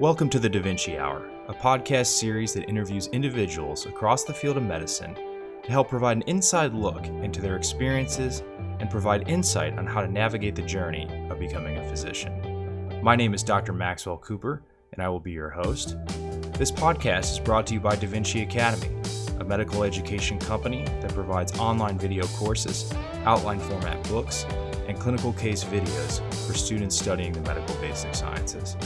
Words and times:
Welcome 0.00 0.30
to 0.30 0.38
the 0.38 0.48
Da 0.48 0.62
Vinci 0.62 0.96
Hour, 0.96 1.28
a 1.48 1.52
podcast 1.52 2.06
series 2.06 2.54
that 2.54 2.66
interviews 2.70 3.08
individuals 3.08 3.84
across 3.84 4.24
the 4.24 4.32
field 4.32 4.56
of 4.56 4.62
medicine 4.62 5.14
to 5.62 5.70
help 5.70 5.90
provide 5.90 6.16
an 6.16 6.22
inside 6.22 6.72
look 6.72 7.04
into 7.04 7.42
their 7.42 7.56
experiences 7.56 8.42
and 8.78 8.88
provide 8.88 9.28
insight 9.28 9.76
on 9.78 9.86
how 9.86 10.00
to 10.00 10.08
navigate 10.10 10.54
the 10.56 10.62
journey 10.62 11.06
of 11.28 11.38
becoming 11.38 11.76
a 11.76 11.84
physician. 11.90 13.02
My 13.02 13.14
name 13.14 13.34
is 13.34 13.42
Dr. 13.42 13.74
Maxwell 13.74 14.16
Cooper, 14.16 14.62
and 14.94 15.02
I 15.02 15.10
will 15.10 15.20
be 15.20 15.32
your 15.32 15.50
host. 15.50 15.98
This 16.54 16.72
podcast 16.72 17.32
is 17.32 17.38
brought 17.38 17.66
to 17.66 17.74
you 17.74 17.80
by 17.80 17.94
Da 17.94 18.06
Vinci 18.06 18.40
Academy, 18.40 18.88
a 19.38 19.44
medical 19.44 19.84
education 19.84 20.38
company 20.38 20.86
that 21.02 21.12
provides 21.12 21.58
online 21.58 21.98
video 21.98 22.26
courses, 22.28 22.90
outline 23.26 23.60
format 23.60 24.02
books, 24.04 24.46
and 24.88 24.98
clinical 24.98 25.34
case 25.34 25.62
videos 25.62 26.22
for 26.46 26.54
students 26.54 26.98
studying 26.98 27.34
the 27.34 27.40
medical 27.42 27.74
basic 27.82 28.14
sciences. 28.14 28.78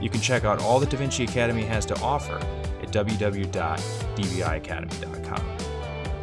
You 0.00 0.08
can 0.10 0.20
check 0.20 0.44
out 0.44 0.60
all 0.60 0.78
that 0.80 0.90
Da 0.90 0.98
Vinci 0.98 1.22
Academy 1.24 1.62
has 1.62 1.86
to 1.86 1.98
offer 2.00 2.36
at 2.82 2.92
www.dviacademy.com. 2.92 5.56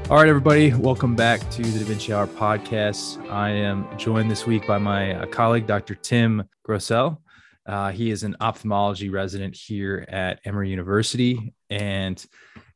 All 0.09 0.17
right, 0.17 0.27
everybody, 0.27 0.73
welcome 0.73 1.15
back 1.15 1.39
to 1.51 1.61
the 1.63 1.79
Da 1.79 1.85
Vinci 1.85 2.11
Hour 2.13 2.27
podcast. 2.27 3.25
I 3.29 3.49
am 3.49 3.87
joined 3.97 4.29
this 4.29 4.45
week 4.45 4.67
by 4.67 4.77
my 4.77 5.15
uh, 5.15 5.25
colleague, 5.27 5.67
Dr. 5.67 5.95
Tim 5.95 6.43
Grosel. 6.67 7.17
Uh, 7.65 7.91
he 7.91 8.11
is 8.11 8.23
an 8.23 8.35
ophthalmology 8.41 9.09
resident 9.09 9.55
here 9.55 10.05
at 10.09 10.41
Emory 10.43 10.69
University, 10.69 11.53
and 11.69 12.25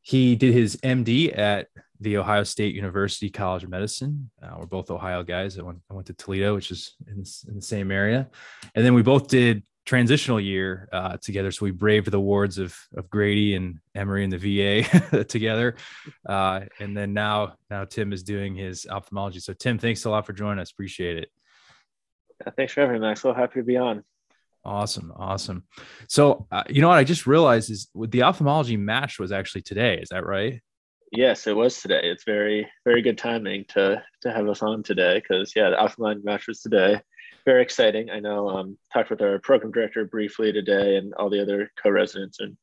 he 0.00 0.34
did 0.36 0.54
his 0.54 0.76
MD 0.76 1.36
at 1.36 1.68
the 2.00 2.16
Ohio 2.16 2.44
State 2.44 2.74
University 2.74 3.30
College 3.30 3.64
of 3.64 3.70
Medicine. 3.70 4.30
Uh, 4.42 4.56
we're 4.58 4.66
both 4.66 4.90
Ohio 4.90 5.22
guys. 5.22 5.58
I 5.58 5.62
went, 5.62 5.78
I 5.90 5.94
went 5.94 6.06
to 6.06 6.14
Toledo, 6.14 6.54
which 6.54 6.70
is 6.70 6.94
in, 7.06 7.24
in, 7.48 7.56
the 7.56 7.62
same 7.62 7.90
area. 7.90 8.28
And 8.74 8.84
then 8.84 8.94
we 8.94 9.02
both 9.02 9.28
did 9.28 9.62
transitional 9.86 10.40
year 10.40 10.88
uh, 10.92 11.16
together. 11.16 11.50
So 11.52 11.64
we 11.64 11.70
braved 11.70 12.10
the 12.10 12.20
wards 12.20 12.58
of, 12.58 12.76
of 12.96 13.08
Grady 13.08 13.54
and 13.54 13.78
Emory 13.94 14.24
and 14.24 14.32
the 14.32 14.82
VA 14.82 15.24
together. 15.28 15.76
Uh, 16.28 16.62
and 16.80 16.96
then 16.96 17.14
now, 17.14 17.54
now 17.70 17.84
Tim 17.84 18.12
is 18.12 18.24
doing 18.24 18.56
his 18.56 18.86
ophthalmology. 18.86 19.38
So 19.38 19.52
Tim, 19.54 19.78
thanks 19.78 20.04
a 20.04 20.10
lot 20.10 20.26
for 20.26 20.32
joining 20.32 20.60
us. 20.60 20.72
Appreciate 20.72 21.16
it. 21.16 21.30
Yeah, 22.44 22.52
thanks 22.56 22.72
for 22.72 22.82
having 22.82 23.00
me, 23.00 23.14
so 23.14 23.32
Happy 23.32 23.60
to 23.60 23.64
be 23.64 23.76
on. 23.76 24.02
Awesome, 24.64 25.12
awesome. 25.16 25.62
So, 26.08 26.48
uh, 26.50 26.64
you 26.68 26.82
know 26.82 26.88
what 26.88 26.98
I 26.98 27.04
just 27.04 27.24
realized 27.24 27.70
is 27.70 27.88
the 27.94 28.24
ophthalmology 28.24 28.76
match 28.76 29.20
was 29.20 29.30
actually 29.30 29.62
today. 29.62 29.98
Is 30.02 30.08
that 30.08 30.26
right? 30.26 30.60
Yes, 31.12 31.46
it 31.46 31.54
was 31.54 31.80
today. 31.80 32.00
It's 32.02 32.24
very, 32.24 32.68
very 32.84 33.00
good 33.00 33.16
timing 33.16 33.64
to 33.68 34.02
to 34.22 34.32
have 34.32 34.48
us 34.48 34.62
on 34.62 34.82
today 34.82 35.22
because 35.22 35.54
yeah, 35.54 35.70
the 35.70 35.78
ophthalmology 35.78 36.22
match 36.24 36.48
was 36.48 36.60
today. 36.62 37.00
Very 37.46 37.62
exciting. 37.62 38.10
I 38.10 38.18
know. 38.18 38.50
Um, 38.50 38.76
talked 38.92 39.08
with 39.08 39.22
our 39.22 39.38
program 39.38 39.72
director 39.72 40.04
briefly 40.04 40.52
today 40.52 40.96
and 40.96 41.14
all 41.14 41.30
the 41.30 41.40
other 41.40 41.70
co-residents, 41.80 42.40
and 42.40 42.56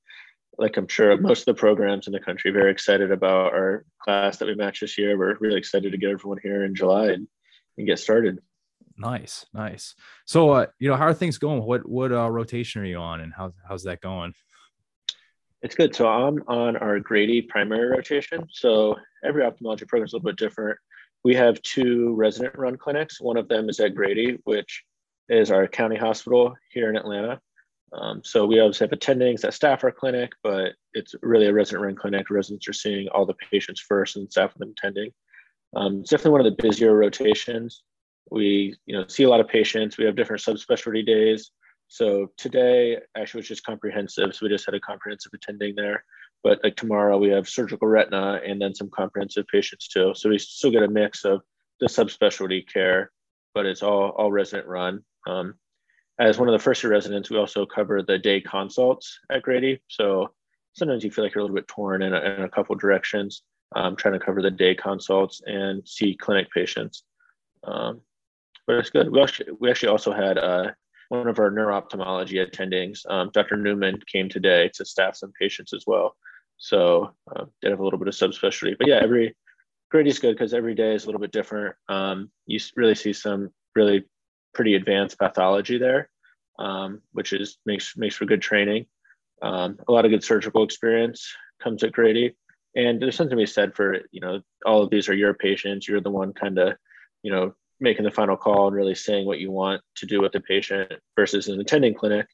like 0.57 0.75
I'm 0.75 0.89
sure 0.89 1.17
most 1.17 1.39
of 1.39 1.45
the 1.45 1.59
programs 1.59 2.05
in 2.05 2.13
the 2.13 2.19
country, 2.19 2.51
very 2.51 2.69
excited 2.69 3.09
about 3.09 3.53
our 3.53 3.85
class 4.03 4.37
that 4.37 4.47
we 4.47 4.55
match 4.55 4.81
this 4.81 4.97
year. 4.97 5.17
We're 5.17 5.37
really 5.39 5.57
excited 5.57 5.93
to 5.93 5.97
get 5.97 6.11
everyone 6.11 6.37
here 6.43 6.65
in 6.65 6.75
July 6.75 7.07
and, 7.07 7.27
and 7.77 7.87
get 7.87 7.97
started. 7.97 8.39
Nice, 8.97 9.45
nice. 9.53 9.95
So, 10.25 10.51
uh, 10.51 10.65
you 10.79 10.89
know, 10.89 10.97
how 10.97 11.05
are 11.05 11.13
things 11.13 11.37
going? 11.37 11.63
What 11.63 11.87
what 11.87 12.11
uh, 12.11 12.29
rotation 12.29 12.81
are 12.81 12.85
you 12.85 12.97
on, 12.97 13.21
and 13.21 13.33
how 13.33 13.53
how's 13.67 13.83
that 13.83 14.01
going? 14.01 14.33
It's 15.61 15.75
good. 15.75 15.95
So 15.95 16.09
I'm 16.09 16.43
on 16.49 16.75
our 16.75 16.99
Grady 16.99 17.41
primary 17.41 17.87
rotation. 17.87 18.45
So 18.51 18.97
every 19.23 19.43
ophthalmology 19.45 19.85
program 19.85 20.05
is 20.05 20.13
a 20.13 20.17
little 20.17 20.29
bit 20.29 20.35
different. 20.35 20.77
We 21.23 21.35
have 21.35 21.61
two 21.61 22.13
resident 22.15 22.57
run 22.57 22.77
clinics. 22.77 23.21
One 23.21 23.37
of 23.37 23.47
them 23.47 23.69
is 23.69 23.79
at 23.79 23.95
Grady, 23.95 24.37
which 24.43 24.83
is 25.29 25.51
our 25.51 25.67
county 25.67 25.95
hospital 25.95 26.55
here 26.69 26.89
in 26.89 26.97
Atlanta. 26.97 27.39
Um, 27.93 28.21
so 28.23 28.45
we 28.45 28.59
always 28.59 28.79
have 28.79 28.89
attendings 28.89 29.41
that 29.41 29.53
staff 29.53 29.83
our 29.83 29.91
clinic, 29.91 30.31
but 30.41 30.73
it's 30.93 31.15
really 31.21 31.45
a 31.45 31.53
resident 31.53 31.83
run 31.83 31.95
clinic. 31.95 32.29
Residents 32.29 32.67
are 32.67 32.73
seeing 32.73 33.07
all 33.09 33.25
the 33.25 33.35
patients 33.35 33.79
first 33.79 34.15
and 34.15 34.29
staff 34.29 34.53
them 34.55 34.73
attending. 34.77 35.11
Um, 35.75 36.01
it's 36.01 36.09
definitely 36.09 36.31
one 36.31 36.45
of 36.45 36.57
the 36.57 36.63
busier 36.63 36.95
rotations. 36.95 37.83
We, 38.31 38.75
you 38.85 38.95
know, 38.97 39.05
see 39.07 39.23
a 39.23 39.29
lot 39.29 39.39
of 39.39 39.47
patients. 39.47 39.97
We 39.97 40.05
have 40.05 40.15
different 40.15 40.41
subspecialty 40.41 41.05
days. 41.05 41.51
So 41.87 42.31
today 42.37 42.97
actually 43.15 43.39
was 43.39 43.47
just 43.47 43.63
comprehensive. 43.63 44.33
So 44.33 44.45
we 44.45 44.49
just 44.49 44.65
had 44.65 44.75
a 44.75 44.79
comprehensive 44.79 45.31
attending 45.33 45.75
there. 45.75 46.03
But 46.43 46.59
like 46.63 46.75
tomorrow 46.75 47.17
we 47.17 47.29
have 47.29 47.47
surgical 47.47 47.87
retina 47.87 48.41
and 48.45 48.61
then 48.61 48.75
some 48.75 48.89
comprehensive 48.89 49.47
patients 49.47 49.87
too. 49.87 50.13
So 50.15 50.29
we 50.29 50.37
still 50.37 50.71
get 50.71 50.83
a 50.83 50.87
mix 50.87 51.23
of 51.23 51.41
the 51.79 51.87
subspecialty 51.87 52.67
care, 52.71 53.11
but 53.53 53.65
it's 53.65 53.81
all 53.81 54.09
all 54.09 54.31
resident 54.31 54.67
run. 54.67 55.03
Um, 55.27 55.55
as 56.19 56.37
one 56.37 56.47
of 56.47 56.53
the 56.53 56.63
first 56.63 56.83
year 56.83 56.91
residents, 56.91 57.29
we 57.29 57.37
also 57.37 57.65
cover 57.65 58.01
the 58.03 58.17
day 58.17 58.41
consults 58.41 59.19
at 59.31 59.41
Grady. 59.41 59.81
So 59.87 60.33
sometimes 60.73 61.03
you 61.03 61.11
feel 61.11 61.23
like 61.23 61.33
you're 61.33 61.41
a 61.41 61.45
little 61.45 61.55
bit 61.55 61.67
torn 61.67 62.03
in 62.03 62.13
a, 62.13 62.19
in 62.19 62.41
a 62.43 62.49
couple 62.49 62.75
directions, 62.75 63.43
um, 63.75 63.95
trying 63.95 64.13
to 64.13 64.23
cover 64.23 64.41
the 64.41 64.51
day 64.51 64.75
consults 64.75 65.41
and 65.45 65.87
see 65.87 66.15
clinic 66.15 66.51
patients. 66.51 67.03
Um, 67.63 68.01
but 68.67 68.75
it's 68.77 68.89
good. 68.89 69.11
We 69.11 69.21
actually 69.21 69.51
we 69.59 69.69
actually 69.69 69.89
also 69.89 70.11
had 70.11 70.37
uh, 70.37 70.71
one 71.09 71.27
of 71.27 71.39
our 71.39 71.51
neuro-ophthalmology 71.51 72.37
attendings, 72.37 72.99
um, 73.09 73.29
Dr. 73.33 73.57
Newman, 73.57 73.99
came 74.11 74.29
today 74.29 74.69
to 74.75 74.85
staff 74.85 75.15
some 75.15 75.31
patients 75.39 75.73
as 75.73 75.83
well. 75.85 76.15
So 76.63 77.13
uh, 77.29 77.43
did 77.61 77.71
have 77.71 77.81
a 77.81 77.83
little 77.83 77.99
bit 77.99 78.07
of 78.07 78.13
subspecialty, 78.13 78.77
but 78.77 78.87
yeah, 78.87 79.01
every 79.03 79.35
grade 79.91 80.07
is 80.07 80.19
good 80.19 80.33
because 80.33 80.53
every 80.53 80.73
day 80.73 80.95
is 80.95 81.03
a 81.03 81.07
little 81.07 81.19
bit 81.19 81.33
different. 81.33 81.75
Um, 81.89 82.31
you 82.45 82.57
really 82.77 82.95
see 82.95 83.11
some 83.11 83.49
really 83.75 84.05
pretty 84.53 84.75
advanced 84.75 85.19
pathology 85.19 85.77
there, 85.77 86.09
um, 86.59 87.01
which 87.11 87.33
is 87.33 87.57
makes 87.65 87.97
makes 87.97 88.15
for 88.15 88.23
good 88.23 88.41
training. 88.41 88.85
Um, 89.41 89.77
a 89.89 89.91
lot 89.91 90.05
of 90.05 90.11
good 90.11 90.23
surgical 90.23 90.63
experience 90.63 91.35
comes 91.61 91.83
at 91.83 91.91
Grady, 91.91 92.33
and 92.77 93.01
there's 93.01 93.17
something 93.17 93.37
to 93.37 93.43
be 93.43 93.45
said 93.45 93.75
for 93.75 93.95
you 94.11 94.21
know 94.21 94.39
all 94.65 94.83
of 94.83 94.89
these 94.89 95.09
are 95.09 95.13
your 95.13 95.33
patients. 95.33 95.85
You're 95.85 95.99
the 95.99 96.11
one 96.11 96.31
kind 96.31 96.57
of 96.57 96.77
you 97.23 97.31
know 97.33 97.53
making 97.81 98.05
the 98.05 98.11
final 98.11 98.37
call 98.37 98.67
and 98.67 98.75
really 98.75 98.95
saying 98.95 99.25
what 99.25 99.39
you 99.39 99.51
want 99.51 99.81
to 99.95 100.05
do 100.05 100.21
with 100.21 100.31
the 100.31 100.39
patient 100.39 100.93
versus 101.17 101.49
an 101.49 101.59
attending 101.59 101.93
clinic, 101.93 102.27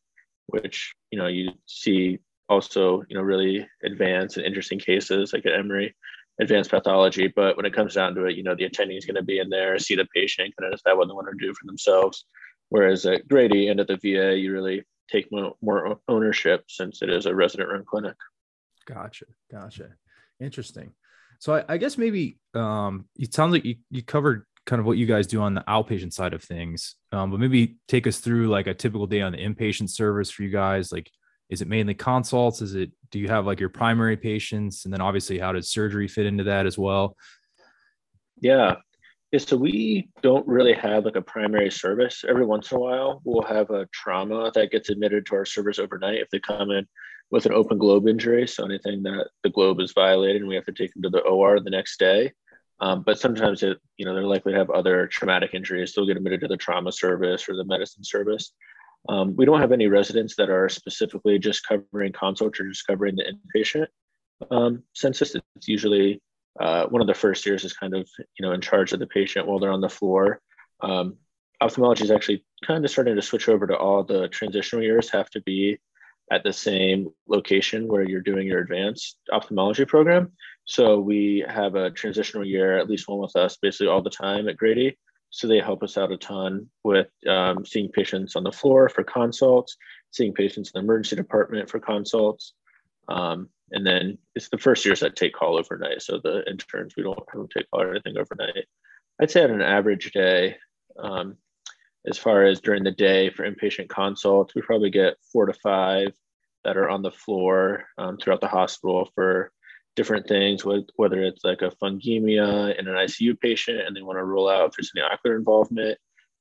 which 0.46 0.94
you 1.10 1.18
know 1.18 1.26
you 1.26 1.50
see 1.66 2.20
also 2.50 3.04
you 3.08 3.16
know 3.16 3.22
really 3.22 3.68
advanced 3.84 4.38
and 4.38 4.46
interesting 4.46 4.80
cases 4.80 5.34
like 5.34 5.46
at 5.46 5.54
Emory, 5.54 5.96
advanced 6.42 6.72
pathology. 6.72 7.28
But 7.28 7.56
when 7.58 7.66
it 7.66 7.74
comes 7.74 7.96
down 7.96 8.16
to 8.16 8.26
it, 8.26 8.36
you 8.36 8.44
know 8.44 8.56
the 8.56 8.66
attending 8.66 8.98
is 8.98 9.06
going 9.06 9.16
to 9.16 9.24
be 9.24 9.40
in 9.40 9.50
there, 9.50 9.78
see 9.80 9.96
the 9.96 10.08
patient, 10.14 10.54
kind 10.60 10.74
of 10.74 10.78
decide 10.78 10.98
what 10.98 11.08
they 11.08 11.14
want 11.14 11.28
to 11.30 11.46
do 11.46 11.54
for 11.54 11.66
themselves. 11.66 12.26
Whereas 12.70 13.06
at 13.06 13.28
Grady 13.28 13.70
and 13.70 13.80
at 13.80 13.88
the 13.88 13.98
VA, 13.98 14.38
you 14.38 14.54
really 14.54 14.84
take 15.12 15.32
more, 15.32 15.56
more 15.62 16.00
ownership 16.08 16.66
since 16.68 17.02
it 17.02 17.10
is 17.10 17.26
a 17.26 17.34
resident 17.34 17.70
run 17.70 17.84
clinic. 17.84 18.16
Gotcha, 18.88 19.26
gotcha, 19.52 19.90
interesting. 20.40 20.94
So 21.40 21.56
I, 21.56 21.64
I 21.70 21.78
guess 21.78 21.98
maybe 21.98 22.38
um, 22.54 23.06
it 23.18 23.34
sounds 23.34 23.54
like 23.54 23.66
you, 23.66 23.76
you 23.90 24.04
covered 24.04 24.46
kind 24.66 24.80
of 24.80 24.86
what 24.86 24.98
you 24.98 25.06
guys 25.06 25.26
do 25.26 25.42
on 25.42 25.56
the 25.56 25.64
outpatient 25.68 26.14
side 26.14 26.34
of 26.34 26.44
things. 26.44 26.96
Um, 27.12 27.32
but 27.32 27.40
maybe 27.40 27.78
take 27.88 28.06
us 28.06 28.20
through 28.20 28.50
like 28.50 28.68
a 28.68 28.74
typical 28.74 29.08
day 29.08 29.22
on 29.22 29.32
the 29.32 29.38
inpatient 29.38 29.90
service 29.90 30.30
for 30.30 30.44
you 30.44 30.50
guys. 30.50 30.92
Like, 30.92 31.10
is 31.50 31.62
it 31.62 31.68
mainly 31.68 31.94
consults? 31.94 32.62
Is 32.62 32.76
it, 32.76 32.92
do 33.12 33.20
you 33.20 33.28
have 33.28 33.46
like 33.46 33.60
your 33.60 33.70
primary 33.70 34.18
patients? 34.18 34.86
And 34.86 34.94
then 34.94 35.02
obviously, 35.02 35.40
how 35.40 35.52
does 35.52 35.72
surgery 35.72 36.08
fit 36.08 36.26
into 36.26 36.46
that 36.46 36.66
as 36.66 36.78
well? 36.78 37.18
Yeah. 38.40 38.76
Yeah, 39.32 39.40
so 39.40 39.58
we 39.58 40.10
don't 40.24 40.48
really 40.48 40.74
have 40.74 41.06
like 41.06 41.16
a 41.16 41.22
primary 41.22 41.70
service. 41.70 42.26
Every 42.28 42.46
once 42.46 42.72
in 42.72 42.78
a 42.78 42.80
while, 42.80 43.22
we'll 43.24 43.44
have 43.44 43.70
a 43.70 43.88
trauma 43.94 44.52
that 44.56 44.72
gets 44.72 44.90
admitted 44.90 45.28
to 45.28 45.36
our 45.36 45.46
service 45.46 45.78
overnight 45.78 46.18
if 46.20 46.30
they 46.32 46.40
come 46.40 46.72
in 46.72 46.88
with 47.30 47.46
an 47.46 47.54
open 47.54 47.78
globe 47.78 48.08
injury. 48.08 48.48
So 48.48 48.66
anything 48.66 49.04
that 49.04 49.30
the 49.44 49.52
globe 49.52 49.82
is 49.82 49.92
violated, 49.92 50.42
and 50.42 50.50
we 50.50 50.56
have 50.56 50.66
to 50.66 50.72
take 50.72 50.94
them 50.94 51.04
to 51.04 51.10
the 51.10 51.22
OR 51.22 51.60
the 51.60 51.70
next 51.70 52.00
day. 52.00 52.32
Um, 52.82 53.04
but 53.04 53.20
sometimes 53.20 53.62
it, 53.62 53.78
you 53.98 54.06
know, 54.06 54.16
they're 54.16 54.24
likely 54.24 54.54
to 54.54 54.58
have 54.58 54.72
other 54.72 55.06
traumatic 55.06 55.54
injuries. 55.54 55.94
They'll 55.94 56.08
get 56.08 56.18
admitted 56.18 56.42
to 56.42 56.48
the 56.48 56.58
trauma 56.58 56.92
service 56.92 57.48
or 57.48 57.56
the 57.56 57.66
medicine 57.66 58.04
service. 58.04 58.54
Um, 59.10 59.36
we 59.36 59.46
don't 59.46 59.60
have 59.60 59.72
any 59.72 59.88
residents 59.88 60.36
that 60.36 60.52
are 60.52 60.70
specifically 60.70 61.40
just 61.40 61.68
covering 61.68 62.14
consults 62.14 62.60
or 62.60 62.70
just 62.70 62.86
covering 62.86 63.16
the 63.16 63.26
inpatient 63.34 63.88
um, 64.52 64.84
census. 64.94 65.36
It's 65.56 65.68
usually 65.68 66.22
uh, 66.60 66.86
one 66.86 67.02
of 67.02 67.08
the 67.08 67.16
first 67.16 67.46
years 67.46 67.66
is 67.66 67.74
kind 67.74 67.96
of, 67.96 68.08
you 68.38 68.46
know, 68.46 68.52
in 68.52 68.62
charge 68.62 68.94
of 68.94 69.00
the 69.00 69.08
patient 69.08 69.48
while 69.48 69.58
they're 69.58 69.72
on 69.72 69.82
the 69.82 69.90
floor. 69.90 70.42
Um, 70.82 71.18
ophthalmology 71.60 72.04
is 72.04 72.12
actually 72.12 72.46
kind 72.66 72.86
of 72.86 72.92
starting 72.92 73.16
to 73.16 73.22
switch 73.22 73.50
over 73.50 73.66
to 73.66 73.76
all 73.76 74.04
the 74.04 74.28
transitional 74.28 74.84
years 74.84 75.10
have 75.10 75.30
to 75.32 75.42
be 75.42 75.80
at 76.32 76.44
the 76.44 76.54
same 76.54 77.10
location 77.28 77.88
where 77.88 78.08
you're 78.08 78.22
doing 78.22 78.46
your 78.46 78.60
advanced 78.60 79.18
ophthalmology 79.32 79.86
program. 79.86 80.32
So 80.66 81.00
we 81.00 81.44
have 81.50 81.74
a 81.74 81.90
transitional 81.90 82.46
year, 82.46 82.78
at 82.78 82.88
least 82.88 83.08
one 83.08 83.20
with 83.20 83.36
us, 83.36 83.58
basically 83.60 83.88
all 83.88 84.04
the 84.04 84.12
time 84.12 84.48
at 84.48 84.58
Grady. 84.58 84.98
So 85.32 85.48
they 85.48 85.60
help 85.60 85.84
us 85.84 85.98
out 85.98 86.12
a 86.12 86.18
ton 86.18 86.70
with 86.84 87.08
um, 87.28 87.66
seeing 87.66 87.90
patients 87.90 88.36
on 88.36 88.44
the 88.44 88.52
floor 88.52 88.90
for 88.90 89.04
consults, 89.04 89.78
seeing 90.12 90.34
patients 90.34 90.72
in 90.74 90.80
the 90.80 90.84
emergency 90.84 91.16
department 91.16 91.70
for 91.70 91.80
consults. 91.80 92.54
Um, 93.08 93.50
and 93.72 93.86
then 93.86 94.18
it's 94.36 94.50
the 94.50 94.58
first 94.58 94.86
years 94.86 95.02
that 95.02 95.16
take 95.16 95.34
call 95.34 95.58
overnight. 95.58 96.02
So 96.02 96.20
the 96.24 96.44
interns, 96.50 96.96
we 96.96 97.04
don't 97.04 97.18
have 97.18 97.40
them 97.40 97.48
take 97.56 97.70
call 97.70 97.82
or 97.82 97.92
anything 97.92 98.18
overnight. 98.18 98.66
I'd 99.22 99.30
say 99.30 99.44
on 99.44 99.52
an 99.52 99.62
average 99.62 100.12
day, 100.12 100.58
um, 100.98 101.38
as 102.08 102.18
far 102.18 102.46
as 102.46 102.62
during 102.62 102.84
the 102.84 102.92
day 102.92 103.30
for 103.30 103.50
inpatient 103.50 103.90
consults, 103.90 104.56
we 104.56 104.62
probably 104.62 104.90
get 104.90 105.18
four 105.32 105.46
to 105.46 105.54
five 105.54 106.14
that 106.64 106.78
are 106.78 106.90
on 106.90 107.02
the 107.02 107.12
floor 107.12 107.86
um, 107.98 108.18
throughout 108.18 108.42
the 108.42 108.48
hospital 108.48 109.10
for 109.16 109.52
different 110.00 110.30
things, 110.30 110.64
whether 110.64 111.22
it's 111.22 111.44
like 111.44 111.62
a 111.62 111.72
fungemia 111.72 112.74
in 112.80 112.88
an 112.88 112.96
ICU 112.96 113.38
patient 113.38 113.82
and 113.82 113.94
they 113.94 114.02
want 114.02 114.18
to 114.18 114.24
rule 114.24 114.48
out 114.48 114.70
if 114.70 114.78
there's 114.78 114.94
any 114.96 115.04
ocular 115.04 115.36
involvement 115.36 115.98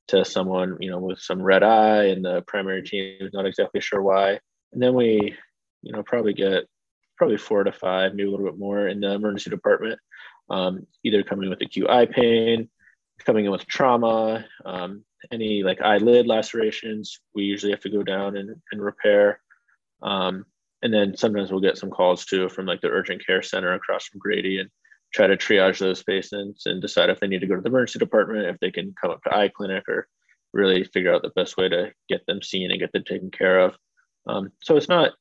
to 0.06 0.24
someone, 0.24 0.76
you 0.78 0.88
know, 0.88 1.00
with 1.00 1.18
some 1.18 1.42
red 1.42 1.64
eye 1.64 2.04
and 2.04 2.24
the 2.24 2.40
primary 2.42 2.84
team 2.84 3.16
is 3.18 3.32
not 3.32 3.46
exactly 3.46 3.80
sure 3.80 4.00
why. 4.00 4.38
And 4.72 4.80
then 4.80 4.94
we, 4.94 5.34
you 5.82 5.90
know, 5.90 6.04
probably 6.04 6.34
get 6.34 6.66
probably 7.16 7.36
four 7.36 7.64
to 7.64 7.72
five, 7.72 8.14
maybe 8.14 8.28
a 8.28 8.30
little 8.30 8.46
bit 8.46 8.60
more 8.60 8.86
in 8.86 9.00
the 9.00 9.10
emergency 9.10 9.50
department, 9.50 9.98
um, 10.48 10.86
either 11.02 11.24
coming 11.24 11.50
with 11.50 11.60
acute 11.60 11.90
eye 11.90 12.06
pain, 12.06 12.70
coming 13.26 13.44
in 13.44 13.50
with 13.50 13.66
trauma, 13.66 14.46
um, 14.64 15.02
any 15.32 15.64
like 15.64 15.80
eyelid 15.80 16.28
lacerations, 16.28 17.18
we 17.34 17.42
usually 17.42 17.72
have 17.72 17.80
to 17.80 17.90
go 17.90 18.04
down 18.04 18.36
and, 18.36 18.54
and 18.70 18.80
repair. 18.80 19.40
Um, 20.00 20.46
and 20.82 20.92
then 20.92 21.16
sometimes 21.16 21.50
we'll 21.50 21.60
get 21.60 21.78
some 21.78 21.90
calls 21.90 22.24
too 22.24 22.48
from 22.48 22.66
like 22.66 22.80
the 22.80 22.88
urgent 22.88 23.24
care 23.24 23.42
center 23.42 23.72
across 23.74 24.06
from 24.06 24.20
Grady 24.20 24.58
and 24.58 24.70
try 25.12 25.26
to 25.26 25.36
triage 25.36 25.78
those 25.78 26.02
patients 26.02 26.66
and 26.66 26.82
decide 26.82 27.10
if 27.10 27.20
they 27.20 27.26
need 27.26 27.40
to 27.40 27.46
go 27.46 27.56
to 27.56 27.60
the 27.60 27.68
emergency 27.68 27.98
department, 27.98 28.46
if 28.46 28.58
they 28.60 28.70
can 28.70 28.94
come 29.00 29.10
up 29.10 29.22
to 29.24 29.34
eye 29.34 29.48
clinic 29.48 29.84
or 29.88 30.06
really 30.52 30.84
figure 30.84 31.14
out 31.14 31.22
the 31.22 31.30
best 31.30 31.56
way 31.56 31.68
to 31.68 31.92
get 32.08 32.24
them 32.26 32.42
seen 32.42 32.70
and 32.70 32.80
get 32.80 32.92
them 32.92 33.04
taken 33.04 33.30
care 33.30 33.60
of. 33.60 33.76
Um, 34.26 34.52
so 34.62 34.76
it's 34.76 34.88
not 34.88 35.12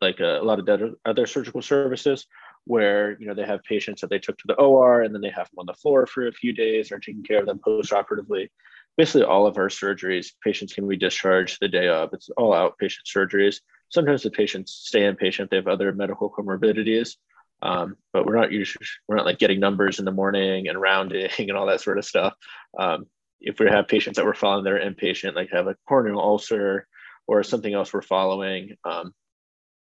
like 0.00 0.20
a, 0.20 0.40
a 0.40 0.42
lot 0.42 0.58
of 0.58 0.94
other 1.04 1.26
surgical 1.26 1.62
services 1.62 2.26
where 2.64 3.16
you 3.20 3.26
know 3.26 3.34
they 3.34 3.46
have 3.46 3.62
patients 3.62 4.00
that 4.00 4.10
they 4.10 4.18
took 4.18 4.36
to 4.38 4.44
the 4.48 4.54
OR 4.54 5.02
and 5.02 5.14
then 5.14 5.22
they 5.22 5.30
have 5.30 5.48
them 5.50 5.60
on 5.60 5.66
the 5.66 5.74
floor 5.74 6.06
for 6.06 6.26
a 6.26 6.32
few 6.32 6.52
days 6.52 6.90
or 6.90 6.98
taking 6.98 7.22
care 7.22 7.40
of 7.40 7.46
them 7.46 7.60
post-operatively. 7.64 8.50
Basically, 8.96 9.22
all 9.22 9.46
of 9.46 9.56
our 9.56 9.68
surgeries, 9.68 10.32
patients 10.42 10.72
can 10.72 10.88
be 10.88 10.96
discharged 10.96 11.58
the 11.60 11.68
day 11.68 11.88
of. 11.88 12.10
It's 12.12 12.28
all 12.36 12.52
outpatient 12.52 13.06
surgeries. 13.06 13.60
Sometimes 13.88 14.22
the 14.22 14.30
patients 14.30 14.72
stay 14.72 15.00
inpatient; 15.00 15.50
they 15.50 15.56
have 15.56 15.68
other 15.68 15.92
medical 15.92 16.30
comorbidities, 16.30 17.16
um, 17.62 17.96
but 18.12 18.26
we're 18.26 18.36
not 18.36 18.52
usually 18.52 18.86
we're 19.08 19.16
not 19.16 19.26
like 19.26 19.38
getting 19.38 19.60
numbers 19.60 19.98
in 19.98 20.04
the 20.04 20.12
morning 20.12 20.68
and 20.68 20.80
rounding 20.80 21.30
and 21.38 21.52
all 21.52 21.66
that 21.66 21.80
sort 21.80 21.98
of 21.98 22.04
stuff. 22.04 22.34
Um, 22.78 23.06
if 23.40 23.60
we 23.60 23.66
have 23.68 23.88
patients 23.88 24.16
that 24.16 24.24
we're 24.24 24.34
following 24.34 24.64
that 24.64 24.72
are 24.72 24.90
inpatient, 24.90 25.34
like 25.34 25.50
have 25.52 25.66
a 25.66 25.76
corneal 25.88 26.18
ulcer 26.18 26.86
or 27.26 27.42
something 27.42 27.72
else 27.72 27.92
we're 27.92 28.02
following, 28.02 28.76
um, 28.84 29.12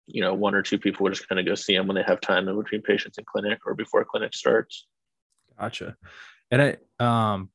you 0.07 0.23
know, 0.23 0.35
one 0.35 0.55
or 0.55 0.63
two 0.63 0.79
people 0.79 1.05
will 1.05 1.11
just 1.11 1.29
kind 1.29 1.39
of 1.39 1.47
go 1.47 1.55
see 1.55 1.77
them 1.77 1.87
when 1.87 1.97
they 1.97 2.03
have 2.03 2.21
time 2.21 2.49
in 2.49 2.59
between 2.59 2.83
patients 2.83 3.19
in 3.19 3.25
clinic 3.25 3.61
or 3.67 3.75
before 3.75 4.05
clinic 4.05 4.35
starts. 4.35 4.87
Gotcha. 5.59 5.97
And 6.51 6.63
I, 6.63 6.77
um, 7.05 7.51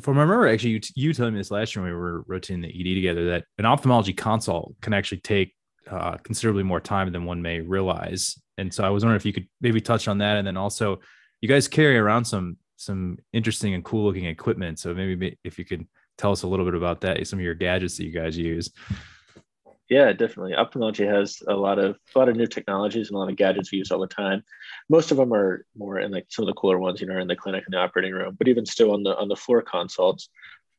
from 0.00 0.18
I 0.18 0.22
remember 0.22 0.48
actually 0.48 0.70
you, 0.70 0.80
you 0.94 1.12
telling 1.12 1.32
me 1.34 1.40
this 1.40 1.50
last 1.50 1.74
year 1.74 1.82
when 1.82 1.92
we 1.92 1.98
were 1.98 2.22
rotating 2.26 2.62
the 2.62 2.68
ED 2.68 2.94
together 2.96 3.30
that 3.30 3.44
an 3.58 3.64
ophthalmology 3.64 4.12
consult 4.12 4.74
can 4.80 4.92
actually 4.92 5.20
take 5.20 5.54
uh, 5.90 6.16
considerably 6.18 6.62
more 6.62 6.80
time 6.80 7.10
than 7.12 7.24
one 7.24 7.42
may 7.42 7.60
realize. 7.60 8.40
And 8.58 8.72
so 8.72 8.84
I 8.84 8.90
was 8.90 9.04
wondering 9.04 9.20
if 9.20 9.26
you 9.26 9.32
could 9.32 9.48
maybe 9.60 9.80
touch 9.80 10.08
on 10.08 10.18
that. 10.18 10.36
And 10.36 10.46
then 10.46 10.56
also 10.56 11.00
you 11.40 11.48
guys 11.48 11.68
carry 11.68 11.98
around 11.98 12.24
some, 12.24 12.56
some 12.76 13.18
interesting 13.32 13.74
and 13.74 13.84
cool 13.84 14.04
looking 14.04 14.24
equipment. 14.24 14.78
So 14.78 14.94
maybe 14.94 15.38
if 15.44 15.58
you 15.58 15.64
could 15.64 15.86
tell 16.18 16.32
us 16.32 16.42
a 16.42 16.48
little 16.48 16.64
bit 16.64 16.74
about 16.74 17.00
that, 17.02 17.26
some 17.26 17.38
of 17.38 17.44
your 17.44 17.54
gadgets 17.54 17.96
that 17.96 18.04
you 18.04 18.12
guys 18.12 18.36
use. 18.36 18.70
Yeah, 19.88 20.12
definitely. 20.12 20.54
Ophthalmology 20.54 21.06
has 21.06 21.40
a 21.46 21.54
lot 21.54 21.78
of 21.78 21.96
a 22.14 22.18
lot 22.18 22.28
of 22.28 22.34
new 22.34 22.48
technologies 22.48 23.08
and 23.08 23.16
a 23.16 23.18
lot 23.20 23.30
of 23.30 23.36
gadgets 23.36 23.70
we 23.70 23.78
use 23.78 23.92
all 23.92 24.00
the 24.00 24.08
time. 24.08 24.42
Most 24.88 25.12
of 25.12 25.16
them 25.16 25.32
are 25.32 25.64
more 25.76 26.00
in 26.00 26.10
like 26.10 26.26
some 26.28 26.42
of 26.42 26.48
the 26.48 26.60
cooler 26.60 26.78
ones, 26.78 27.00
you 27.00 27.06
know, 27.06 27.20
in 27.20 27.28
the 27.28 27.36
clinic 27.36 27.62
and 27.66 27.72
the 27.72 27.78
operating 27.78 28.12
room. 28.12 28.34
But 28.36 28.48
even 28.48 28.66
still 28.66 28.92
on 28.92 29.04
the 29.04 29.16
on 29.16 29.28
the 29.28 29.36
floor 29.36 29.62
consults, 29.62 30.28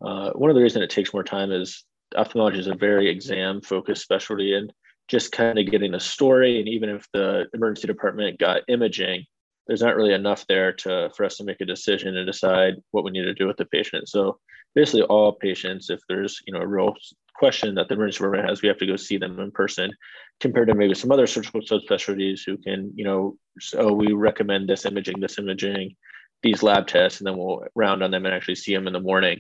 uh, 0.01 0.31
one 0.31 0.49
of 0.49 0.55
the 0.55 0.61
reasons 0.61 0.83
it 0.83 0.89
takes 0.89 1.13
more 1.13 1.23
time 1.23 1.53
is 1.53 1.85
ophthalmology 2.17 2.59
is 2.59 2.67
a 2.67 2.75
very 2.75 3.09
exam 3.09 3.61
focused 3.61 4.01
specialty, 4.01 4.53
and 4.53 4.73
just 5.07 5.31
kind 5.31 5.57
of 5.57 5.69
getting 5.69 5.91
the 5.91 5.99
story. 5.99 6.59
And 6.59 6.67
even 6.67 6.89
if 6.89 7.07
the 7.13 7.45
emergency 7.53 7.87
department 7.87 8.39
got 8.39 8.63
imaging, 8.67 9.25
there's 9.67 9.81
not 9.81 9.95
really 9.95 10.13
enough 10.13 10.45
there 10.47 10.73
to 10.73 11.09
for 11.15 11.25
us 11.25 11.37
to 11.37 11.43
make 11.43 11.61
a 11.61 11.65
decision 11.65 12.15
and 12.15 12.25
decide 12.25 12.75
what 12.91 13.03
we 13.03 13.11
need 13.11 13.23
to 13.23 13.33
do 13.33 13.47
with 13.47 13.57
the 13.57 13.65
patient. 13.65 14.07
So 14.07 14.39
basically, 14.75 15.03
all 15.03 15.33
patients, 15.33 15.89
if 15.89 15.99
there's 16.07 16.41
you 16.45 16.53
know 16.53 16.61
a 16.61 16.67
real 16.67 16.93
question 17.35 17.75
that 17.75 17.87
the 17.87 17.95
emergency 17.95 18.17
department 18.17 18.49
has, 18.49 18.61
we 18.61 18.67
have 18.67 18.77
to 18.77 18.87
go 18.87 18.95
see 18.95 19.17
them 19.17 19.39
in 19.39 19.51
person, 19.51 19.91
compared 20.39 20.67
to 20.67 20.75
maybe 20.75 20.95
some 20.95 21.11
other 21.11 21.27
surgical 21.27 21.61
subspecialties 21.61 22.41
who 22.45 22.57
can, 22.57 22.91
you 22.95 23.03
know, 23.03 23.37
so 23.59 23.79
oh, 23.79 23.93
we 23.93 24.13
recommend 24.13 24.67
this 24.67 24.85
imaging, 24.85 25.19
this 25.19 25.37
imaging, 25.37 25.95
these 26.43 26.63
lab 26.63 26.87
tests, 26.87 27.19
and 27.19 27.27
then 27.27 27.37
we'll 27.37 27.63
round 27.75 28.03
on 28.03 28.11
them 28.11 28.25
and 28.25 28.33
actually 28.33 28.55
see 28.55 28.73
them 28.73 28.87
in 28.87 28.93
the 28.93 28.99
morning. 28.99 29.39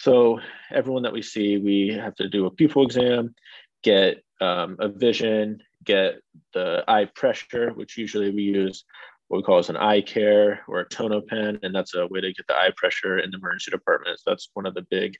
So 0.00 0.40
everyone 0.72 1.02
that 1.02 1.12
we 1.12 1.22
see, 1.22 1.58
we 1.58 1.98
have 2.00 2.14
to 2.16 2.28
do 2.28 2.46
a 2.46 2.50
pupil 2.50 2.84
exam, 2.84 3.34
get 3.82 4.22
um, 4.40 4.76
a 4.78 4.88
vision, 4.88 5.62
get 5.84 6.20
the 6.54 6.84
eye 6.88 7.06
pressure, 7.14 7.70
which 7.72 7.98
usually 7.98 8.30
we 8.30 8.42
use 8.42 8.84
what 9.28 9.38
we 9.38 9.42
call 9.42 9.58
as 9.58 9.70
an 9.70 9.76
iCare 9.76 10.58
or 10.66 10.80
a 10.80 10.88
tono-pen, 10.88 11.60
and 11.62 11.74
that's 11.74 11.94
a 11.94 12.06
way 12.08 12.20
to 12.20 12.32
get 12.32 12.46
the 12.48 12.56
eye 12.56 12.72
pressure 12.76 13.18
in 13.18 13.30
the 13.30 13.36
emergency 13.38 13.70
department. 13.70 14.18
So 14.18 14.30
that's 14.30 14.50
one 14.54 14.66
of 14.66 14.74
the 14.74 14.86
big 14.90 15.14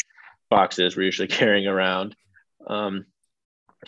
boxes 0.51 0.97
we're 0.97 1.05
usually 1.05 1.29
carrying 1.41 1.67
around. 1.67 2.17
Um, 2.67 3.07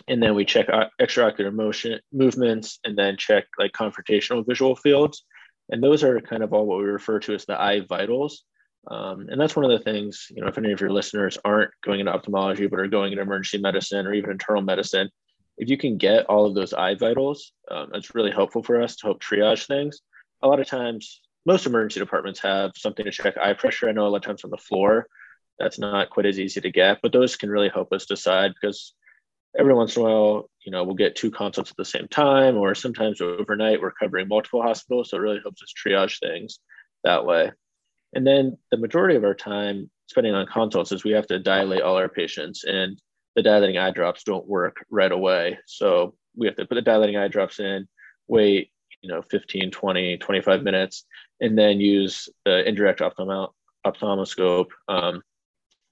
and 0.07 0.23
then 0.23 0.33
we 0.33 0.45
check 0.45 0.67
extraocular 0.99 1.53
motion 1.53 1.99
movements 2.11 2.79
and 2.83 2.97
then 2.97 3.17
check 3.17 3.45
like 3.59 3.73
confrontational 3.73 4.45
visual 4.47 4.75
fields. 4.75 5.23
And 5.69 5.83
those 5.83 6.03
are 6.03 6.19
kind 6.19 6.43
of 6.43 6.53
all 6.53 6.65
what 6.65 6.79
we 6.79 6.85
refer 6.85 7.19
to 7.19 7.33
as 7.33 7.45
the 7.45 7.59
eye 7.59 7.81
vitals. 7.87 8.43
Um, 8.89 9.27
and 9.29 9.39
that's 9.39 9.55
one 9.55 9.65
of 9.65 9.71
the 9.71 9.83
things, 9.83 10.27
you 10.29 10.41
know, 10.41 10.47
if 10.47 10.57
any 10.57 10.71
of 10.71 10.81
your 10.81 10.91
listeners 10.91 11.37
aren't 11.45 11.71
going 11.83 11.99
into 11.99 12.11
ophthalmology, 12.11 12.67
but 12.67 12.79
are 12.79 12.87
going 12.87 13.13
into 13.13 13.21
emergency 13.21 13.59
medicine 13.59 14.07
or 14.07 14.13
even 14.13 14.31
internal 14.31 14.61
medicine, 14.61 15.09
if 15.57 15.69
you 15.69 15.77
can 15.77 15.97
get 15.97 16.25
all 16.25 16.45
of 16.45 16.55
those 16.55 16.73
eye 16.73 16.95
vitals, 16.95 17.51
um, 17.69 17.89
it's 17.93 18.15
really 18.15 18.31
helpful 18.31 18.63
for 18.63 18.81
us 18.81 18.95
to 18.97 19.07
help 19.07 19.21
triage 19.21 19.67
things. 19.67 20.01
A 20.41 20.47
lot 20.47 20.59
of 20.59 20.67
times, 20.67 21.21
most 21.45 21.65
emergency 21.65 21.99
departments 21.99 22.39
have 22.39 22.71
something 22.75 23.05
to 23.05 23.11
check 23.11 23.37
eye 23.37 23.53
pressure. 23.53 23.89
I 23.89 23.91
know 23.91 24.07
a 24.07 24.09
lot 24.09 24.17
of 24.17 24.23
times 24.23 24.43
on 24.43 24.49
the 24.49 24.57
floor, 24.57 25.07
that's 25.59 25.77
not 25.77 26.09
quite 26.09 26.25
as 26.25 26.39
easy 26.39 26.61
to 26.61 26.71
get, 26.71 26.99
but 27.01 27.11
those 27.11 27.35
can 27.35 27.49
really 27.49 27.69
help 27.69 27.93
us 27.93 28.05
decide 28.05 28.53
because 28.59 28.93
every 29.57 29.73
once 29.73 29.95
in 29.95 30.01
a 30.01 30.05
while, 30.05 30.49
you 30.65 30.71
know, 30.71 30.83
we'll 30.83 30.95
get 30.95 31.15
two 31.15 31.29
consults 31.29 31.69
at 31.69 31.77
the 31.77 31.85
same 31.85 32.07
time, 32.07 32.57
or 32.57 32.73
sometimes 32.73 33.21
overnight 33.21 33.81
we're 33.81 33.91
covering 33.91 34.27
multiple 34.27 34.63
hospitals. 34.63 35.09
So 35.09 35.17
it 35.17 35.21
really 35.21 35.39
helps 35.43 35.61
us 35.61 35.73
triage 35.73 36.19
things 36.19 36.59
that 37.03 37.25
way. 37.25 37.51
And 38.13 38.25
then 38.25 38.57
the 38.71 38.77
majority 38.77 39.15
of 39.15 39.23
our 39.23 39.35
time 39.35 39.89
spending 40.07 40.33
on 40.33 40.47
consults 40.47 40.91
is 40.91 41.03
we 41.03 41.11
have 41.11 41.27
to 41.27 41.39
dilate 41.39 41.81
all 41.81 41.97
our 41.97 42.09
patients, 42.09 42.63
and 42.63 42.99
the 43.35 43.43
dilating 43.43 43.77
eye 43.77 43.91
drops 43.91 44.23
don't 44.23 44.47
work 44.47 44.85
right 44.89 45.11
away. 45.11 45.59
So 45.65 46.15
we 46.35 46.47
have 46.47 46.55
to 46.57 46.65
put 46.65 46.75
the 46.75 46.81
dilating 46.81 47.17
eye 47.17 47.27
drops 47.27 47.59
in, 47.59 47.87
wait, 48.27 48.71
you 49.01 49.09
know, 49.09 49.21
15, 49.21 49.71
20, 49.71 50.17
25 50.17 50.63
minutes, 50.63 51.05
and 51.41 51.57
then 51.57 51.79
use 51.79 52.29
the 52.45 52.67
indirect 52.67 53.01
ophthalmo- 53.01 53.51
ophthalmoscope 53.85 54.69
um, 54.87 55.21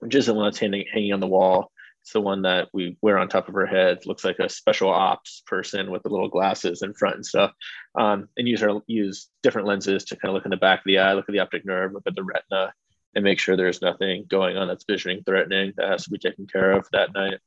which 0.01 0.16
isn't 0.16 0.36
one 0.36 0.46
that's 0.46 0.60
hanging, 0.60 0.86
hanging 0.92 1.13
on 1.13 1.20
the 1.20 1.27
wall. 1.27 1.72
It's 2.01 2.13
the 2.13 2.22
one 2.22 2.42
that 2.42 2.70
we 2.74 2.98
wear 3.01 3.20
on 3.20 3.30
top 3.30 3.48
of 3.48 3.56
our 3.56 3.68
heads. 3.68 4.08
Looks 4.08 4.25
like 4.25 4.39
a 4.39 4.50
special 4.50 4.89
ops 4.89 5.44
person 5.46 5.92
with 5.92 6.01
the 6.01 6.10
little 6.10 6.30
glasses 6.30 6.82
in 6.82 6.96
front 6.96 7.16
and 7.18 7.25
stuff. 7.25 7.51
Um, 7.94 8.27
and 8.36 8.48
use 8.48 8.63
our 8.63 8.82
use 8.88 9.30
different 9.44 9.68
lenses 9.68 10.04
to 10.06 10.16
kind 10.16 10.30
of 10.30 10.34
look 10.34 10.46
in 10.46 10.50
the 10.50 10.58
back 10.58 10.80
of 10.80 10.86
the 10.86 10.98
eye, 10.98 11.13
look 11.13 11.30
at 11.30 11.34
the 11.34 11.39
optic 11.39 11.63
nerve, 11.63 11.94
look 11.94 12.04
at 12.08 12.16
the 12.16 12.24
retina, 12.24 12.74
and 13.15 13.24
make 13.24 13.39
sure 13.39 13.56
there's 13.56 13.82
nothing 13.82 14.25
going 14.27 14.58
on 14.58 14.68
that's 14.68 14.86
visioning 14.86 15.24
threatening 15.24 15.74
that 15.77 15.89
has 15.89 16.06
to 16.06 16.10
be 16.10 16.18
taken 16.18 16.48
care 16.48 16.72
of 16.72 16.88
that 16.91 17.13
night. 17.13 17.39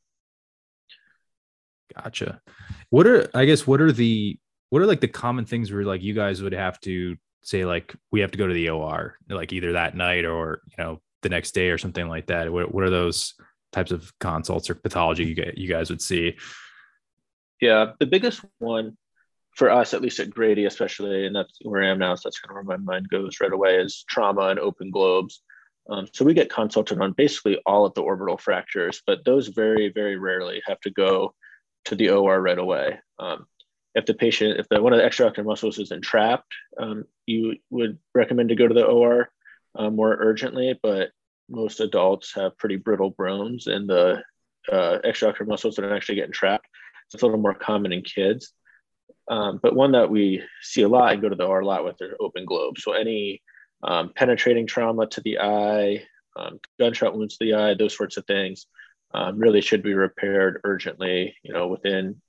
Gotcha. 1.95 2.41
What 2.91 3.07
are 3.07 3.29
I 3.35 3.45
guess 3.45 3.67
what 3.67 3.81
are 3.81 3.93
the 3.93 4.39
what 4.71 4.83
are 4.83 4.87
like 4.87 5.01
the 5.01 5.09
common 5.09 5.45
things 5.45 5.73
where 5.73 5.85
like 5.85 6.03
you 6.03 6.15
guys 6.15 6.43
would 6.43 6.53
have 6.53 6.81
to 6.81 7.17
say 7.43 7.65
like 7.65 7.95
we 8.11 8.21
have 8.21 8.31
to 8.33 8.39
go 8.39 8.47
to 8.47 8.55
the 8.55 8.71
OR 8.71 9.17
like 9.29 9.53
either 9.53 9.73
that 9.73 9.95
night 9.95 10.25
or 10.25 10.63
you 10.67 10.83
know 10.83 11.01
the 11.23 11.29
next 11.29 11.53
day 11.53 11.71
or 11.71 11.79
something 11.79 12.09
like 12.09 12.27
that? 12.27 12.53
What, 12.53 12.73
what 12.73 12.85
are 12.85 12.91
those 12.91 13.35
types 13.73 13.91
of 13.91 14.13
consults 14.21 14.71
or 14.71 14.77
pathology 14.77 15.25
you, 15.25 15.35
get, 15.35 15.59
you 15.59 15.69
guys 15.69 15.91
would 15.91 16.01
see? 16.01 16.37
Yeah, 17.61 17.93
the 17.99 18.07
biggest 18.07 18.45
one 18.59 18.97
for 19.57 19.71
us, 19.71 19.95
at 19.95 20.03
least 20.03 20.21
at 20.21 20.31
Grady, 20.31 20.65
especially, 20.65 21.27
and 21.27 21.35
that's 21.35 21.59
where 21.63 21.83
I 21.83 21.89
am 21.89 21.99
now, 21.99 22.15
so 22.15 22.29
that's 22.29 22.39
kind 22.39 22.51
of 22.51 22.67
where 22.67 22.77
my 22.79 22.93
mind 22.93 23.09
goes 23.09 23.41
right 23.41 23.53
away, 23.53 23.77
is 23.77 24.05
trauma 24.09 24.49
and 24.49 24.59
open 24.59 24.91
globes. 24.91 25.43
Um, 25.89 26.07
so 26.13 26.25
we 26.25 26.35
get 26.35 26.51
consulted 26.51 27.01
on 27.01 27.13
basically 27.13 27.59
all 27.67 27.85
of 27.85 27.95
the 27.95 28.03
orbital 28.03 28.39
fractures, 28.39 29.03
but 29.07 29.25
those 29.25 29.49
very, 29.49 29.91
very 29.91 30.17
rarely 30.17 30.63
have 30.67 30.81
to 30.81 30.91
go 30.91 31.35
to 31.87 31.95
the 31.95 32.11
OR 32.11 32.41
right 32.41 32.59
away. 32.59 32.99
Um, 33.19 33.47
if 33.95 34.07
the 34.07 34.15
patient, 34.15 34.59
if 34.59 34.69
the, 34.69 34.83
one 34.83 34.93
of 34.93 34.99
the 34.99 35.05
extraocular 35.05 35.45
muscles 35.45 35.79
is 35.79 35.93
entrapped, 35.93 36.53
um, 36.79 37.05
you 37.27 37.57
would 37.71 37.99
recommend 38.15 38.49
to 38.49 38.57
go 38.57 38.67
to 38.67 38.75
the 38.75 38.87
OR 38.87 39.31
uh, 39.77 39.91
more 39.91 40.17
urgently, 40.19 40.79
but 40.83 41.11
most 41.49 41.81
adults 41.81 42.33
have 42.35 42.57
pretty 42.57 42.77
brittle 42.77 43.11
bones 43.11 43.67
and 43.67 43.89
the 43.89 44.23
uh, 44.73 44.99
extraocular 45.05 45.47
muscles 45.47 45.79
are 45.79 45.95
actually 45.95 46.15
getting 46.15 46.33
trapped. 46.33 46.67
It's 47.13 47.23
a 47.23 47.27
little 47.27 47.41
more 47.41 47.55
common 47.55 47.93
in 47.93 48.03
kids. 48.03 48.53
Um, 49.29 49.61
but 49.63 49.75
one 49.75 49.93
that 49.93 50.11
we 50.11 50.43
see 50.63 50.83
a 50.83 50.89
lot 50.89 51.13
and 51.13 51.23
go 51.23 51.29
to 51.29 51.37
the 51.37 51.45
OR 51.45 51.61
a 51.61 51.67
lot 51.67 51.85
with 51.85 52.01
are 52.01 52.17
open 52.21 52.45
globes. 52.45 52.83
So 52.83 52.93
any 52.93 53.43
um, 53.85 54.13
penetrating 54.15 54.67
trauma 54.67 55.07
to 55.07 55.21
the 55.21 55.39
eye, 55.39 56.03
um, 56.37 56.59
gunshot 56.79 57.17
wounds 57.17 57.37
to 57.37 57.45
the 57.45 57.55
eye, 57.55 57.75
those 57.75 57.97
sorts 57.97 58.17
of 58.17 58.27
things 58.27 58.67
um, 59.13 59.39
really 59.39 59.61
should 59.61 59.83
be 59.83 59.95
repaired 59.95 60.61
urgently, 60.65 61.37
you 61.43 61.53
know, 61.53 61.69
within 61.69 62.21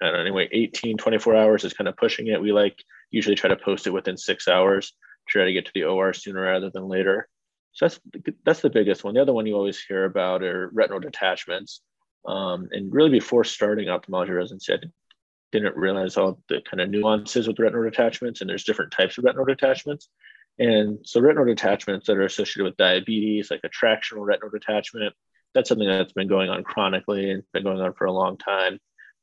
I 0.00 0.06
don't 0.06 0.14
know, 0.14 0.20
anyway, 0.20 0.48
18, 0.52 0.98
24 0.98 1.36
hours 1.36 1.64
is 1.64 1.72
kind 1.72 1.88
of 1.88 1.96
pushing 1.96 2.26
it. 2.26 2.40
We 2.40 2.52
like 2.52 2.84
usually 3.10 3.34
try 3.34 3.48
to 3.48 3.56
post 3.56 3.86
it 3.86 3.92
within 3.92 4.16
six 4.16 4.46
hours, 4.46 4.92
try 5.26 5.44
to 5.44 5.52
get 5.52 5.66
to 5.66 5.72
the 5.74 5.84
OR 5.84 6.12
sooner 6.12 6.42
rather 6.42 6.70
than 6.70 6.88
later. 6.88 7.28
So 7.72 7.86
that's 7.86 8.00
that's 8.44 8.60
the 8.60 8.70
biggest 8.70 9.04
one. 9.04 9.14
The 9.14 9.22
other 9.22 9.32
one 9.32 9.46
you 9.46 9.54
always 9.54 9.82
hear 9.82 10.04
about 10.04 10.42
are 10.42 10.70
retinal 10.72 11.00
detachments. 11.00 11.80
Um, 12.26 12.68
and 12.72 12.92
really 12.92 13.10
before 13.10 13.44
starting 13.44 13.88
ophthalmology 13.88 14.32
residency, 14.32 14.72
I 14.74 14.78
didn't 15.52 15.76
realize 15.76 16.16
all 16.16 16.40
the 16.48 16.60
kind 16.68 16.80
of 16.80 16.90
nuances 16.90 17.46
with 17.46 17.58
retinal 17.58 17.84
detachments, 17.84 18.40
and 18.40 18.50
there's 18.50 18.64
different 18.64 18.92
types 18.92 19.16
of 19.16 19.24
retinal 19.24 19.44
detachments. 19.44 20.08
And 20.58 21.00
so 21.04 21.20
retinal 21.20 21.44
detachments 21.44 22.06
that 22.06 22.16
are 22.16 22.24
associated 22.24 22.64
with 22.64 22.76
diabetes, 22.76 23.50
like 23.50 23.60
a 23.64 23.68
tractional 23.68 24.24
retinal 24.24 24.50
detachment, 24.50 25.14
that's 25.54 25.68
something 25.68 25.88
that's 25.88 26.12
been 26.12 26.28
going 26.28 26.50
on 26.50 26.64
chronically 26.64 27.30
and 27.30 27.42
been 27.52 27.64
going 27.64 27.80
on 27.80 27.92
for 27.94 28.06
a 28.06 28.12
long 28.12 28.38
time. 28.38 28.78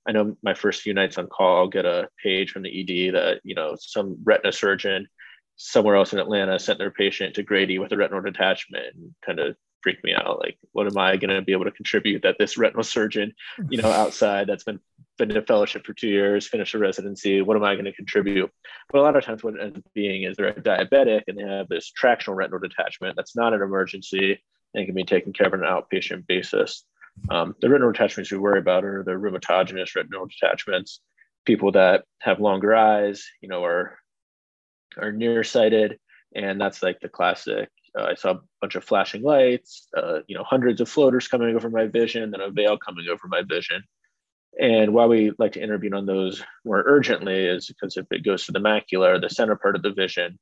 I 0.07 0.11
know 0.11 0.37
my 0.43 0.53
first 0.53 0.81
few 0.81 0.93
nights 0.93 1.17
on 1.17 1.27
call, 1.27 1.57
I'll 1.57 1.67
get 1.67 1.85
a 1.85 2.09
page 2.21 2.51
from 2.51 2.63
the 2.63 2.69
ED 2.69 3.13
that, 3.15 3.41
you 3.43 3.55
know, 3.55 3.75
some 3.79 4.17
retina 4.23 4.51
surgeon 4.51 5.07
somewhere 5.55 5.95
else 5.95 6.13
in 6.13 6.19
Atlanta 6.19 6.59
sent 6.59 6.79
their 6.79 6.91
patient 6.91 7.35
to 7.35 7.43
Grady 7.43 7.79
with 7.79 7.91
a 7.91 7.97
retinal 7.97 8.21
detachment 8.21 8.95
and 8.95 9.15
kind 9.25 9.39
of 9.39 9.55
freaked 9.83 10.03
me 10.03 10.13
out. 10.15 10.39
Like, 10.39 10.57
what 10.71 10.87
am 10.87 10.97
I 10.97 11.17
going 11.17 11.35
to 11.35 11.41
be 11.41 11.51
able 11.51 11.65
to 11.65 11.71
contribute 11.71 12.23
that 12.23 12.37
this 12.39 12.57
retinal 12.57 12.83
surgeon, 12.83 13.33
you 13.69 13.81
know, 13.81 13.91
outside 13.91 14.47
that's 14.47 14.63
been 14.63 14.79
been 15.17 15.29
in 15.29 15.37
a 15.37 15.41
fellowship 15.43 15.85
for 15.85 15.93
two 15.93 16.07
years, 16.07 16.47
finished 16.47 16.73
a 16.73 16.79
residency, 16.79 17.41
what 17.41 17.55
am 17.55 17.63
I 17.63 17.75
going 17.75 17.85
to 17.85 17.93
contribute? 17.93 18.49
But 18.89 18.99
a 18.99 19.03
lot 19.03 19.15
of 19.15 19.23
times 19.23 19.43
what 19.43 19.59
ends 19.61 19.77
up 19.77 19.83
being 19.93 20.23
is 20.23 20.35
they're 20.35 20.47
a 20.47 20.55
diabetic 20.55 21.23
and 21.27 21.37
they 21.37 21.43
have 21.43 21.69
this 21.69 21.91
tractional 21.91 22.35
retinal 22.35 22.59
detachment 22.59 23.15
that's 23.15 23.35
not 23.35 23.53
an 23.53 23.61
emergency 23.61 24.41
and 24.73 24.85
can 24.85 24.95
be 24.95 25.03
taken 25.03 25.31
care 25.31 25.47
of 25.47 25.53
on 25.53 25.63
an 25.63 25.69
outpatient 25.69 26.25
basis. 26.25 26.83
Um, 27.29 27.55
the 27.61 27.69
retinal 27.69 27.91
detachments 27.91 28.31
we 28.31 28.39
worry 28.39 28.59
about 28.59 28.85
are 28.85 29.03
the 29.03 29.11
rhegmatogenous 29.11 29.95
retinal 29.95 30.25
detachments, 30.25 30.99
people 31.45 31.73
that 31.73 32.05
have 32.19 32.39
longer 32.39 32.73
eyes, 32.73 33.27
you 33.41 33.49
know, 33.49 33.63
are 33.63 33.99
are 34.97 35.11
nearsighted, 35.11 35.99
and 36.35 36.59
that's 36.59 36.81
like 36.81 36.99
the 36.99 37.09
classic. 37.09 37.69
Uh, 37.97 38.03
I 38.03 38.15
saw 38.15 38.31
a 38.31 38.39
bunch 38.62 38.75
of 38.75 38.83
flashing 38.83 39.21
lights, 39.21 39.88
uh, 39.95 40.19
you 40.27 40.35
know, 40.35 40.43
hundreds 40.43 40.81
of 40.81 40.89
floaters 40.89 41.27
coming 41.27 41.55
over 41.55 41.69
my 41.69 41.88
vision, 41.88 42.31
then 42.31 42.41
a 42.41 42.50
veil 42.50 42.77
coming 42.77 43.05
over 43.09 43.27
my 43.27 43.43
vision. 43.47 43.83
And 44.59 44.93
why 44.93 45.05
we 45.05 45.31
like 45.39 45.53
to 45.53 45.62
intervene 45.62 45.93
on 45.93 46.05
those 46.05 46.43
more 46.63 46.83
urgently 46.85 47.45
is 47.45 47.67
because 47.67 47.97
if 47.97 48.05
it 48.12 48.23
goes 48.23 48.45
to 48.45 48.51
the 48.51 48.59
macula, 48.59 49.19
the 49.19 49.29
center 49.29 49.55
part 49.55 49.75
of 49.75 49.81
the 49.81 49.93
vision, 49.93 50.38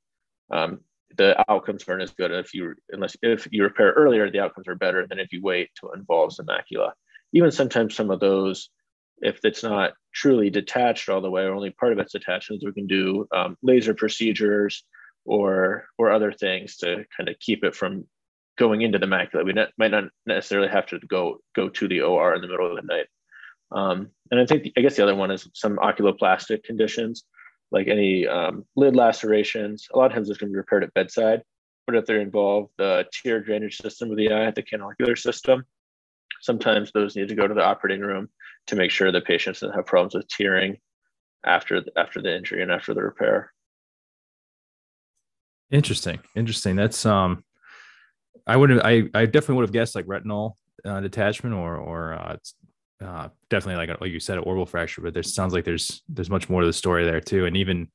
um, 0.52 0.82
the 1.18 1.44
outcomes 1.50 1.84
aren't 1.88 2.04
as 2.04 2.12
good 2.12 2.32
if 2.32 2.54
you 2.54 2.74
unless 2.90 3.16
if 3.22 3.48
you 3.52 3.64
repair 3.64 3.92
earlier, 3.92 4.30
the 4.30 4.40
outcomes 4.40 4.68
are 4.68 4.76
better 4.76 5.08
than 5.08 5.20
if 5.20 5.32
you 5.32 5.42
wait 5.42 5.70
to 5.80 5.92
involve 5.94 6.36
the 6.36 6.44
macula. 6.44 6.92
Even 7.34 7.52
sometimes 7.52 7.96
some 7.96 8.10
of 8.12 8.20
those, 8.20 8.70
if 9.20 9.40
it's 9.44 9.64
not 9.64 9.94
truly 10.14 10.50
detached 10.50 11.10
all 11.10 11.22
the 11.22 11.30
way, 11.30 11.44
or 11.44 11.54
only 11.54 11.72
part 11.72 11.94
of 11.94 12.00
it's 12.00 12.14
detached, 12.14 12.52
we 12.52 12.74
can 12.74 12.88
do 12.88 13.28
um, 13.34 13.58
laser 13.62 13.94
procedures 13.94 14.84
or 15.26 15.86
or 15.98 16.12
other 16.12 16.32
things 16.32 16.78
to 16.78 17.06
kind 17.16 17.30
of 17.30 17.40
keep 17.40 17.64
it 17.64 17.76
from 17.76 18.06
going 18.58 18.82
into 18.82 19.00
the 19.00 19.06
macula. 19.06 19.46
We 19.46 19.54
ne- 19.54 19.74
might 19.78 19.92
not 19.92 20.06
necessarily 20.26 20.70
have 20.70 20.88
to 20.88 21.00
go 21.00 21.40
go 21.56 21.70
to 21.70 21.88
the 21.88 22.02
OR 22.02 22.36
in 22.36 22.42
the 22.42 22.48
middle 22.48 22.70
of 22.70 22.76
the 22.76 22.88
night. 22.88 23.08
Um, 23.72 24.10
and 24.32 24.40
I 24.40 24.46
think 24.46 24.64
the, 24.64 24.74
I 24.78 24.82
guess 24.82 24.98
the 24.98 25.04
other 25.04 25.16
one 25.16 25.32
is 25.32 25.48
some 25.54 25.78
oculoplastic 25.78 26.64
conditions 26.64 27.24
like 27.72 27.88
any 27.88 28.28
um, 28.28 28.66
lid 28.76 28.96
lacerations. 28.96 29.88
A 29.94 29.98
lot 29.98 30.08
of 30.08 30.14
times 30.14 30.28
those 30.28 30.38
can 30.38 30.52
be 30.52 30.58
repaired 30.58 30.84
at 30.84 30.94
bedside, 30.94 31.42
but 31.88 31.96
if 31.96 32.06
they're 32.06 32.20
involved, 32.20 32.72
the 32.78 33.06
tear 33.12 33.40
drainage 33.42 33.78
system 33.78 34.12
of 34.12 34.18
the 34.18 34.32
eye, 34.32 34.52
the 34.52 34.62
canalicular 34.62 35.18
system, 35.18 35.66
sometimes 36.42 36.92
those 36.92 37.16
need 37.16 37.30
to 37.30 37.36
go 37.36 37.48
to 37.48 37.54
the 37.54 37.64
operating 37.64 38.02
room 38.02 38.30
to 38.68 38.76
make 38.76 38.92
sure 38.92 39.12
the 39.12 39.22
patients 39.22 39.62
don't 39.62 39.74
have 39.74 39.86
problems 39.86 40.14
with 40.14 40.28
tearing 40.28 40.78
after 41.46 41.82
after 41.98 42.22
the 42.22 42.36
injury 42.36 42.62
and 42.62 42.72
after 42.72 42.94
the 42.94 43.02
repair. 43.02 43.54
Interesting, 45.72 46.20
interesting. 46.36 46.76
That's 46.76 47.06
um, 47.06 47.44
I 48.46 48.58
would 48.58 48.70
have, 48.72 48.82
I, 48.84 49.04
I 49.14 49.26
definitely 49.26 49.56
would 49.56 49.64
have 49.64 49.74
guessed 49.74 49.96
like 49.96 50.06
retinal 50.08 50.58
uh, 50.84 51.00
detachment 51.00 51.56
or 51.56 51.78
or 51.78 52.14
uh, 52.14 52.38
uh, 53.04 53.30
definitely 53.50 53.86
like 53.88 54.02
like 54.02 54.12
you 54.12 54.20
said, 54.20 54.38
orbital 54.38 54.66
fracture, 54.66 55.02
but 55.02 55.14
there 55.14 55.24
sounds 55.24 55.54
like 55.54 55.64
there's 55.64 56.04
there's 56.10 56.30
much 56.30 56.50
more 56.50 56.62
to 56.62 56.68
the 56.68 56.74
story 56.74 57.06
there 57.06 57.22
too, 57.22 57.46
and 57.46 57.56
even 57.56 57.88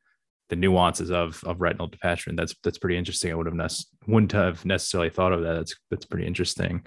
the 0.48 0.56
nuances 0.56 1.10
of 1.10 1.42
of 1.44 1.60
retinal 1.60 1.86
detachment. 1.86 2.38
That's 2.38 2.54
that's 2.64 2.78
pretty 2.78 2.96
interesting. 2.96 3.32
I 3.32 3.34
would 3.34 3.46
have 3.46 3.54
ne- 3.54 4.12
wouldn't 4.12 4.32
have 4.32 4.64
necessarily 4.64 5.10
thought 5.10 5.32
of 5.32 5.42
that. 5.42 5.54
That's 5.54 5.74
that's 5.90 6.06
pretty 6.06 6.26
interesting. 6.26 6.84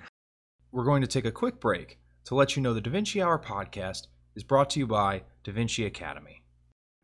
We're 0.72 0.86
going 0.86 1.02
to 1.02 1.08
take 1.08 1.26
a 1.26 1.32
quick 1.32 1.60
break 1.60 2.00
to 2.26 2.36
let 2.36 2.56
you 2.56 2.62
know 2.62 2.74
the 2.74 2.82
Da 2.82 2.92
Vinci 2.92 3.22
Hour 3.22 3.40
podcast 3.40 4.08
is 4.36 4.44
brought 4.44 4.70
to 4.72 4.80
you 4.80 4.88
by 4.88 5.24
Da 5.44 5.52
Vinci 5.52 5.86
Academy, 5.86 6.44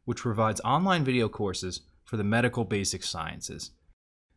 which 0.06 0.20
provides 0.20 0.62
online 0.62 1.04
video 1.04 1.28
courses 1.30 1.82
for 2.06 2.18
the 2.18 2.24
medical 2.24 2.64
basic 2.64 3.04
sciences. 3.04 3.72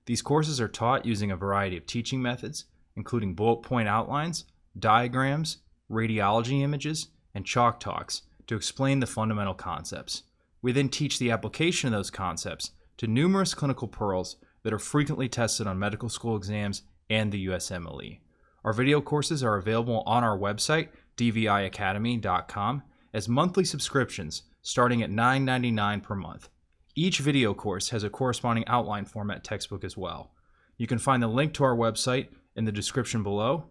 These 0.07 0.23
courses 0.23 0.61
are 0.61 0.69
taught 0.69 1.05
using 1.05 1.31
a 1.31 1.37
variety 1.37 1.77
of 1.77 1.87
teaching 1.87 2.21
methods, 2.21 2.65
including 2.97 3.35
bullet 3.35 3.63
point 3.63 3.89
outlines, 3.89 4.45
diagrams, 4.79 5.59
radiology 5.91 6.63
images, 6.63 7.09
and 7.35 7.47
chalk 7.47 7.79
talks 7.79 8.23
to 8.47 8.57
explain 8.57 9.01
the 9.01 9.07
fundamental 9.07 9.55
concepts. 9.55 10.25
We 10.63 10.73
then 10.73 10.89
teach 10.89 11.19
the 11.19 11.31
application 11.31 11.89
of 11.89 11.99
those 11.99 12.11
concepts 12.11 12.73
to 12.97 13.07
numerous 13.07 13.55
clinical 13.55 13.87
pearls 13.87 14.37
that 14.63 14.73
are 14.73 14.79
frequently 14.79 15.29
tested 15.29 15.67
on 15.67 15.79
medical 15.79 16.09
school 16.09 16.37
exams 16.37 16.83
and 17.09 17.31
the 17.31 17.47
USMLE. 17.47 18.21
Our 18.65 18.73
video 18.73 19.01
courses 19.01 19.45
are 19.45 19.57
available 19.57 20.03
on 20.05 20.25
our 20.25 20.37
website, 20.37 20.89
dviacademy.com, 21.17 22.83
as 23.15 23.29
monthly 23.29 23.65
subscriptions 23.65 24.43
starting 24.63 25.03
at 25.03 25.11
$9.99 25.11 26.03
per 26.03 26.15
month. 26.15 26.49
Each 26.99 27.21
video 27.21 27.55
course 27.55 27.91
has 27.91 28.03
a 28.03 28.11
corresponding 28.11 28.67
outline 28.67 29.05
format 29.05 29.45
textbook 29.45 29.85
as 29.85 29.97
well. 29.97 30.33
You 30.79 30.89
can 30.89 30.99
find 30.99 31.23
the 31.23 31.29
link 31.29 31.55
to 31.55 31.63
our 31.63 31.77
website 31.77 32.27
in 32.57 32.65
the 32.65 32.73
description 32.73 33.23
below, 33.23 33.71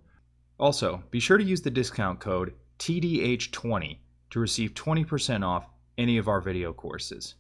also, 0.58 1.04
be 1.12 1.20
sure 1.20 1.38
to 1.38 1.44
use 1.44 1.62
the 1.62 1.70
discount 1.70 2.22
code 2.22 2.54
TDH20 2.80 3.98
to 4.30 4.40
receive 4.40 4.74
20% 4.76 5.46
off 5.46 5.68
any 5.98 6.18
of 6.18 6.30
our 6.30 6.40
video 6.40 6.72
courses. 6.72 7.36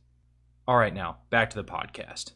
All 0.67 0.75
right, 0.75 0.93
now 0.93 1.19
back 1.29 1.49
to 1.51 1.55
the 1.55 1.63
podcast. 1.63 2.33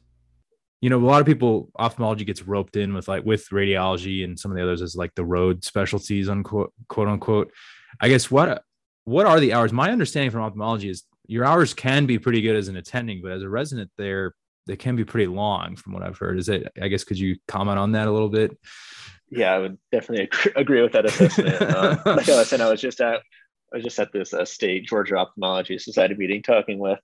You 0.79 0.89
know, 0.89 1.00
a 1.00 1.05
lot 1.05 1.20
of 1.20 1.27
people 1.27 1.72
ophthalmology 1.77 2.24
gets 2.24 2.43
roped 2.43 2.77
in 2.77 2.93
with 2.93 3.10
like 3.10 3.25
with 3.25 3.50
radiology 3.50 4.24
and 4.24 4.39
some 4.39 4.51
of 4.51 4.55
the 4.55 4.63
others 4.63 4.81
as 4.81 4.96
like 4.96 5.13
the 5.15 5.25
road 5.25 5.65
specialties, 5.65 6.29
unquote, 6.29 6.72
quote 6.88 7.10
unquote. 7.10 7.51
I 8.00 8.08
guess 8.08 8.31
what 8.31 8.63
what 9.03 9.25
are 9.25 9.41
the 9.41 9.51
hours? 9.51 9.74
My 9.74 9.91
understanding 9.91 10.31
from 10.31 10.41
ophthalmology 10.41 10.89
is 10.89 11.03
your 11.31 11.45
hours 11.45 11.73
can 11.73 12.05
be 12.05 12.19
pretty 12.19 12.41
good 12.41 12.57
as 12.57 12.67
an 12.67 12.75
attending, 12.75 13.21
but 13.21 13.31
as 13.31 13.41
a 13.41 13.50
resident, 13.50 13.89
they're 13.97 14.33
they 14.67 14.75
can 14.75 14.95
be 14.95 15.05
pretty 15.05 15.27
long 15.27 15.75
from 15.75 15.93
what 15.93 16.03
I've 16.03 16.17
heard. 16.17 16.38
Is 16.38 16.50
it? 16.50 16.71
I 16.79 16.88
guess 16.89 17.03
could 17.03 17.17
you 17.17 17.38
comment 17.47 17.79
on 17.79 17.93
that 17.93 18.07
a 18.07 18.11
little 18.11 18.29
bit? 18.29 18.57
yeah, 19.31 19.53
I 19.53 19.59
would 19.59 19.77
definitely 19.91 20.29
agree 20.55 20.81
with 20.81 20.91
that 20.91 21.05
assessment. 21.05 21.61
um, 21.75 22.00
like 22.05 22.27
I 22.27 22.43
said, 22.43 22.59
I 22.59 22.69
was 22.69 22.81
just 22.81 23.00
at 23.00 23.21
I 23.73 23.77
was 23.77 23.83
just 23.83 23.97
at 24.00 24.11
this 24.11 24.33
uh, 24.33 24.43
state 24.43 24.85
Georgia 24.85 25.15
Ophthalmology 25.15 25.79
Society 25.79 26.15
meeting, 26.15 26.43
talking 26.43 26.79
with 26.79 27.00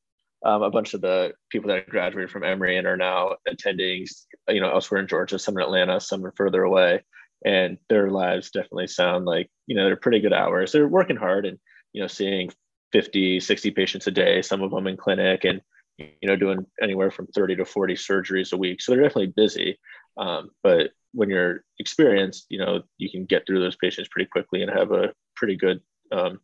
um, 0.46 0.62
a 0.62 0.70
bunch 0.70 0.94
of 0.94 1.00
the 1.00 1.32
people 1.50 1.70
that 1.70 1.90
graduated 1.90 2.30
from 2.30 2.44
Emory 2.44 2.78
and 2.78 2.86
are 2.86 2.98
now 2.98 3.38
attending, 3.48 4.06
you 4.50 4.60
know, 4.60 4.70
elsewhere 4.70 5.00
in 5.00 5.08
Georgia, 5.08 5.40
some 5.40 5.58
in 5.58 5.64
Atlanta, 5.64 6.02
some 6.02 6.26
are 6.26 6.34
further 6.36 6.64
away, 6.64 7.02
and 7.46 7.78
their 7.88 8.12
lives 8.12 8.52
definitely 8.52 8.88
sound 8.88 9.24
like 9.24 9.50
you 9.68 9.76
know 9.76 9.86
they're 9.86 9.96
pretty 9.96 10.20
good 10.20 10.34
hours. 10.34 10.74
They're 10.74 10.88
working 10.88 11.16
hard 11.16 11.46
and 11.46 11.58
you 11.94 12.02
know 12.02 12.08
seeing 12.08 12.52
50, 12.92 13.40
60 13.40 13.72
patients 13.72 14.08
a 14.08 14.12
day, 14.12 14.42
some 14.42 14.62
of 14.62 14.72
them 14.72 14.88
in 14.88 14.98
clinic, 14.98 15.44
and 15.44 15.62
you 15.98 16.28
know 16.28 16.36
doing 16.36 16.66
anywhere 16.82 17.12
from 17.12 17.28
30 17.28 17.58
to 17.58 17.66
40 17.66 17.96
surgeries 17.96 18.54
a 18.54 18.58
week. 18.58 18.82
So 18.82 18.92
they're 18.92 19.04
definitely 19.04 19.34
busy. 19.36 19.80
Um, 20.18 20.52
but 20.64 20.92
when 21.14 21.30
you're 21.30 21.64
experienced, 21.80 22.46
you 22.50 22.60
know, 22.60 22.84
you 22.98 23.10
can 23.10 23.26
get 23.26 23.46
through 23.46 23.60
those 23.60 23.76
patients 23.76 24.10
pretty 24.10 24.30
quickly 24.30 24.62
and 24.62 24.72
have 24.72 24.92
a 24.92 25.14
pretty 25.36 25.56
good 25.56 25.82
um, 26.12 26.40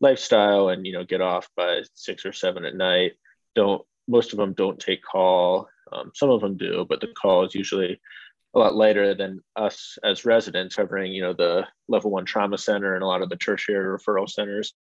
lifestyle 0.00 0.68
and, 0.68 0.86
you 0.86 0.92
know, 0.92 1.04
get 1.04 1.20
off 1.20 1.48
by 1.56 1.82
six 1.94 2.24
or 2.26 2.32
seven 2.32 2.64
at 2.64 2.76
night. 2.76 3.12
Don't, 3.54 3.82
most 4.08 4.32
of 4.32 4.38
them 4.38 4.52
don't 4.52 4.78
take 4.78 5.02
call. 5.02 5.68
Um, 5.92 6.10
some 6.14 6.30
of 6.30 6.40
them 6.40 6.56
do, 6.56 6.86
but 6.88 7.00
the 7.00 7.08
call 7.20 7.44
is 7.44 7.54
usually 7.54 8.00
a 8.54 8.58
lot 8.58 8.74
lighter 8.74 9.14
than 9.14 9.40
us 9.56 9.98
as 10.04 10.24
residents 10.24 10.76
covering, 10.76 11.12
you 11.12 11.22
know, 11.22 11.32
the 11.32 11.66
level 11.88 12.10
one 12.10 12.24
trauma 12.24 12.58
center 12.58 12.94
and 12.94 13.02
a 13.02 13.06
lot 13.06 13.22
of 13.22 13.28
the 13.28 13.36
tertiary 13.36 13.98
referral 13.98 14.28
centers, 14.28 14.74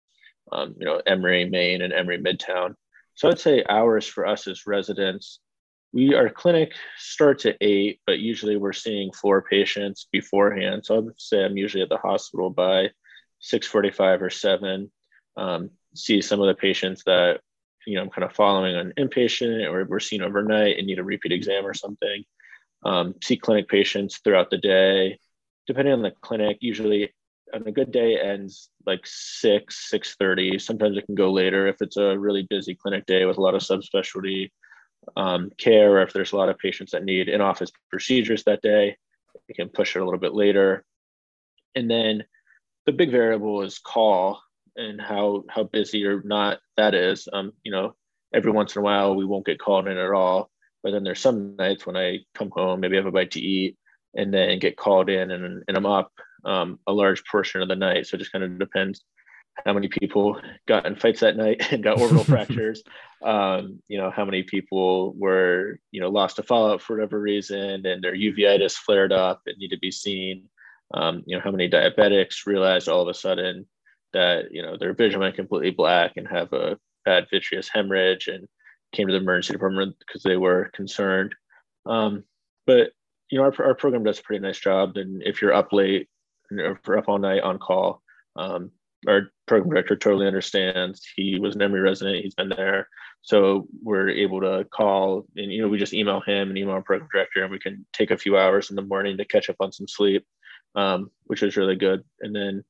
um, 0.52 0.74
you 0.78 0.86
know, 0.86 1.00
Emory, 1.06 1.44
Main, 1.44 1.82
and 1.82 1.92
Emory 1.92 2.18
Midtown. 2.18 2.74
So 3.14 3.28
I'd 3.28 3.40
say 3.40 3.64
hours 3.68 4.06
for 4.06 4.26
us 4.26 4.46
as 4.46 4.66
residents 4.66 5.40
we 5.92 6.14
our 6.14 6.28
clinic 6.28 6.74
starts 6.98 7.46
at 7.46 7.56
eight, 7.60 8.00
but 8.06 8.18
usually 8.18 8.56
we're 8.56 8.72
seeing 8.72 9.12
four 9.12 9.42
patients 9.42 10.06
beforehand. 10.12 10.84
So 10.84 10.98
I'd 10.98 11.20
say 11.20 11.44
I'm 11.44 11.56
usually 11.56 11.82
at 11.82 11.88
the 11.88 11.96
hospital 11.96 12.50
by 12.50 12.90
six 13.38 13.66
forty-five 13.66 14.20
or 14.22 14.30
seven. 14.30 14.90
Um, 15.36 15.70
see 15.94 16.20
some 16.20 16.40
of 16.40 16.48
the 16.48 16.54
patients 16.54 17.04
that 17.04 17.40
you 17.86 17.94
know 17.94 18.02
I'm 18.02 18.10
kind 18.10 18.24
of 18.24 18.34
following 18.34 18.76
an 18.76 18.92
inpatient 18.98 19.70
or 19.70 19.86
we're 19.86 20.00
seeing 20.00 20.22
overnight 20.22 20.76
and 20.76 20.86
need 20.86 20.98
a 20.98 21.04
repeat 21.04 21.32
exam 21.32 21.66
or 21.66 21.74
something. 21.74 22.24
Um, 22.84 23.14
see 23.22 23.36
clinic 23.36 23.68
patients 23.68 24.18
throughout 24.18 24.50
the 24.50 24.58
day, 24.58 25.18
depending 25.66 25.94
on 25.94 26.02
the 26.02 26.12
clinic. 26.20 26.58
Usually 26.60 27.14
on 27.54 27.66
a 27.66 27.72
good 27.72 27.90
day 27.90 28.18
ends 28.20 28.70
like 28.86 29.00
6 29.04 29.90
6.30 29.92 30.60
sometimes 30.60 30.96
it 30.96 31.06
can 31.06 31.14
go 31.14 31.32
later 31.32 31.66
if 31.66 31.76
it's 31.80 31.96
a 31.96 32.18
really 32.18 32.46
busy 32.48 32.74
clinic 32.74 33.06
day 33.06 33.24
with 33.24 33.38
a 33.38 33.40
lot 33.40 33.54
of 33.54 33.62
subspecialty 33.62 34.50
um, 35.16 35.50
care 35.58 35.92
or 35.92 36.02
if 36.02 36.12
there's 36.12 36.32
a 36.32 36.36
lot 36.36 36.48
of 36.48 36.58
patients 36.58 36.92
that 36.92 37.04
need 37.04 37.28
in-office 37.28 37.70
procedures 37.90 38.44
that 38.44 38.62
day 38.62 38.96
we 39.48 39.54
can 39.54 39.68
push 39.68 39.96
it 39.96 40.00
a 40.00 40.04
little 40.04 40.20
bit 40.20 40.34
later. 40.34 40.84
And 41.74 41.90
then 41.90 42.24
the 42.86 42.92
big 42.92 43.10
variable 43.10 43.62
is 43.62 43.78
call 43.78 44.40
and 44.76 45.00
how 45.00 45.44
how 45.48 45.64
busy 45.64 46.04
or 46.04 46.22
not 46.24 46.58
that 46.76 46.94
is. 46.94 47.28
Um, 47.32 47.52
you 47.64 47.72
know 47.72 47.94
every 48.34 48.52
once 48.52 48.76
in 48.76 48.80
a 48.80 48.82
while 48.82 49.14
we 49.14 49.24
won't 49.24 49.46
get 49.46 49.58
called 49.58 49.88
in 49.88 49.96
at 49.96 50.10
all 50.10 50.50
but 50.82 50.92
then 50.92 51.02
there's 51.02 51.18
some 51.18 51.56
nights 51.56 51.86
when 51.86 51.96
i 51.96 52.18
come 52.34 52.50
home 52.52 52.78
maybe 52.78 52.94
have 52.94 53.06
a 53.06 53.10
bite 53.10 53.30
to 53.30 53.40
eat 53.40 53.78
and 54.14 54.32
then 54.32 54.58
get 54.58 54.76
called 54.76 55.08
in 55.08 55.30
and, 55.30 55.62
and 55.66 55.76
i'm 55.76 55.86
up 55.86 56.10
um, 56.44 56.78
a 56.86 56.92
large 56.92 57.22
portion 57.24 57.62
of 57.62 57.68
the 57.68 57.76
night. 57.76 58.06
So 58.06 58.14
it 58.14 58.18
just 58.18 58.32
kind 58.32 58.44
of 58.44 58.58
depends 58.58 59.02
how 59.66 59.72
many 59.72 59.88
people 59.88 60.40
got 60.66 60.86
in 60.86 60.96
fights 60.96 61.20
that 61.20 61.36
night 61.36 61.60
and 61.72 61.82
got 61.82 62.00
orbital 62.00 62.24
fractures. 62.24 62.82
Um, 63.24 63.80
you 63.88 63.98
know, 63.98 64.10
how 64.10 64.24
many 64.24 64.42
people 64.42 65.14
were, 65.14 65.78
you 65.90 66.00
know, 66.00 66.08
lost 66.08 66.36
to 66.36 66.42
follow-up 66.42 66.80
for 66.80 66.96
whatever 66.96 67.20
reason 67.20 67.84
and 67.84 68.02
their 68.02 68.14
uveitis 68.14 68.74
flared 68.74 69.12
up 69.12 69.42
and 69.46 69.58
need 69.58 69.70
to 69.70 69.78
be 69.78 69.90
seen. 69.90 70.48
Um, 70.94 71.22
you 71.26 71.36
know, 71.36 71.42
how 71.42 71.50
many 71.50 71.68
diabetics 71.68 72.46
realized 72.46 72.88
all 72.88 73.02
of 73.02 73.08
a 73.08 73.14
sudden 73.14 73.66
that, 74.14 74.52
you 74.52 74.62
know, 74.62 74.76
their 74.78 74.94
vision 74.94 75.20
went 75.20 75.34
completely 75.34 75.70
black 75.70 76.12
and 76.16 76.26
have 76.28 76.52
a 76.52 76.78
bad 77.04 77.26
vitreous 77.30 77.68
hemorrhage 77.68 78.28
and 78.28 78.48
came 78.92 79.06
to 79.06 79.12
the 79.12 79.18
emergency 79.18 79.52
department 79.52 79.96
because 79.98 80.22
they 80.22 80.36
were 80.36 80.70
concerned. 80.72 81.34
Um, 81.84 82.24
but 82.66 82.92
you 83.30 83.38
know, 83.38 83.44
our, 83.44 83.66
our 83.66 83.74
program 83.74 84.04
does 84.04 84.18
a 84.18 84.22
pretty 84.22 84.42
nice 84.42 84.58
job. 84.58 84.96
And 84.96 85.22
if 85.22 85.42
you're 85.42 85.52
up 85.52 85.72
late, 85.72 86.08
for 86.82 86.98
up 86.98 87.08
all 87.08 87.18
night 87.18 87.42
on 87.42 87.58
call. 87.58 88.02
Um, 88.36 88.70
our 89.06 89.30
program 89.46 89.70
director 89.70 89.96
totally 89.96 90.26
understands. 90.26 91.06
He 91.14 91.38
was 91.38 91.54
an 91.54 91.62
Emory 91.62 91.80
resident. 91.80 92.22
He's 92.22 92.34
been 92.34 92.48
there. 92.48 92.88
So 93.22 93.68
we're 93.82 94.08
able 94.08 94.40
to 94.40 94.66
call 94.72 95.26
and, 95.36 95.52
you 95.52 95.60
know, 95.60 95.68
we 95.68 95.78
just 95.78 95.94
email 95.94 96.20
him 96.20 96.48
and 96.48 96.58
email 96.58 96.74
our 96.74 96.82
program 96.82 97.08
director 97.12 97.42
and 97.42 97.50
we 97.50 97.58
can 97.58 97.84
take 97.92 98.10
a 98.10 98.18
few 98.18 98.36
hours 98.36 98.70
in 98.70 98.76
the 98.76 98.82
morning 98.82 99.16
to 99.16 99.24
catch 99.24 99.50
up 99.50 99.56
on 99.60 99.72
some 99.72 99.88
sleep, 99.88 100.24
um, 100.74 101.10
which 101.24 101.42
is 101.42 101.56
really 101.56 101.76
good. 101.76 102.02
And 102.20 102.34
then 102.34 102.64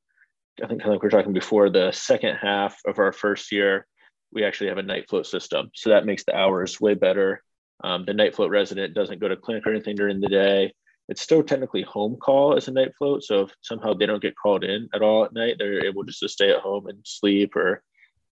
I 0.63 0.67
think 0.67 0.81
kind 0.81 0.93
of 0.93 0.97
like 0.97 1.03
we 1.03 1.07
are 1.07 1.11
talking 1.11 1.33
before, 1.33 1.71
the 1.71 1.93
second 1.93 2.37
half 2.37 2.77
of 2.87 2.99
our 2.99 3.13
first 3.13 3.53
year, 3.53 3.87
we 4.33 4.45
actually 4.45 4.69
have 4.69 4.79
a 4.79 4.83
night 4.83 5.09
float 5.09 5.27
system. 5.27 5.71
So 5.75 5.91
that 5.91 6.07
makes 6.07 6.25
the 6.25 6.37
hours 6.37 6.81
way 6.81 6.95
better. 6.95 7.43
Um, 7.85 8.05
the 8.05 8.15
night 8.15 8.35
float 8.35 8.51
resident 8.51 8.95
doesn't 8.95 9.21
go 9.21 9.29
to 9.29 9.37
clinic 9.37 9.67
or 9.67 9.71
anything 9.71 9.97
during 9.97 10.21
the 10.21 10.29
day 10.29 10.73
it's 11.09 11.23
still 11.23 11.43
technically 11.43 11.83
home 11.83 12.17
call 12.17 12.55
as 12.55 12.69
a 12.69 12.71
night 12.71 12.95
float. 12.97 13.25
So 13.25 13.43
if 13.43 13.51
somehow 13.63 13.95
they 13.95 14.07
don't 14.07 14.23
get 14.23 14.37
called 14.37 14.63
in 14.63 14.89
at 14.95 15.03
all 15.03 15.25
at 15.25 15.33
night, 15.33 15.57
they're 15.59 15.85
able 15.85 16.05
just 16.05 16.21
to 16.21 16.29
stay 16.29 16.51
at 16.51 16.61
home 16.61 16.87
and 16.87 16.99
sleep. 17.05 17.57
Or 17.57 17.83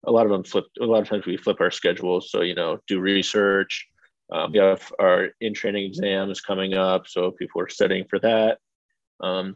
a 0.05 0.11
lot 0.11 0.25
of 0.25 0.31
them 0.31 0.43
flip. 0.43 0.65
A 0.81 0.85
lot 0.85 1.01
of 1.01 1.07
times 1.07 1.25
we 1.25 1.37
flip 1.37 1.61
our 1.61 1.71
schedules. 1.71 2.31
So 2.31 2.41
you 2.41 2.53
know, 2.53 2.79
do 2.87 2.99
research. 2.99 3.87
Um, 4.31 4.51
we 4.51 4.59
have 4.59 4.91
our 4.99 5.29
in 5.39 5.53
training 5.53 5.85
exams 5.85 6.41
coming 6.41 6.73
up, 6.73 7.07
so 7.07 7.31
people 7.31 7.61
are 7.61 7.69
studying 7.69 8.05
for 8.09 8.19
that. 8.19 8.57
Um, 9.21 9.55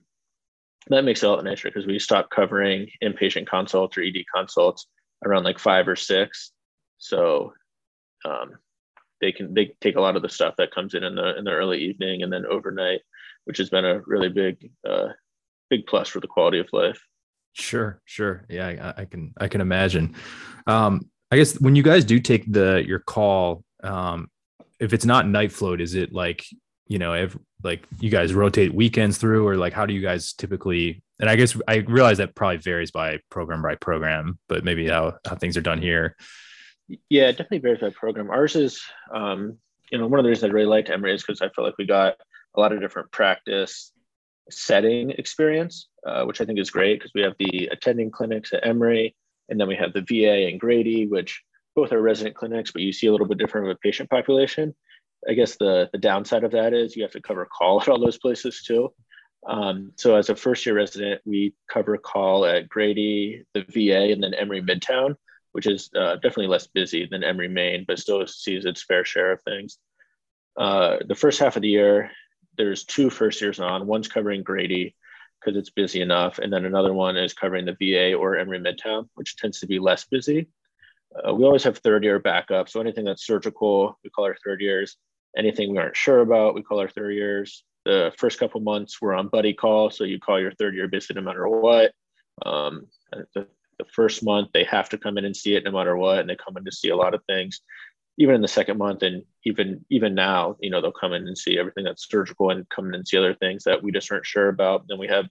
that 0.87 1.03
makes 1.03 1.21
it 1.21 1.25
a 1.25 1.29
lot 1.29 1.43
nicer 1.43 1.67
because 1.67 1.85
we 1.85 1.99
stop 1.99 2.29
covering 2.29 2.87
inpatient 3.03 3.47
consults 3.47 3.97
or 3.97 4.01
ED 4.01 4.23
consults 4.33 4.87
around 5.25 5.43
like 5.43 5.59
five 5.59 5.87
or 5.87 5.95
six. 5.95 6.51
So 6.99 7.53
um, 8.23 8.53
they 9.21 9.31
can 9.31 9.53
they 9.53 9.73
take 9.81 9.95
a 9.95 10.01
lot 10.01 10.15
of 10.15 10.21
the 10.21 10.29
stuff 10.29 10.55
that 10.57 10.71
comes 10.71 10.93
in 10.93 11.03
in 11.03 11.15
the 11.15 11.37
in 11.37 11.43
the 11.43 11.51
early 11.51 11.79
evening 11.79 12.23
and 12.23 12.31
then 12.31 12.45
overnight, 12.45 13.01
which 13.45 13.57
has 13.57 13.69
been 13.69 13.85
a 13.85 14.01
really 14.05 14.29
big 14.29 14.71
uh, 14.87 15.09
big 15.69 15.85
plus 15.87 16.07
for 16.07 16.19
the 16.19 16.27
quality 16.27 16.59
of 16.59 16.67
life. 16.73 17.01
Sure, 17.53 18.01
sure, 18.05 18.45
yeah, 18.49 18.93
I, 18.97 19.01
I 19.01 19.05
can 19.05 19.33
I 19.37 19.47
can 19.47 19.61
imagine. 19.61 20.15
Um, 20.67 21.09
I 21.31 21.37
guess 21.37 21.59
when 21.59 21.75
you 21.75 21.83
guys 21.83 22.05
do 22.05 22.19
take 22.19 22.51
the 22.51 22.83
your 22.85 22.99
call, 22.99 23.63
um, 23.83 24.29
if 24.79 24.93
it's 24.93 25.05
not 25.05 25.27
night 25.27 25.51
float, 25.51 25.81
is 25.81 25.95
it 25.95 26.13
like 26.13 26.45
you 26.87 26.97
know, 26.97 27.13
if 27.13 27.37
like 27.63 27.85
you 27.99 28.09
guys 28.09 28.33
rotate 28.33 28.73
weekends 28.73 29.17
through, 29.17 29.47
or 29.47 29.55
like 29.55 29.73
how 29.73 29.85
do 29.85 29.93
you 29.93 30.01
guys 30.01 30.33
typically? 30.33 31.03
And 31.19 31.29
I 31.29 31.35
guess 31.35 31.55
I 31.67 31.77
realize 31.77 32.17
that 32.17 32.35
probably 32.35 32.57
varies 32.57 32.91
by 32.91 33.19
program 33.29 33.61
by 33.61 33.75
program, 33.75 34.39
but 34.47 34.63
maybe 34.63 34.87
how 34.87 35.17
how 35.25 35.35
things 35.35 35.55
are 35.55 35.61
done 35.61 35.81
here. 35.81 36.15
Yeah, 37.09 37.31
definitely 37.31 37.59
varies 37.59 37.81
by 37.81 37.89
program. 37.91 38.31
Ours 38.31 38.55
is, 38.55 38.81
um, 39.13 39.57
you 39.91 39.97
know, 39.97 40.07
one 40.07 40.19
of 40.19 40.23
the 40.23 40.29
reasons 40.29 40.49
I 40.49 40.53
really 40.53 40.67
liked 40.67 40.89
Emory 40.89 41.13
is 41.13 41.23
because 41.23 41.41
I 41.41 41.49
feel 41.49 41.63
like 41.65 41.77
we 41.77 41.85
got 41.85 42.15
a 42.55 42.59
lot 42.59 42.71
of 42.71 42.79
different 42.79 43.11
practice 43.11 43.91
setting 44.49 45.11
experience, 45.11 45.87
uh, 46.05 46.23
which 46.23 46.41
I 46.41 46.45
think 46.45 46.59
is 46.59 46.71
great 46.71 46.99
because 46.99 47.11
we 47.13 47.21
have 47.21 47.35
the 47.37 47.69
attending 47.71 48.09
clinics 48.09 48.53
at 48.53 48.65
Emory, 48.65 49.15
and 49.49 49.59
then 49.59 49.67
we 49.67 49.75
have 49.75 49.93
the 49.93 50.01
VA 50.01 50.47
and 50.47 50.59
Grady, 50.59 51.05
which 51.07 51.43
both 51.75 51.91
are 51.91 52.01
resident 52.01 52.35
clinics, 52.35 52.71
but 52.71 52.81
you 52.81 52.91
see 52.91 53.07
a 53.07 53.11
little 53.11 53.27
bit 53.27 53.37
different 53.37 53.67
of 53.67 53.75
a 53.75 53.79
patient 53.79 54.09
population. 54.09 54.75
I 55.27 55.33
guess 55.33 55.57
the 55.57 55.89
the 55.91 55.99
downside 55.99 56.43
of 56.43 56.51
that 56.51 56.73
is 56.73 56.95
you 56.95 57.03
have 57.03 57.11
to 57.11 57.21
cover 57.21 57.45
call 57.45 57.81
at 57.81 57.89
all 57.89 57.99
those 57.99 58.17
places 58.17 58.63
too. 58.65 58.93
Um, 59.47 59.91
so 59.95 60.15
as 60.15 60.29
a 60.29 60.35
first 60.35 60.65
year 60.65 60.75
resident, 60.75 61.21
we 61.25 61.53
cover 61.71 61.97
call 61.97 62.45
at 62.45 62.67
Grady, 62.67 63.43
the 63.53 63.63
VA, 63.69 64.11
and 64.11 64.23
then 64.23 64.33
Emory 64.33 64.61
Midtown 64.61 65.15
which 65.59 65.67
is 65.67 65.89
uh, 65.93 66.15
definitely 66.15 66.47
less 66.47 66.67
busy 66.67 67.05
than 67.05 67.21
Emory 67.21 67.49
Main, 67.49 67.83
but 67.85 67.99
still 67.99 68.25
sees 68.25 68.63
its 68.63 68.81
fair 68.81 69.03
share 69.03 69.33
of 69.33 69.41
things. 69.41 69.77
Uh, 70.55 70.95
the 71.05 71.15
first 71.15 71.37
half 71.37 71.57
of 71.57 71.61
the 71.63 71.67
year, 71.67 72.11
there's 72.57 72.85
two 72.85 73.09
first 73.09 73.41
years 73.41 73.59
on. 73.59 73.85
One's 73.85 74.07
covering 74.07 74.41
Grady 74.41 74.95
because 75.37 75.57
it's 75.57 75.69
busy 75.69 75.99
enough, 75.99 76.39
and 76.39 76.53
then 76.53 76.63
another 76.63 76.93
one 76.93 77.17
is 77.17 77.33
covering 77.33 77.65
the 77.65 77.75
VA 77.77 78.13
or 78.13 78.37
Emory 78.37 78.61
Midtown, 78.61 79.09
which 79.15 79.35
tends 79.35 79.59
to 79.59 79.67
be 79.67 79.79
less 79.79 80.05
busy. 80.05 80.47
Uh, 81.13 81.35
we 81.35 81.43
always 81.43 81.65
have 81.65 81.77
third 81.79 82.05
year 82.05 82.19
backup, 82.19 82.69
so 82.69 82.79
anything 82.79 83.03
that's 83.03 83.25
surgical, 83.25 83.99
we 84.01 84.09
call 84.09 84.23
our 84.23 84.37
third 84.45 84.61
years. 84.61 84.95
Anything 85.35 85.73
we 85.73 85.77
aren't 85.77 85.97
sure 85.97 86.21
about, 86.21 86.55
we 86.55 86.63
call 86.63 86.79
our 86.79 86.87
third 86.87 87.15
years. 87.15 87.65
The 87.83 88.13
first 88.17 88.39
couple 88.39 88.61
months, 88.61 89.01
we're 89.01 89.13
on 89.13 89.27
buddy 89.27 89.53
call, 89.53 89.89
so 89.89 90.05
you 90.05 90.21
call 90.21 90.39
your 90.39 90.53
third 90.53 90.73
year 90.73 90.87
basically 90.87 91.21
no 91.21 91.27
matter 91.27 91.49
what. 91.49 91.91
Um, 92.45 92.87
the 93.79 93.85
first 93.85 94.23
month 94.23 94.49
they 94.53 94.65
have 94.65 94.89
to 94.89 94.97
come 94.97 95.17
in 95.17 95.25
and 95.25 95.35
see 95.35 95.55
it 95.55 95.63
no 95.63 95.71
matter 95.71 95.95
what 95.95 96.19
and 96.19 96.29
they 96.29 96.35
come 96.35 96.57
in 96.57 96.65
to 96.65 96.71
see 96.71 96.89
a 96.89 96.95
lot 96.95 97.13
of 97.13 97.23
things. 97.25 97.61
Even 98.17 98.35
in 98.35 98.41
the 98.41 98.47
second 98.47 98.77
month 98.77 99.01
and 99.01 99.23
even 99.45 99.83
even 99.89 100.13
now 100.13 100.57
you 100.59 100.69
know 100.69 100.81
they'll 100.81 100.91
come 100.91 101.13
in 101.13 101.27
and 101.27 101.37
see 101.37 101.57
everything 101.57 101.85
that's 101.85 102.07
surgical 102.07 102.51
and 102.51 102.69
come 102.69 102.87
in 102.87 102.95
and 102.95 103.07
see 103.07 103.17
other 103.17 103.33
things 103.33 103.63
that 103.63 103.81
we 103.81 103.91
just 103.91 104.11
aren't 104.11 104.25
sure 104.25 104.49
about. 104.49 104.85
Then 104.87 104.99
we 104.99 105.07
have 105.07 105.27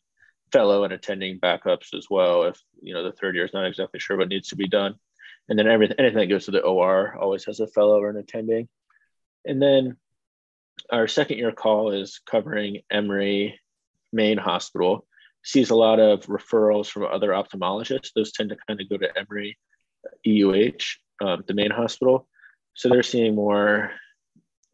fellow 0.51 0.85
and 0.85 0.95
attending 0.95 1.39
backups 1.39 1.95
as 1.95 2.07
well 2.11 2.45
if 2.45 2.59
you 2.81 2.95
know 2.95 3.05
the 3.05 3.13
third 3.13 3.35
year 3.35 3.45
is 3.45 3.53
not 3.53 3.67
exactly 3.67 4.01
sure 4.01 4.17
what 4.17 4.29
needs 4.29 4.49
to 4.49 4.57
be 4.57 4.67
done. 4.67 4.95
And 5.49 5.59
then 5.59 5.69
everything 5.69 5.97
anything 5.99 6.19
that 6.19 6.27
goes 6.27 6.47
to 6.47 6.51
the 6.51 6.61
or 6.61 7.17
always 7.17 7.45
has 7.45 7.61
a 7.61 7.67
fellow 7.67 8.01
or 8.01 8.11
an 8.11 8.17
attending. 8.17 8.69
And 9.45 9.61
then 9.61 9.97
our 10.91 11.09
second 11.09 11.39
year 11.39 11.53
call 11.53 11.93
is 11.93 12.21
covering 12.25 12.81
emory 12.91 13.61
main 14.13 14.39
hospital 14.39 15.07
sees 15.49 15.71
a 15.71 15.75
lot 15.75 15.99
of 15.99 16.27
referrals 16.27 16.89
from 16.89 17.07
other 17.07 17.31
ophthalmologists. 17.31 18.11
Those 18.15 18.33
tend 18.33 18.51
to 18.51 18.57
kind 18.67 18.83
of 18.83 18.89
go 18.91 18.99
to 18.99 19.09
Emory 19.19 19.57
EUH, 20.27 20.99
um, 21.25 21.43
the 21.47 21.55
main 21.55 21.71
hospital. 21.71 22.29
So 22.75 22.91
they're 22.91 23.03
seeing 23.03 23.35
more 23.35 23.91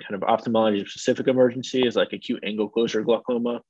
kind 0.02 0.20
of 0.20 0.28
ophthalmology 0.28 0.84
specific 0.84 1.28
emergencies 1.28 1.94
like 1.94 2.12
acute 2.12 2.42
angle 2.44 2.68
closure 2.68 3.02
glaucoma. 3.02 3.60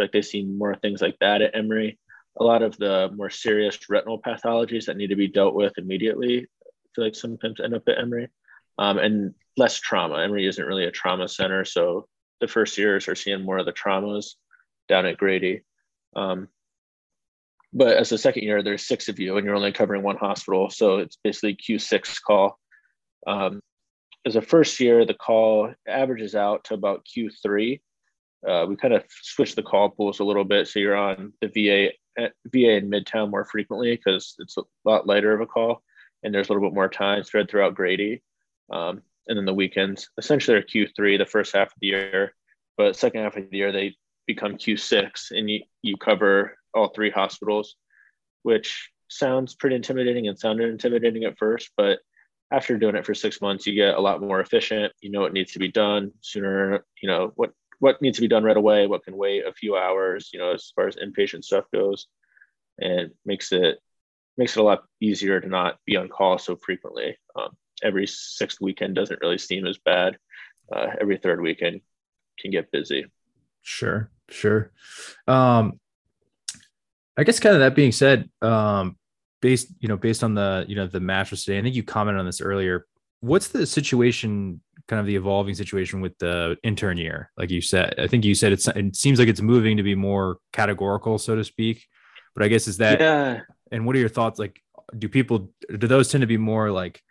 like 0.00 0.10
they 0.10 0.20
see 0.20 0.42
more 0.42 0.74
things 0.74 1.00
like 1.00 1.16
that 1.20 1.42
at 1.42 1.54
Emory. 1.54 1.96
A 2.40 2.42
lot 2.42 2.62
of 2.62 2.76
the 2.76 3.08
more 3.14 3.30
serious 3.30 3.78
retinal 3.88 4.20
pathologies 4.20 4.86
that 4.86 4.96
need 4.96 5.10
to 5.10 5.16
be 5.16 5.28
dealt 5.28 5.54
with 5.54 5.78
immediately, 5.78 6.40
I 6.40 6.88
feel 6.92 7.04
like 7.04 7.14
sometimes 7.14 7.60
end 7.60 7.74
up 7.74 7.86
at 7.86 7.98
Emory. 7.98 8.30
Um, 8.78 8.98
and 8.98 9.34
less 9.56 9.78
trauma. 9.78 10.16
Emory 10.24 10.48
isn't 10.48 10.66
really 10.66 10.86
a 10.86 10.90
trauma 10.90 11.28
center. 11.28 11.64
So 11.64 12.08
the 12.40 12.48
first 12.48 12.76
years 12.78 13.06
are 13.06 13.14
seeing 13.14 13.44
more 13.44 13.58
of 13.58 13.66
the 13.66 13.72
traumas 13.72 14.34
down 14.88 15.06
at 15.06 15.18
Grady. 15.18 15.62
Um, 16.18 16.48
but 17.72 17.96
as 17.96 18.12
a 18.12 18.18
second 18.18 18.42
year, 18.42 18.62
there's 18.62 18.86
six 18.86 19.08
of 19.08 19.18
you, 19.18 19.36
and 19.36 19.44
you're 19.44 19.54
only 19.54 19.72
covering 19.72 20.02
one 20.02 20.16
hospital, 20.16 20.70
so 20.70 20.98
it's 20.98 21.18
basically 21.22 21.54
Q6 21.54 22.20
call. 22.26 22.58
Um, 23.26 23.60
as 24.26 24.36
a 24.36 24.42
first 24.42 24.80
year, 24.80 25.04
the 25.04 25.14
call 25.14 25.72
averages 25.86 26.34
out 26.34 26.64
to 26.64 26.74
about 26.74 27.06
Q3. 27.06 27.80
Uh, 28.46 28.66
we 28.68 28.76
kind 28.76 28.94
of 28.94 29.04
switch 29.08 29.54
the 29.54 29.62
call 29.62 29.90
pools 29.90 30.20
a 30.20 30.24
little 30.24 30.44
bit, 30.44 30.66
so 30.66 30.78
you're 30.78 30.96
on 30.96 31.32
the 31.40 31.48
VA 31.48 31.92
VA 32.46 32.76
in 32.76 32.90
Midtown 32.90 33.30
more 33.30 33.44
frequently 33.44 33.94
because 33.94 34.34
it's 34.40 34.56
a 34.56 34.62
lot 34.84 35.06
lighter 35.06 35.32
of 35.32 35.40
a 35.40 35.46
call, 35.46 35.82
and 36.22 36.34
there's 36.34 36.48
a 36.48 36.52
little 36.52 36.68
bit 36.68 36.74
more 36.74 36.88
time 36.88 37.22
spread 37.22 37.48
throughout 37.48 37.74
Grady. 37.74 38.22
Um, 38.70 39.02
and 39.28 39.36
then 39.36 39.44
the 39.44 39.54
weekends 39.54 40.08
essentially 40.18 40.56
are 40.56 40.62
Q3 40.62 41.18
the 41.18 41.26
first 41.26 41.54
half 41.54 41.68
of 41.68 41.80
the 41.80 41.88
year, 41.88 42.34
but 42.76 42.96
second 42.96 43.22
half 43.22 43.36
of 43.36 43.50
the 43.50 43.56
year 43.56 43.72
they 43.72 43.94
become 44.28 44.54
Q6 44.54 45.32
and 45.32 45.50
you, 45.50 45.64
you 45.82 45.96
cover 45.96 46.56
all 46.72 46.88
three 46.90 47.10
hospitals, 47.10 47.74
which 48.44 48.90
sounds 49.08 49.56
pretty 49.56 49.74
intimidating 49.74 50.28
and 50.28 50.38
sounded 50.38 50.70
intimidating 50.70 51.24
at 51.24 51.38
first, 51.38 51.70
but 51.76 51.98
after 52.50 52.78
doing 52.78 52.96
it 52.96 53.04
for 53.04 53.14
six 53.14 53.40
months, 53.40 53.66
you 53.66 53.74
get 53.74 53.94
a 53.94 54.00
lot 54.00 54.22
more 54.22 54.40
efficient. 54.40 54.92
You 55.00 55.10
know 55.10 55.20
what 55.20 55.32
needs 55.32 55.52
to 55.52 55.58
be 55.58 55.68
done 55.68 56.12
sooner, 56.20 56.84
you 57.02 57.08
know, 57.08 57.32
what 57.34 57.52
what 57.80 58.02
needs 58.02 58.16
to 58.16 58.22
be 58.22 58.28
done 58.28 58.42
right 58.42 58.56
away, 58.56 58.86
what 58.86 59.04
can 59.04 59.16
wait 59.16 59.46
a 59.46 59.52
few 59.52 59.76
hours, 59.76 60.30
you 60.32 60.38
know, 60.38 60.52
as 60.52 60.72
far 60.74 60.88
as 60.88 60.96
inpatient 60.96 61.44
stuff 61.44 61.64
goes. 61.72 62.06
and 62.78 63.10
makes 63.24 63.52
it 63.52 63.78
makes 64.36 64.56
it 64.56 64.60
a 64.60 64.62
lot 64.62 64.84
easier 65.00 65.40
to 65.40 65.48
not 65.48 65.78
be 65.84 65.96
on 65.96 66.08
call 66.08 66.38
so 66.38 66.56
frequently. 66.56 67.16
Um, 67.36 67.50
every 67.82 68.06
sixth 68.06 68.60
weekend 68.60 68.94
doesn't 68.94 69.20
really 69.20 69.38
seem 69.38 69.66
as 69.66 69.78
bad. 69.78 70.16
Uh, 70.72 70.88
every 71.00 71.18
third 71.18 71.40
weekend 71.40 71.80
can 72.38 72.50
get 72.50 72.70
busy. 72.70 73.06
Sure, 73.62 74.10
sure. 74.30 74.72
Um, 75.26 75.78
I 77.16 77.24
guess 77.24 77.40
kind 77.40 77.54
of 77.54 77.60
that 77.60 77.74
being 77.74 77.92
said, 77.92 78.30
um, 78.42 78.96
based 79.40 79.68
you 79.80 79.88
know 79.88 79.96
based 79.96 80.22
on 80.24 80.34
the 80.34 80.64
you 80.68 80.76
know 80.76 80.86
the 80.86 81.00
mattress 81.00 81.44
today, 81.44 81.58
I 81.58 81.62
think 81.62 81.74
you 81.74 81.82
commented 81.82 82.20
on 82.20 82.26
this 82.26 82.40
earlier. 82.40 82.86
What's 83.20 83.48
the 83.48 83.66
situation, 83.66 84.60
kind 84.86 85.00
of 85.00 85.06
the 85.06 85.16
evolving 85.16 85.54
situation 85.54 86.00
with 86.00 86.16
the 86.18 86.56
intern 86.62 86.98
year? 86.98 87.30
Like 87.36 87.50
you 87.50 87.60
said, 87.60 87.94
I 87.98 88.06
think 88.06 88.24
you 88.24 88.34
said 88.34 88.52
it's 88.52 88.68
it 88.68 88.96
seems 88.96 89.18
like 89.18 89.28
it's 89.28 89.40
moving 89.40 89.76
to 89.76 89.82
be 89.82 89.94
more 89.94 90.38
categorical, 90.52 91.18
so 91.18 91.34
to 91.34 91.44
speak. 91.44 91.86
But 92.34 92.44
I 92.44 92.48
guess 92.48 92.68
is 92.68 92.76
that 92.76 93.00
yeah. 93.00 93.40
And 93.70 93.84
what 93.84 93.96
are 93.96 93.98
your 93.98 94.08
thoughts? 94.08 94.38
Like, 94.38 94.62
do 94.96 95.08
people 95.08 95.50
do 95.76 95.86
those 95.86 96.10
tend 96.10 96.22
to 96.22 96.26
be 96.26 96.38
more 96.38 96.70
like 96.70 97.02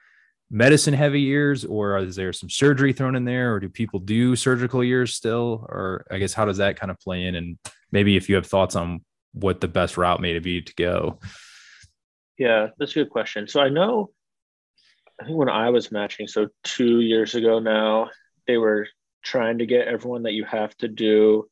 medicine 0.49 0.93
heavy 0.93 1.21
years, 1.21 1.65
or 1.65 1.97
is 1.97 2.15
there 2.15 2.33
some 2.33 2.49
surgery 2.49 2.93
thrown 2.93 3.15
in 3.15 3.25
there, 3.25 3.53
or 3.53 3.59
do 3.59 3.69
people 3.69 3.99
do 3.99 4.35
surgical 4.35 4.83
years 4.83 5.13
still? 5.13 5.65
Or 5.69 6.05
I 6.09 6.17
guess 6.17 6.33
how 6.33 6.45
does 6.45 6.57
that 6.57 6.79
kind 6.79 6.91
of 6.91 6.99
play 6.99 7.25
in? 7.25 7.35
And 7.35 7.57
maybe 7.91 8.15
if 8.15 8.29
you 8.29 8.35
have 8.35 8.47
thoughts 8.47 8.75
on 8.75 9.03
what 9.33 9.61
the 9.61 9.67
best 9.67 9.97
route 9.97 10.21
may 10.21 10.37
be 10.39 10.61
to 10.61 10.73
go. 10.75 11.19
Yeah, 12.37 12.67
that's 12.77 12.91
a 12.91 13.03
good 13.03 13.09
question. 13.09 13.47
So 13.47 13.59
I 13.59 13.69
know, 13.69 14.11
I 15.19 15.25
think 15.25 15.37
when 15.37 15.49
I 15.49 15.69
was 15.69 15.91
matching, 15.91 16.27
so 16.27 16.47
two 16.63 17.01
years 17.01 17.35
ago 17.35 17.59
now, 17.59 18.09
they 18.45 18.57
were 18.57 18.87
trying 19.23 19.57
to 19.57 19.65
get 19.65 19.87
everyone 19.87 20.23
that 20.23 20.33
you 20.33 20.45
have 20.45 20.75
to 20.77 20.87
do 20.87 21.49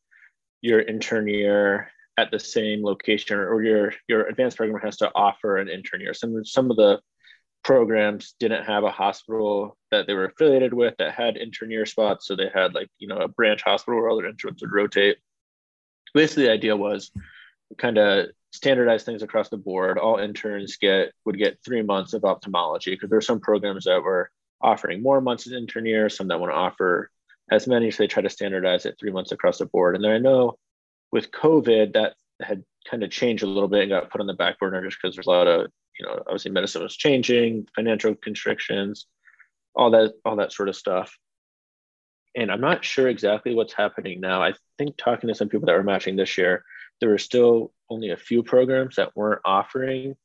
your 0.62 0.80
intern 0.80 1.28
year 1.28 1.92
at 2.18 2.32
the 2.32 2.40
same 2.40 2.84
location 2.84 3.38
or 3.38 3.62
your 3.62 3.94
your 4.08 4.28
advanced 4.28 4.58
program 4.58 4.82
has 4.82 4.98
to 4.98 5.12
offer 5.14 5.58
an 5.58 5.68
intern 5.68 6.02
year. 6.02 6.14
Some 6.14 6.46
some 6.46 6.72
of 6.72 6.78
the 6.78 7.02
programs 7.66 8.36
didn't 8.40 8.64
have 8.64 8.84
a 8.84 8.92
hospital 8.92 9.76
that 9.90 10.06
they 10.06 10.14
were 10.14 10.26
affiliated 10.26 10.72
with 10.72 10.94
that 11.00 11.16
had 11.16 11.36
intern 11.36 11.72
year 11.72 11.88
spots. 11.88 12.28
So 12.28 12.36
they 12.36 12.50
had 12.54 12.76
like, 12.76 12.90
you 13.00 13.08
know, 13.08 13.18
a 13.18 13.28
branch 13.28 13.64
hospital 13.64 14.00
where 14.00 14.08
all 14.08 14.20
other 14.20 14.28
interns 14.28 14.62
would 14.62 14.72
rotate. 14.72 15.18
Basically 16.14 16.44
the 16.44 16.52
idea 16.52 16.78
was 16.78 17.10
kind 17.80 17.98
of 17.98 18.28
standardize 18.54 19.04
things 19.04 19.24
across 19.24 19.50
the 19.50 19.58
board. 19.58 19.98
All 19.98 20.20
interns 20.20 20.78
get 20.78 21.12
would 21.26 21.40
get 21.40 21.58
three 21.66 21.82
months 21.82 22.14
of 22.14 22.24
ophthalmology 22.24 22.92
because 22.92 23.10
there 23.10 23.18
are 23.18 23.22
some 23.22 23.40
programs 23.40 23.86
that 23.86 24.04
were 24.04 24.30
offering 24.62 25.02
more 25.02 25.20
months 25.20 25.48
as 25.48 25.54
intern 25.54 25.88
year, 25.88 26.08
some 26.08 26.28
that 26.28 26.40
want 26.40 26.52
to 26.52 26.58
offer 26.58 27.10
as 27.50 27.68
many. 27.68 27.90
So 27.90 28.04
they 28.04 28.08
try 28.08 28.22
to 28.22 28.30
standardize 28.30 28.86
it 28.86 28.96
three 29.00 29.12
months 29.12 29.32
across 29.32 29.58
the 29.58 29.66
board. 29.66 29.96
And 29.96 30.04
then 30.04 30.12
I 30.12 30.20
know 30.20 30.60
with 31.12 31.32
COVID, 31.32 31.94
that 31.94 32.14
had 32.40 32.64
kind 32.88 33.02
of 33.02 33.10
changed 33.10 33.42
a 33.42 33.48
little 33.48 33.70
bit 33.70 33.82
and 33.82 33.90
got 33.90 34.12
put 34.12 34.22
on 34.22 34.28
the 34.28 34.34
back 34.36 34.60
burner 34.60 34.86
just 34.86 35.00
because 35.02 35.16
there's 35.16 35.26
a 35.26 35.32
lot 35.32 35.48
of, 35.48 35.72
you 36.00 36.06
know, 36.06 36.20
obviously 36.28 36.52
medicine 36.52 36.84
was 36.84 36.96
changing, 36.96 37.68
financial 37.76 38.16
constrictions, 38.16 39.08
all 39.76 39.92
that, 39.92 40.14
all 40.24 40.38
that 40.38 40.52
sort 40.52 40.70
of 40.70 40.76
stuff. 40.76 41.18
And 42.36 42.52
I'm 42.52 42.62
not 42.62 42.84
sure 42.84 43.08
exactly 43.08 43.56
what's 43.56 43.74
happening 43.74 44.20
now. 44.20 44.44
I 44.44 44.54
think 44.78 44.98
talking 44.98 45.30
to 45.30 45.36
some 45.36 45.48
people 45.48 45.68
that 45.68 45.76
were 45.76 45.84
matching 45.84 46.16
this 46.16 46.38
year, 46.38 46.66
there 47.00 47.10
were 47.10 47.18
still 47.18 47.72
only 47.90 48.10
a 48.10 48.18
few 48.18 48.44
programs 48.44 48.98
that 48.98 49.16
weren't 49.16 49.42
offering 49.46 50.16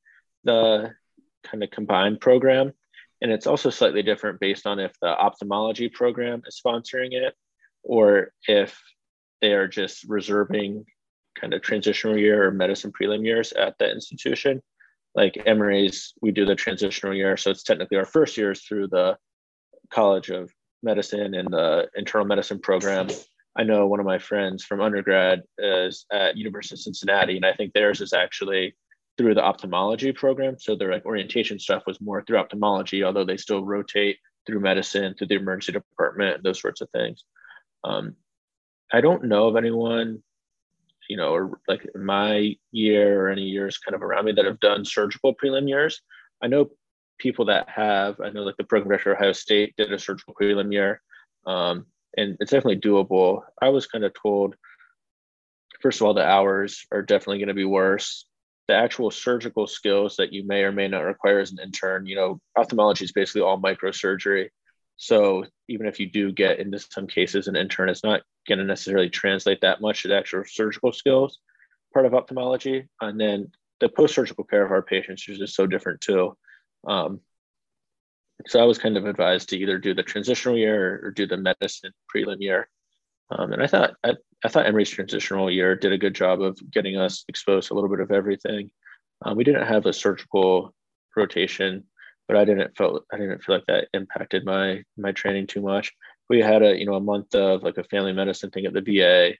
the 0.44 0.90
kind 1.44 1.62
of 1.62 1.70
combined 1.70 2.20
program. 2.20 2.72
And 3.22 3.30
it's 3.30 3.46
also 3.46 3.70
slightly 3.70 4.02
different 4.02 4.40
based 4.40 4.66
on 4.66 4.80
if 4.80 4.92
the 5.00 5.08
ophthalmology 5.08 5.88
program 5.88 6.42
is 6.46 6.60
sponsoring 6.64 7.12
it 7.12 7.34
or 7.82 8.32
if 8.48 8.80
they 9.40 9.52
are 9.52 9.68
just 9.68 10.04
reserving 10.04 10.84
kind 11.38 11.54
of 11.54 11.62
transitional 11.62 12.18
year 12.18 12.46
or 12.46 12.50
medicine 12.50 12.92
prelim 12.92 13.24
years 13.24 13.52
at 13.52 13.78
that 13.78 13.90
institution. 13.90 14.62
Like 15.14 15.42
Emory's, 15.44 16.12
we 16.22 16.30
do 16.30 16.44
the 16.46 16.54
transitional 16.54 17.14
year. 17.14 17.36
So 17.36 17.50
it's 17.50 17.64
technically 17.64 17.98
our 17.98 18.04
first 18.04 18.36
years 18.36 18.62
through 18.62 18.88
the 18.88 19.16
College 19.90 20.30
of 20.30 20.52
Medicine 20.82 21.34
and 21.34 21.48
the 21.48 21.88
internal 21.96 22.26
medicine 22.26 22.60
program. 22.60 23.08
I 23.56 23.64
know 23.64 23.86
one 23.86 24.00
of 24.00 24.06
my 24.06 24.18
friends 24.18 24.64
from 24.64 24.80
undergrad 24.80 25.42
is 25.58 26.06
at 26.12 26.36
University 26.36 26.76
of 26.76 26.80
Cincinnati, 26.80 27.36
and 27.36 27.44
I 27.44 27.52
think 27.52 27.72
theirs 27.72 28.00
is 28.00 28.12
actually 28.12 28.76
through 29.18 29.34
the 29.34 29.42
ophthalmology 29.42 30.12
program. 30.12 30.56
So 30.58 30.76
their 30.76 30.92
like 30.92 31.04
orientation 31.04 31.58
stuff 31.58 31.82
was 31.86 32.00
more 32.00 32.22
through 32.22 32.38
ophthalmology, 32.38 33.02
although 33.02 33.24
they 33.24 33.36
still 33.36 33.64
rotate 33.64 34.18
through 34.46 34.60
medicine, 34.60 35.14
through 35.14 35.26
the 35.26 35.34
emergency 35.34 35.72
department, 35.72 36.42
those 36.42 36.60
sorts 36.60 36.80
of 36.80 36.88
things. 36.90 37.24
Um, 37.84 38.14
I 38.92 39.00
don't 39.00 39.24
know 39.24 39.48
of 39.48 39.56
anyone, 39.56 40.22
you 41.10 41.16
know, 41.16 41.34
or 41.34 41.60
like 41.66 41.84
my 41.96 42.54
year 42.70 43.20
or 43.20 43.30
any 43.30 43.42
years 43.42 43.78
kind 43.78 43.96
of 43.96 44.02
around 44.02 44.26
me 44.26 44.32
that 44.32 44.44
have 44.44 44.60
done 44.60 44.84
surgical 44.84 45.34
prelim 45.34 45.68
years. 45.68 46.00
I 46.40 46.46
know 46.46 46.70
people 47.18 47.46
that 47.46 47.68
have. 47.68 48.20
I 48.20 48.30
know 48.30 48.42
like 48.42 48.56
the 48.56 48.62
program 48.62 48.90
director 48.90 49.10
of 49.10 49.18
Ohio 49.18 49.32
State 49.32 49.74
did 49.76 49.92
a 49.92 49.98
surgical 49.98 50.34
prelim 50.40 50.72
year. 50.72 51.02
Um, 51.48 51.86
and 52.16 52.36
it's 52.38 52.52
definitely 52.52 52.80
doable. 52.80 53.42
I 53.60 53.70
was 53.70 53.88
kind 53.88 54.04
of 54.04 54.12
told, 54.14 54.54
first 55.80 56.00
of 56.00 56.06
all, 56.06 56.14
the 56.14 56.24
hours 56.24 56.86
are 56.92 57.02
definitely 57.02 57.38
going 57.38 57.48
to 57.48 57.54
be 57.54 57.64
worse. 57.64 58.26
The 58.68 58.76
actual 58.76 59.10
surgical 59.10 59.66
skills 59.66 60.14
that 60.16 60.32
you 60.32 60.46
may 60.46 60.62
or 60.62 60.70
may 60.70 60.86
not 60.86 61.00
require 61.00 61.40
as 61.40 61.50
an 61.50 61.58
intern, 61.60 62.06
you 62.06 62.14
know, 62.14 62.40
ophthalmology 62.56 63.04
is 63.04 63.10
basically 63.10 63.42
all 63.42 63.60
microsurgery. 63.60 64.50
So 65.02 65.46
even 65.66 65.86
if 65.86 65.98
you 65.98 66.10
do 66.10 66.30
get 66.30 66.58
into 66.58 66.78
some 66.78 67.06
cases 67.06 67.48
an 67.48 67.56
intern, 67.56 67.88
it's 67.88 68.04
not 68.04 68.20
going 68.46 68.58
to 68.58 68.66
necessarily 68.66 69.08
translate 69.08 69.62
that 69.62 69.80
much 69.80 70.02
to 70.02 70.08
the 70.08 70.16
actual 70.18 70.44
surgical 70.46 70.92
skills 70.92 71.38
part 71.94 72.04
of 72.04 72.12
ophthalmology. 72.12 72.86
And 73.00 73.18
then 73.18 73.50
the 73.80 73.88
post-surgical 73.88 74.44
care 74.44 74.62
of 74.62 74.70
our 74.70 74.82
patients 74.82 75.26
is 75.26 75.38
just 75.38 75.54
so 75.54 75.66
different 75.66 76.02
too. 76.02 76.36
Um, 76.86 77.20
so 78.46 78.60
I 78.60 78.64
was 78.64 78.76
kind 78.76 78.98
of 78.98 79.06
advised 79.06 79.48
to 79.48 79.58
either 79.58 79.78
do 79.78 79.94
the 79.94 80.02
transitional 80.02 80.58
year 80.58 81.00
or, 81.02 81.10
do 81.12 81.26
the 81.26 81.38
medicine 81.38 81.92
prelim 82.14 82.36
year. 82.40 82.68
Um, 83.30 83.54
and 83.54 83.62
I 83.62 83.68
thought 83.68 83.94
I, 84.04 84.16
I, 84.44 84.48
thought 84.48 84.66
Emory's 84.66 84.90
transitional 84.90 85.50
year 85.50 85.76
did 85.76 85.94
a 85.94 85.98
good 85.98 86.14
job 86.14 86.42
of 86.42 86.58
getting 86.70 86.98
us 86.98 87.24
exposed 87.26 87.68
to 87.68 87.74
a 87.74 87.76
little 87.76 87.88
bit 87.88 88.00
of 88.00 88.10
everything. 88.10 88.70
Um, 89.24 89.38
we 89.38 89.44
didn't 89.44 89.66
have 89.66 89.86
a 89.86 89.94
surgical 89.94 90.74
rotation 91.16 91.84
but 92.30 92.38
I 92.38 92.44
didn't 92.44 92.76
feel 92.76 93.00
I 93.12 93.16
didn't 93.16 93.42
feel 93.42 93.56
like 93.56 93.66
that 93.66 93.88
impacted 93.92 94.44
my 94.44 94.84
my 94.96 95.10
training 95.10 95.48
too 95.48 95.60
much. 95.60 95.92
We 96.28 96.38
had 96.38 96.62
a 96.62 96.78
you 96.78 96.86
know 96.86 96.94
a 96.94 97.00
month 97.00 97.34
of 97.34 97.64
like 97.64 97.76
a 97.76 97.82
family 97.82 98.12
medicine 98.12 98.50
thing 98.50 98.66
at 98.66 98.72
the 98.72 98.82
VA, 98.82 99.30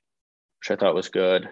which 0.59 0.71
I 0.73 0.75
thought 0.75 0.97
was 0.97 1.09
good. 1.09 1.49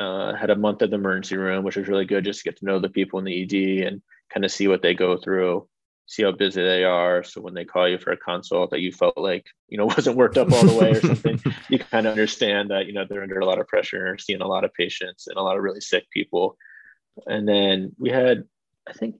Uh, 0.00 0.34
had 0.34 0.50
a 0.50 0.56
month 0.56 0.82
at 0.82 0.90
the 0.90 0.96
emergency 0.96 1.36
room, 1.36 1.62
which 1.62 1.76
was 1.76 1.86
really 1.86 2.04
good 2.04 2.24
just 2.24 2.40
to 2.40 2.50
get 2.50 2.58
to 2.58 2.64
know 2.64 2.80
the 2.80 2.88
people 2.88 3.20
in 3.20 3.24
the 3.24 3.42
ED 3.44 3.86
and 3.86 4.02
kind 4.28 4.44
of 4.44 4.50
see 4.50 4.66
what 4.66 4.82
they 4.82 4.92
go 4.92 5.16
through, 5.16 5.68
see 6.06 6.24
how 6.24 6.32
busy 6.32 6.60
they 6.60 6.82
are. 6.82 7.22
So 7.22 7.40
when 7.40 7.54
they 7.54 7.64
call 7.64 7.88
you 7.88 7.98
for 7.98 8.10
a 8.10 8.16
consult 8.16 8.72
that 8.72 8.80
you 8.80 8.90
felt 8.90 9.16
like 9.16 9.46
you 9.68 9.78
know 9.78 9.86
wasn't 9.96 10.16
worked 10.16 10.36
up 10.36 10.50
all 10.52 10.66
the 10.66 10.76
way 10.76 10.90
or 10.90 11.00
something, 11.00 11.40
you 11.68 11.78
kind 11.78 12.08
of 12.08 12.10
understand 12.10 12.72
that 12.72 12.86
you 12.86 12.92
know 12.92 13.04
they're 13.08 13.22
under 13.22 13.38
a 13.38 13.46
lot 13.46 13.60
of 13.60 13.68
pressure, 13.68 14.18
seeing 14.18 14.40
a 14.40 14.48
lot 14.48 14.64
of 14.64 14.74
patients 14.74 15.28
and 15.28 15.36
a 15.36 15.42
lot 15.42 15.56
of 15.56 15.62
really 15.62 15.80
sick 15.80 16.10
people. 16.10 16.58
And 17.24 17.48
then 17.48 17.94
we 18.00 18.10
had, 18.10 18.42
I 18.88 18.94
think, 18.94 19.14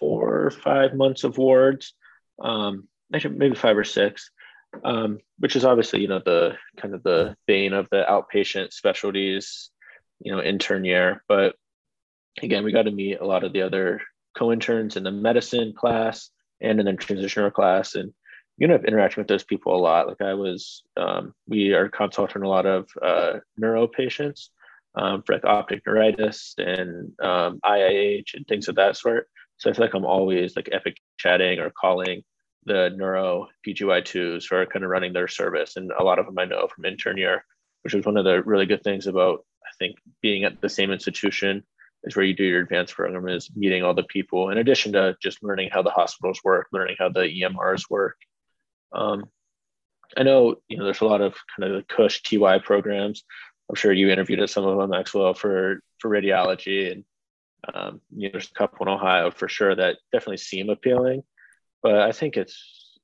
four 0.00 0.46
or 0.46 0.50
five 0.50 0.94
months 0.94 1.22
of 1.22 1.38
wards, 1.38 1.94
um, 2.40 2.88
maybe 3.10 3.54
five 3.54 3.76
or 3.76 3.84
six, 3.84 4.30
um, 4.82 5.18
which 5.38 5.54
is 5.54 5.64
obviously 5.64 6.00
you 6.00 6.08
know 6.08 6.22
the 6.24 6.56
kind 6.76 6.94
of 6.94 7.02
the 7.02 7.36
bane 7.46 7.74
of 7.74 7.86
the 7.90 8.04
outpatient 8.08 8.72
specialties, 8.72 9.70
you 10.20 10.32
know, 10.32 10.42
intern 10.42 10.84
year. 10.84 11.22
But 11.28 11.54
again, 12.42 12.64
we 12.64 12.72
got 12.72 12.84
to 12.84 12.90
meet 12.90 13.20
a 13.20 13.26
lot 13.26 13.44
of 13.44 13.52
the 13.52 13.62
other 13.62 14.00
co-interns 14.36 14.96
in 14.96 15.02
the 15.02 15.12
medicine 15.12 15.74
class 15.76 16.30
and 16.60 16.80
in 16.80 16.86
the 16.86 16.92
transitioner 16.92 17.52
class, 17.52 17.94
and 17.94 18.12
you 18.56 18.66
end 18.66 18.74
up 18.74 18.84
interacting 18.84 19.20
with 19.20 19.28
those 19.28 19.44
people 19.44 19.74
a 19.74 19.80
lot. 19.80 20.06
Like 20.06 20.20
I 20.20 20.34
was, 20.34 20.82
um, 20.96 21.34
we 21.48 21.72
are 21.72 21.88
consulting 21.88 22.42
a 22.42 22.48
lot 22.48 22.66
of 22.66 22.88
uh, 23.00 23.38
neuro 23.56 23.86
patients 23.86 24.50
um, 24.94 25.22
for 25.22 25.34
like 25.34 25.44
optic 25.44 25.82
neuritis 25.86 26.54
and 26.58 27.12
um, 27.20 27.60
IIH 27.64 28.34
and 28.34 28.46
things 28.46 28.68
of 28.68 28.76
that 28.76 28.96
sort. 28.96 29.28
So 29.60 29.68
I 29.68 29.74
feel 29.74 29.84
like 29.84 29.94
I'm 29.94 30.06
always 30.06 30.56
like 30.56 30.70
epic 30.72 30.96
chatting 31.18 31.58
or 31.58 31.70
calling 31.70 32.24
the 32.64 32.90
neuro 32.96 33.48
PGY2s 33.66 34.48
who 34.48 34.56
are 34.56 34.66
kind 34.66 34.84
of 34.84 34.90
running 34.90 35.12
their 35.12 35.28
service. 35.28 35.76
And 35.76 35.92
a 35.92 36.02
lot 36.02 36.18
of 36.18 36.26
them 36.26 36.38
I 36.38 36.46
know 36.46 36.66
from 36.74 36.86
intern 36.86 37.18
year, 37.18 37.44
which 37.82 37.94
is 37.94 38.04
one 38.04 38.16
of 38.16 38.24
the 38.24 38.42
really 38.42 38.66
good 38.66 38.82
things 38.82 39.06
about, 39.06 39.44
I 39.62 39.70
think, 39.78 39.96
being 40.22 40.44
at 40.44 40.60
the 40.62 40.68
same 40.68 40.90
institution 40.90 41.62
is 42.04 42.16
where 42.16 42.24
you 42.24 42.34
do 42.34 42.44
your 42.44 42.62
advanced 42.62 42.94
program 42.94 43.28
is 43.28 43.50
meeting 43.54 43.82
all 43.82 43.92
the 43.92 44.02
people 44.02 44.48
in 44.48 44.56
addition 44.56 44.92
to 44.94 45.14
just 45.22 45.42
learning 45.42 45.68
how 45.70 45.82
the 45.82 45.90
hospitals 45.90 46.40
work, 46.42 46.68
learning 46.72 46.96
how 46.98 47.10
the 47.10 47.20
EMRs 47.20 47.90
work. 47.90 48.16
Um, 48.92 49.24
I 50.16 50.22
know, 50.22 50.56
you 50.68 50.78
know, 50.78 50.84
there's 50.84 51.02
a 51.02 51.06
lot 51.06 51.20
of 51.20 51.34
kind 51.54 51.70
of 51.70 51.76
the 51.76 51.94
Cush 51.94 52.22
TY 52.22 52.60
programs. 52.60 53.24
I'm 53.68 53.76
sure 53.76 53.92
you 53.92 54.08
interviewed 54.10 54.40
at 54.40 54.50
some 54.50 54.64
of 54.64 54.78
them, 54.78 54.90
Maxwell, 54.90 55.34
for, 55.34 55.80
for 55.98 56.10
radiology 56.10 56.90
and 56.90 57.04
um, 57.72 58.00
you 58.14 58.28
know, 58.28 58.32
there's 58.32 58.50
a 58.50 58.58
couple 58.58 58.86
in 58.86 58.92
Ohio 58.92 59.30
for 59.30 59.48
sure 59.48 59.74
that 59.74 59.98
definitely 60.12 60.38
seem 60.38 60.70
appealing, 60.70 61.22
but 61.82 61.96
I 61.96 62.12
think 62.12 62.36
it's 62.36 62.98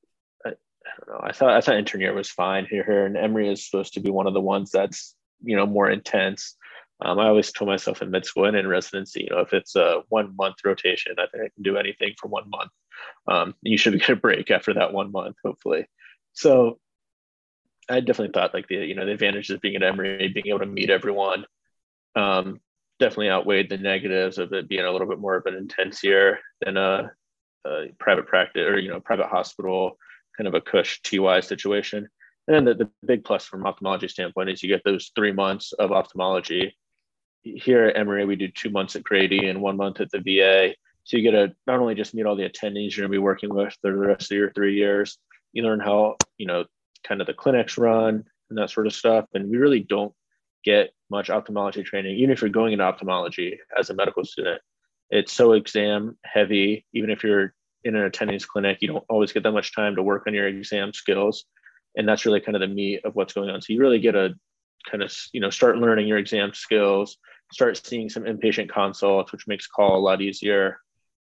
I, 0.45 0.51
I 0.51 0.53
don't 0.99 1.09
know. 1.09 1.29
I 1.29 1.33
thought 1.33 1.57
I 1.57 1.61
thought 1.61 1.77
intern 1.77 2.01
year 2.01 2.15
was 2.15 2.31
fine 2.31 2.67
here, 2.67 2.85
here, 2.85 3.07
and 3.07 3.17
Emory 3.17 3.49
is 3.49 3.69
supposed 3.69 3.95
to 3.95 4.01
be 4.01 4.11
one 4.11 4.27
of 4.27 4.35
the 4.35 4.41
ones 4.41 4.71
that's 4.71 5.15
you 5.43 5.57
know 5.57 5.67
more 5.67 5.91
intense. 5.91 6.57
Um, 7.05 7.19
I 7.19 7.27
always 7.27 7.53
told 7.53 7.69
myself 7.69 8.01
in 8.01 8.11
med 8.11 8.25
school 8.25 8.47
and 8.47 8.57
in 8.57 8.67
residency, 8.67 9.25
you 9.25 9.31
know, 9.31 9.41
if 9.41 9.53
it's 9.53 9.77
a 9.77 10.03
one 10.09 10.35
month 10.35 10.57
rotation, 10.65 11.15
I 11.19 11.27
think 11.27 11.45
I 11.45 11.51
can 11.55 11.63
do 11.63 11.77
anything 11.77 12.15
for 12.19 12.29
one 12.29 12.49
month. 12.49 12.71
Um, 13.29 13.55
you 13.63 13.77
should 13.77 13.93
get 14.01 14.11
a 14.11 14.17
break 14.17 14.51
after 14.51 14.73
that 14.75 14.93
one 14.93 15.13
month, 15.13 15.37
hopefully. 15.45 15.87
So 16.33 16.79
I 17.89 18.01
definitely 18.01 18.33
thought 18.33 18.55
like 18.55 18.67
the, 18.69 18.77
you 18.77 18.95
know, 18.95 19.05
the 19.05 19.13
advantages 19.13 19.55
of 19.55 19.61
being 19.61 19.77
at 19.77 19.83
Emory, 19.83 20.29
being 20.29 20.49
able 20.49 20.61
to 20.61 20.67
meet 20.67 20.91
everyone, 20.91 21.45
um, 22.15 22.61
definitely 22.99 23.31
outweighed 23.31 23.69
the 23.69 23.79
negatives 23.79 24.39
of 24.39 24.53
it 24.53 24.69
being 24.69 24.85
a 24.85 24.91
little 24.91 25.09
bit 25.09 25.19
more 25.19 25.37
of 25.37 25.47
an 25.47 25.55
intense 25.55 26.03
year 26.03 26.39
than 26.61 26.77
a, 26.77 27.11
a 27.67 27.87
private 27.99 28.27
practice 28.27 28.63
or, 28.63 28.79
you 28.79 28.91
know, 28.91 29.01
private 29.01 29.27
hospital, 29.27 29.99
kind 30.37 30.49
of 30.49 30.55
a 30.55 30.61
cush 30.61 31.01
TY 31.03 31.41
situation. 31.41 32.09
And 32.49 32.67
the, 32.67 32.75
the 32.75 32.91
big 33.05 33.25
plus 33.25 33.45
from 33.45 33.67
ophthalmology 33.67 34.09
standpoint 34.09 34.51
is 34.51 34.63
you 34.63 34.69
get 34.69 34.83
those 34.85 35.11
three 35.15 35.33
months 35.33 35.73
of 35.73 35.93
ophthalmology 35.93 36.77
here 37.55 37.87
at 37.87 37.97
Emory, 37.97 38.25
we 38.25 38.37
do 38.37 38.49
two 38.49 38.71
months 38.71 38.97
at 38.97 39.05
Grady 39.05 39.49
and 39.49 39.61
one 39.61 39.77
month 39.77 40.01
at 40.01 40.11
the 40.11 40.19
VA. 40.19 40.75
So 41.05 41.17
you 41.17 41.23
get 41.23 41.33
to 41.33 41.55
not 41.67 41.79
only 41.79 41.95
just 41.95 42.15
meet 42.15 42.27
all 42.27 42.37
the 42.37 42.49
attendees 42.49 42.97
you're 42.97 43.05
going 43.05 43.13
to 43.13 43.19
be 43.19 43.19
working 43.19 43.55
with 43.55 43.77
for 43.81 43.93
the 43.93 43.97
rest 43.97 44.33
of 44.33 44.37
your 44.37 44.51
three 44.53 44.75
years, 44.75 45.19
you 45.53 45.63
learn 45.63 45.81
how, 45.81 46.17
you 46.39 46.47
know, 46.47 46.65
kind 47.05 47.21
of 47.21 47.27
the 47.27 47.35
clinics 47.35 47.79
run 47.79 48.25
and 48.51 48.59
that 48.59 48.71
sort 48.71 48.87
of 48.87 48.93
stuff. 48.93 49.27
And 49.35 49.49
we 49.49 49.57
really 49.57 49.81
don't 49.81 50.13
get 50.65 50.91
much 51.11 51.31
ophthalmology 51.31 51.83
training, 51.83 52.17
even 52.17 52.31
if 52.31 52.41
you're 52.41 52.51
going 52.51 52.73
into 52.73 52.85
ophthalmology 52.85 53.59
as 53.79 53.91
a 53.91 53.95
medical 53.95 54.25
student. 54.25 54.61
It's 55.11 55.33
so 55.33 55.53
exam 55.53 56.19
heavy. 56.25 56.85
Even 56.93 57.11
if 57.11 57.23
you're 57.23 57.55
in 57.85 57.95
an 57.95 58.11
attendings 58.11 58.47
clinic, 58.47 58.79
you 58.81 58.89
don't 58.89 59.05
always 59.09 59.33
get 59.33 59.45
that 59.45 59.53
much 59.53 59.75
time 59.75 59.97
to 59.97 60.03
work 60.03 60.25
on 60.27 60.35
your 60.35 60.49
exam 60.49 60.93
skills. 60.93 61.45
And 61.97 62.09
that's 62.09 62.27
really 62.27 62.41
kind 62.41 62.57
of 62.57 62.61
the 62.61 62.75
meat 62.75 63.05
of 63.05 63.15
what's 63.15 63.33
going 63.33 63.51
on. 63.51 63.63
So 63.63 63.73
you 63.73 63.81
really 63.81 64.01
get 64.01 64.15
a 64.15 64.35
kind 64.91 65.03
of, 65.03 65.15
you 65.33 65.41
know, 65.41 65.51
start 65.51 65.79
learning 65.79 66.09
your 66.09 66.19
exam 66.19 66.53
skills, 66.55 67.17
start 67.53 67.81
seeing 67.85 68.09
some 68.09 68.25
inpatient 68.25 68.69
consults, 68.69 69.33
which 69.33 69.47
makes 69.47 69.67
call 69.67 69.97
a 69.97 70.01
lot 70.01 70.21
easier. 70.21 70.79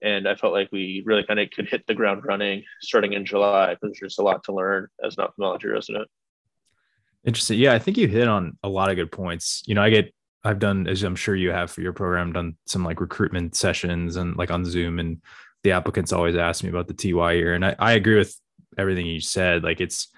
And 0.03 0.29
I 0.29 0.35
felt 0.35 0.53
like 0.53 0.69
we 0.73 1.03
really 1.05 1.25
kind 1.25 1.41
of 1.41 1.51
could 1.51 1.69
hit 1.69 1.85
the 1.87 1.95
ground 1.95 2.23
running 2.25 2.65
starting 2.81 3.13
in 3.13 3.27
July 3.27 3.75
because 3.75 3.99
there's 4.01 4.13
just 4.13 4.21
a 4.21 4.23
lot 4.23 4.45
to 4.45 4.55
learn 4.55 4.89
as 5.05 5.17
an 5.17 5.25
ophthalmology 5.25 5.69
resident. 5.69 6.09
Interesting. 7.29 7.59
Yeah, 7.59 7.75
I 7.75 7.79
think 7.79 7.99
you 7.99 8.09
hit 8.09 8.27
on 8.27 8.57
a 8.63 8.71
lot 8.71 8.89
of 8.89 8.97
good 8.97 9.13
points. 9.13 9.63
You 9.67 9.75
know, 9.75 9.83
I 9.83 9.91
get 9.91 10.15
I've 10.45 10.59
done, 10.59 10.87
as 10.87 11.03
I'm 11.03 11.15
sure 11.15 11.37
you 11.37 11.51
have 11.51 11.71
for 11.71 11.83
your 11.83 11.93
program, 11.93 12.33
done 12.33 12.57
some 12.65 12.83
like 12.83 13.03
recruitment 13.03 13.55
sessions 13.55 14.17
and 14.17 14.35
like 14.39 14.51
on 14.51 14.65
Zoom, 14.65 14.99
and 14.99 15.21
the 15.63 15.73
applicants 15.73 16.11
always 16.11 16.37
ask 16.37 16.65
me 16.65 16.71
about 16.71 16.89
the 16.89 16.95
TY 16.95 17.33
year, 17.33 17.53
and 17.53 17.67
I, 17.67 17.77
I 17.79 17.93
agree 17.93 18.17
with 18.17 18.35
everything 18.79 19.05
you 19.05 19.21
said. 19.21 19.63
Like 19.63 19.83
it's 19.83 20.09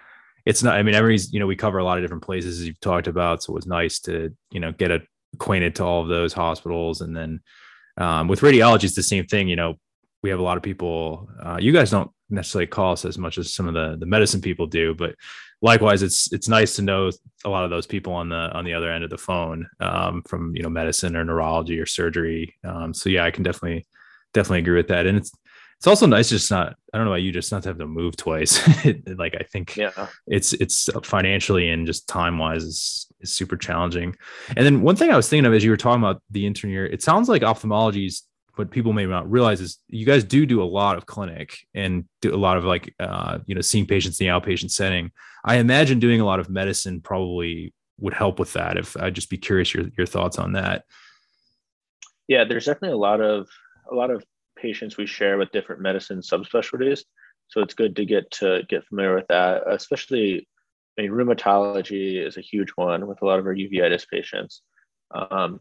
it's 0.46 0.62
not. 0.62 0.77
I 0.77 0.85
mean, 0.85 0.94
everybody's 0.94 1.33
you 1.33 1.40
know 1.40 1.49
we 1.49 1.57
cover 1.57 1.79
a 1.79 1.85
lot 1.85 1.99
of 1.99 2.05
different 2.05 2.23
places 2.23 2.61
as 2.61 2.66
you've 2.68 2.79
talked 2.79 3.09
about, 3.09 3.42
so 3.42 3.55
it 3.55 3.57
was 3.57 3.66
nice 3.66 3.99
to 4.03 4.33
you 4.53 4.61
know 4.61 4.70
get 4.70 5.03
acquainted 5.35 5.75
to 5.77 5.85
all 5.85 6.03
of 6.03 6.09
those 6.09 6.33
hospitals. 6.33 7.01
And 7.01 7.16
then 7.16 7.40
um, 7.96 8.29
with 8.29 8.42
radiology, 8.42 8.85
it's 8.85 8.94
the 8.94 9.03
same 9.03 9.27
thing. 9.27 9.49
You 9.49 9.57
know, 9.57 9.75
we 10.23 10.31
have 10.31 10.38
a 10.38 10.44
lot 10.44 10.59
of 10.59 10.62
people. 10.62 11.29
Uh, 11.42 11.59
you 11.61 11.73
guys 11.73 11.90
don't 11.90 12.12
necessarily 12.29 12.68
call 12.68 12.92
us 12.92 13.05
as 13.05 13.18
much 13.18 13.37
as 13.37 13.53
some 13.53 13.66
of 13.66 13.75
the 13.75 13.96
the 13.99 14.07
medicine 14.07 14.40
people 14.40 14.68
do, 14.68 14.94
but 14.94 15.16
likewise, 15.62 16.03
it's 16.03 16.33
it's 16.33 16.49
nice 16.49 16.77
to 16.77 16.83
know 16.83 17.11
a 17.44 17.49
lot 17.49 17.64
of 17.64 17.70
those 17.70 17.87
people 17.87 18.12
on 18.12 18.29
the 18.29 18.51
on 18.53 18.64
the 18.64 18.75
other 18.75 18.90
end 18.90 19.05
of 19.05 19.11
the 19.11 19.18
phone 19.18 19.68
um, 19.81 20.23
from 20.23 20.55
you 20.55 20.62
know 20.62 20.70
medicine 20.70 21.16
or 21.16 21.25
neurology 21.25 21.79
or 21.79 21.87
surgery. 21.87 22.55
Um, 22.64 22.94
so 22.94 23.09
yeah, 23.09 23.25
I 23.25 23.31
can 23.31 23.42
definitely 23.42 23.87
definitely 24.33 24.61
agree 24.61 24.77
with 24.77 24.88
that. 24.88 25.07
And 25.07 25.16
it's 25.16 25.33
it's 25.81 25.87
also 25.87 26.05
nice 26.05 26.29
just 26.29 26.51
not 26.51 26.77
i 26.92 26.99
don't 26.99 27.07
know 27.07 27.12
about 27.12 27.23
you 27.23 27.33
just 27.33 27.51
not 27.51 27.62
to 27.62 27.68
have 27.70 27.79
to 27.79 27.87
move 27.87 28.14
twice 28.14 28.61
like 29.16 29.35
i 29.40 29.42
think 29.44 29.77
yeah 29.77 30.09
it's 30.27 30.53
it's 30.53 30.90
financially 31.05 31.70
and 31.70 31.87
just 31.87 32.07
time 32.07 32.37
wise 32.37 32.62
is, 32.62 33.07
is 33.20 33.33
super 33.33 33.57
challenging 33.57 34.14
and 34.57 34.66
then 34.66 34.83
one 34.83 34.94
thing 34.94 35.11
i 35.11 35.16
was 35.16 35.27
thinking 35.27 35.46
of 35.46 35.55
as 35.55 35.64
you 35.64 35.70
were 35.70 35.79
talking 35.79 36.03
about 36.03 36.23
the 36.31 36.44
intern 36.44 36.70
year 36.70 36.85
it 36.85 37.03
sounds 37.03 37.31
like 37.31 37.42
ophthalmology 37.42 38.05
is 38.05 38.25
what 38.57 38.71
people 38.71 38.93
may 38.93 39.07
not 39.07 39.31
realize 39.31 39.61
is 39.61 39.79
you 39.89 40.05
guys 40.05 40.25
do 40.25 40.47
do 40.47 40.63
a 40.63 40.65
lot 40.65 40.97
of 40.97 41.07
clinic 41.07 41.59
and 41.75 42.05
do 42.21 42.35
a 42.35 42.37
lot 42.37 42.57
of 42.57 42.65
like 42.65 42.95
uh, 43.01 43.39
you 43.47 43.55
know 43.55 43.61
seeing 43.61 43.87
patients 43.87 44.21
in 44.21 44.27
the 44.27 44.33
outpatient 44.33 44.71
setting 44.71 45.11
i 45.45 45.57
imagine 45.57 45.99
doing 45.99 46.21
a 46.21 46.25
lot 46.25 46.41
of 46.41 46.51
medicine 46.51 47.01
probably 47.01 47.73
would 47.99 48.15
help 48.15 48.39
with 48.39 48.53
that 48.53 48.77
if 48.77 48.97
i'd 48.99 49.15
just 49.15 49.31
be 49.31 49.37
curious 49.37 49.75
your, 49.75 49.87
your 49.97 50.07
thoughts 50.07 50.39
on 50.39 50.53
that 50.53 50.85
yeah 52.29 52.45
there's 52.45 52.67
definitely 52.67 52.95
a 52.95 52.99
lot 52.99 53.21
of 53.21 53.49
a 53.91 53.95
lot 53.95 54.11
of 54.11 54.25
patients 54.61 54.97
we 54.97 55.07
share 55.07 55.39
with 55.39 55.53
different 55.53 55.81
medicine 55.81 56.21
subspecialties. 56.21 57.05
So 57.49 57.61
it's 57.61 57.75
good 57.75 57.97
to 57.97 58.05
get 58.05 58.31
to 58.33 58.63
get 58.69 58.87
familiar 58.87 59.15
with 59.15 59.27
that, 59.29 59.63
especially 59.69 60.47
I 60.99 61.03
mean, 61.03 61.11
rheumatology 61.13 62.25
is 62.25 62.37
a 62.37 62.43
huge 62.43 62.71
one 62.71 63.07
with 63.07 63.23
a 63.23 63.27
lot 63.27 63.39
of 63.39 63.47
our 63.47 63.55
uveitis 63.55 64.07
patients. 64.09 64.63
Um, 65.13 65.61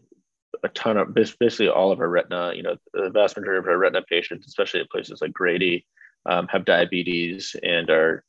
a 0.64 0.70
ton 0.70 0.98
of 0.98 1.14
basically 1.14 1.70
all 1.70 1.92
of 1.92 2.00
our 2.00 2.10
retina, 2.10 2.54
you 2.56 2.64
know, 2.64 2.76
the 2.94 3.10
vast 3.10 3.38
majority 3.38 3.60
of 3.60 3.68
our 3.68 3.78
retina 3.78 4.04
patients, 4.04 4.48
especially 4.48 4.82
at 4.82 4.90
places 4.90 5.22
like 5.22 5.34
Grady, 5.34 5.86
um, 6.26 6.48
have 6.48 6.66
diabetes 6.66 7.56
and 7.64 7.90
are 7.90 8.24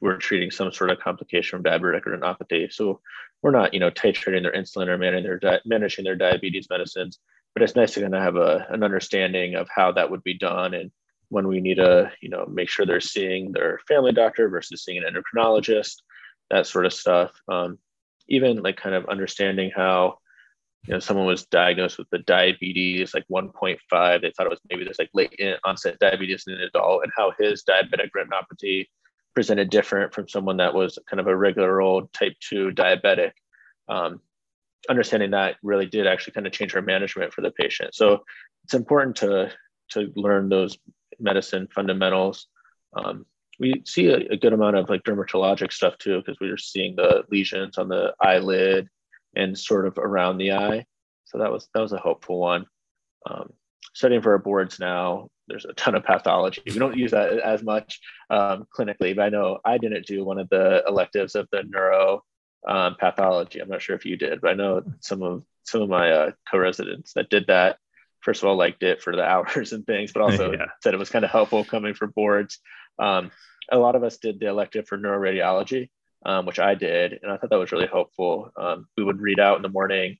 we're 0.00 0.16
treating 0.16 0.50
some 0.50 0.72
sort 0.72 0.90
of 0.90 0.98
complication 0.98 1.50
from 1.50 1.62
diabetic 1.62 2.04
retinopathy. 2.04 2.72
So 2.72 3.00
we're 3.42 3.50
not, 3.50 3.74
you 3.74 3.80
know, 3.80 3.90
titrating 3.90 4.42
their 4.42 4.52
insulin 4.52 4.88
or 4.88 4.96
managing 4.96 5.24
their 5.24 5.38
di- 5.38 5.60
managing 5.66 6.04
their 6.04 6.16
diabetes 6.16 6.68
medicines 6.70 7.18
but 7.54 7.62
it's 7.62 7.76
nice 7.76 7.94
to 7.94 8.00
kind 8.00 8.14
of 8.14 8.22
have 8.22 8.36
a, 8.36 8.66
an 8.70 8.82
understanding 8.82 9.54
of 9.54 9.68
how 9.74 9.92
that 9.92 10.10
would 10.10 10.22
be 10.22 10.34
done 10.34 10.74
and 10.74 10.90
when 11.28 11.46
we 11.46 11.60
need 11.60 11.76
to 11.76 12.10
you 12.20 12.28
know 12.28 12.46
make 12.46 12.68
sure 12.68 12.84
they're 12.84 13.00
seeing 13.00 13.52
their 13.52 13.78
family 13.86 14.12
doctor 14.12 14.48
versus 14.48 14.84
seeing 14.84 15.02
an 15.02 15.04
endocrinologist 15.04 15.96
that 16.50 16.66
sort 16.66 16.86
of 16.86 16.92
stuff 16.92 17.32
um, 17.48 17.78
even 18.28 18.62
like 18.62 18.76
kind 18.76 18.94
of 18.94 19.06
understanding 19.06 19.70
how 19.74 20.18
you 20.86 20.94
know 20.94 20.98
someone 20.98 21.26
was 21.26 21.46
diagnosed 21.46 21.98
with 21.98 22.08
the 22.10 22.18
diabetes 22.18 23.14
like 23.14 23.24
1.5 23.30 23.78
they 24.20 24.30
thought 24.30 24.46
it 24.46 24.50
was 24.50 24.60
maybe 24.70 24.84
this 24.84 24.98
like 24.98 25.10
late 25.14 25.38
onset 25.64 25.98
diabetes 25.98 26.44
in 26.46 26.54
an 26.54 26.62
adult 26.62 27.02
and 27.02 27.12
how 27.16 27.32
his 27.38 27.64
diabetic 27.64 28.10
retinopathy 28.16 28.86
presented 29.34 29.70
different 29.70 30.12
from 30.12 30.28
someone 30.28 30.56
that 30.56 30.74
was 30.74 30.98
kind 31.08 31.20
of 31.20 31.26
a 31.26 31.36
regular 31.36 31.80
old 31.80 32.12
type 32.12 32.34
2 32.48 32.70
diabetic 32.70 33.32
um, 33.88 34.20
understanding 34.88 35.32
that 35.32 35.56
really 35.62 35.86
did 35.86 36.06
actually 36.06 36.32
kind 36.32 36.46
of 36.46 36.52
change 36.52 36.74
our 36.74 36.82
management 36.82 37.32
for 37.32 37.42
the 37.42 37.50
patient. 37.50 37.94
So 37.94 38.24
it's 38.64 38.74
important 38.74 39.16
to 39.16 39.52
to 39.90 40.12
learn 40.14 40.48
those 40.48 40.78
medicine 41.18 41.68
fundamentals. 41.74 42.46
Um, 42.96 43.26
we 43.58 43.82
see 43.84 44.06
a, 44.06 44.18
a, 44.30 44.36
good 44.36 44.52
amount 44.52 44.76
of 44.76 44.88
like 44.88 45.02
dermatologic 45.02 45.72
stuff 45.72 45.98
too, 45.98 46.18
because 46.18 46.38
we 46.40 46.48
were 46.48 46.56
seeing 46.56 46.94
the 46.94 47.24
lesions 47.28 47.76
on 47.76 47.88
the 47.88 48.14
eyelid 48.22 48.88
and 49.34 49.58
sort 49.58 49.86
of 49.86 49.98
around 49.98 50.38
the 50.38 50.52
eye. 50.52 50.84
So 51.24 51.38
that 51.38 51.52
was 51.52 51.68
that 51.74 51.80
was 51.80 51.92
a 51.92 51.98
hopeful 51.98 52.38
one. 52.38 52.66
Um, 53.28 53.52
studying 53.94 54.22
for 54.22 54.32
our 54.32 54.38
boards 54.38 54.78
now, 54.78 55.28
there's 55.46 55.64
a 55.64 55.72
ton 55.74 55.94
of 55.94 56.04
pathology. 56.04 56.62
We 56.66 56.78
don't 56.78 56.96
use 56.96 57.10
that 57.10 57.32
as 57.38 57.62
much 57.62 58.00
um, 58.30 58.66
clinically, 58.76 59.14
but 59.14 59.22
I 59.22 59.28
know 59.28 59.58
I 59.64 59.78
didn't 59.78 60.06
do 60.06 60.24
one 60.24 60.38
of 60.38 60.48
the 60.48 60.82
electives 60.86 61.34
of 61.34 61.48
the 61.52 61.64
neuro 61.68 62.22
um, 62.66 62.96
pathology. 62.98 63.60
I'm 63.60 63.68
not 63.68 63.82
sure 63.82 63.96
if 63.96 64.04
you 64.04 64.16
did, 64.16 64.40
but 64.40 64.50
I 64.50 64.54
know 64.54 64.82
some 65.00 65.22
of 65.22 65.44
some 65.64 65.82
of 65.82 65.88
my 65.88 66.10
uh, 66.10 66.30
co-residents 66.50 67.12
that 67.14 67.30
did 67.30 67.46
that. 67.48 67.78
First 68.20 68.42
of 68.42 68.48
all, 68.48 68.56
liked 68.56 68.82
it 68.82 69.02
for 69.02 69.14
the 69.14 69.24
hours 69.28 69.72
and 69.72 69.86
things, 69.86 70.12
but 70.12 70.22
also 70.22 70.52
yeah. 70.58 70.66
said 70.82 70.94
it 70.94 70.98
was 70.98 71.10
kind 71.10 71.24
of 71.24 71.30
helpful 71.30 71.64
coming 71.64 71.94
for 71.94 72.06
boards. 72.06 72.58
Um, 72.98 73.30
a 73.70 73.78
lot 73.78 73.94
of 73.94 74.02
us 74.02 74.18
did 74.18 74.40
the 74.40 74.48
elective 74.48 74.86
for 74.86 74.98
neuroradiology, 74.98 75.90
um, 76.26 76.46
which 76.46 76.58
I 76.58 76.74
did, 76.74 77.18
and 77.22 77.30
I 77.30 77.36
thought 77.36 77.50
that 77.50 77.58
was 77.58 77.72
really 77.72 77.86
helpful. 77.86 78.50
Um, 78.56 78.86
we 78.96 79.04
would 79.04 79.20
read 79.20 79.40
out 79.40 79.56
in 79.56 79.62
the 79.62 79.68
morning 79.68 80.18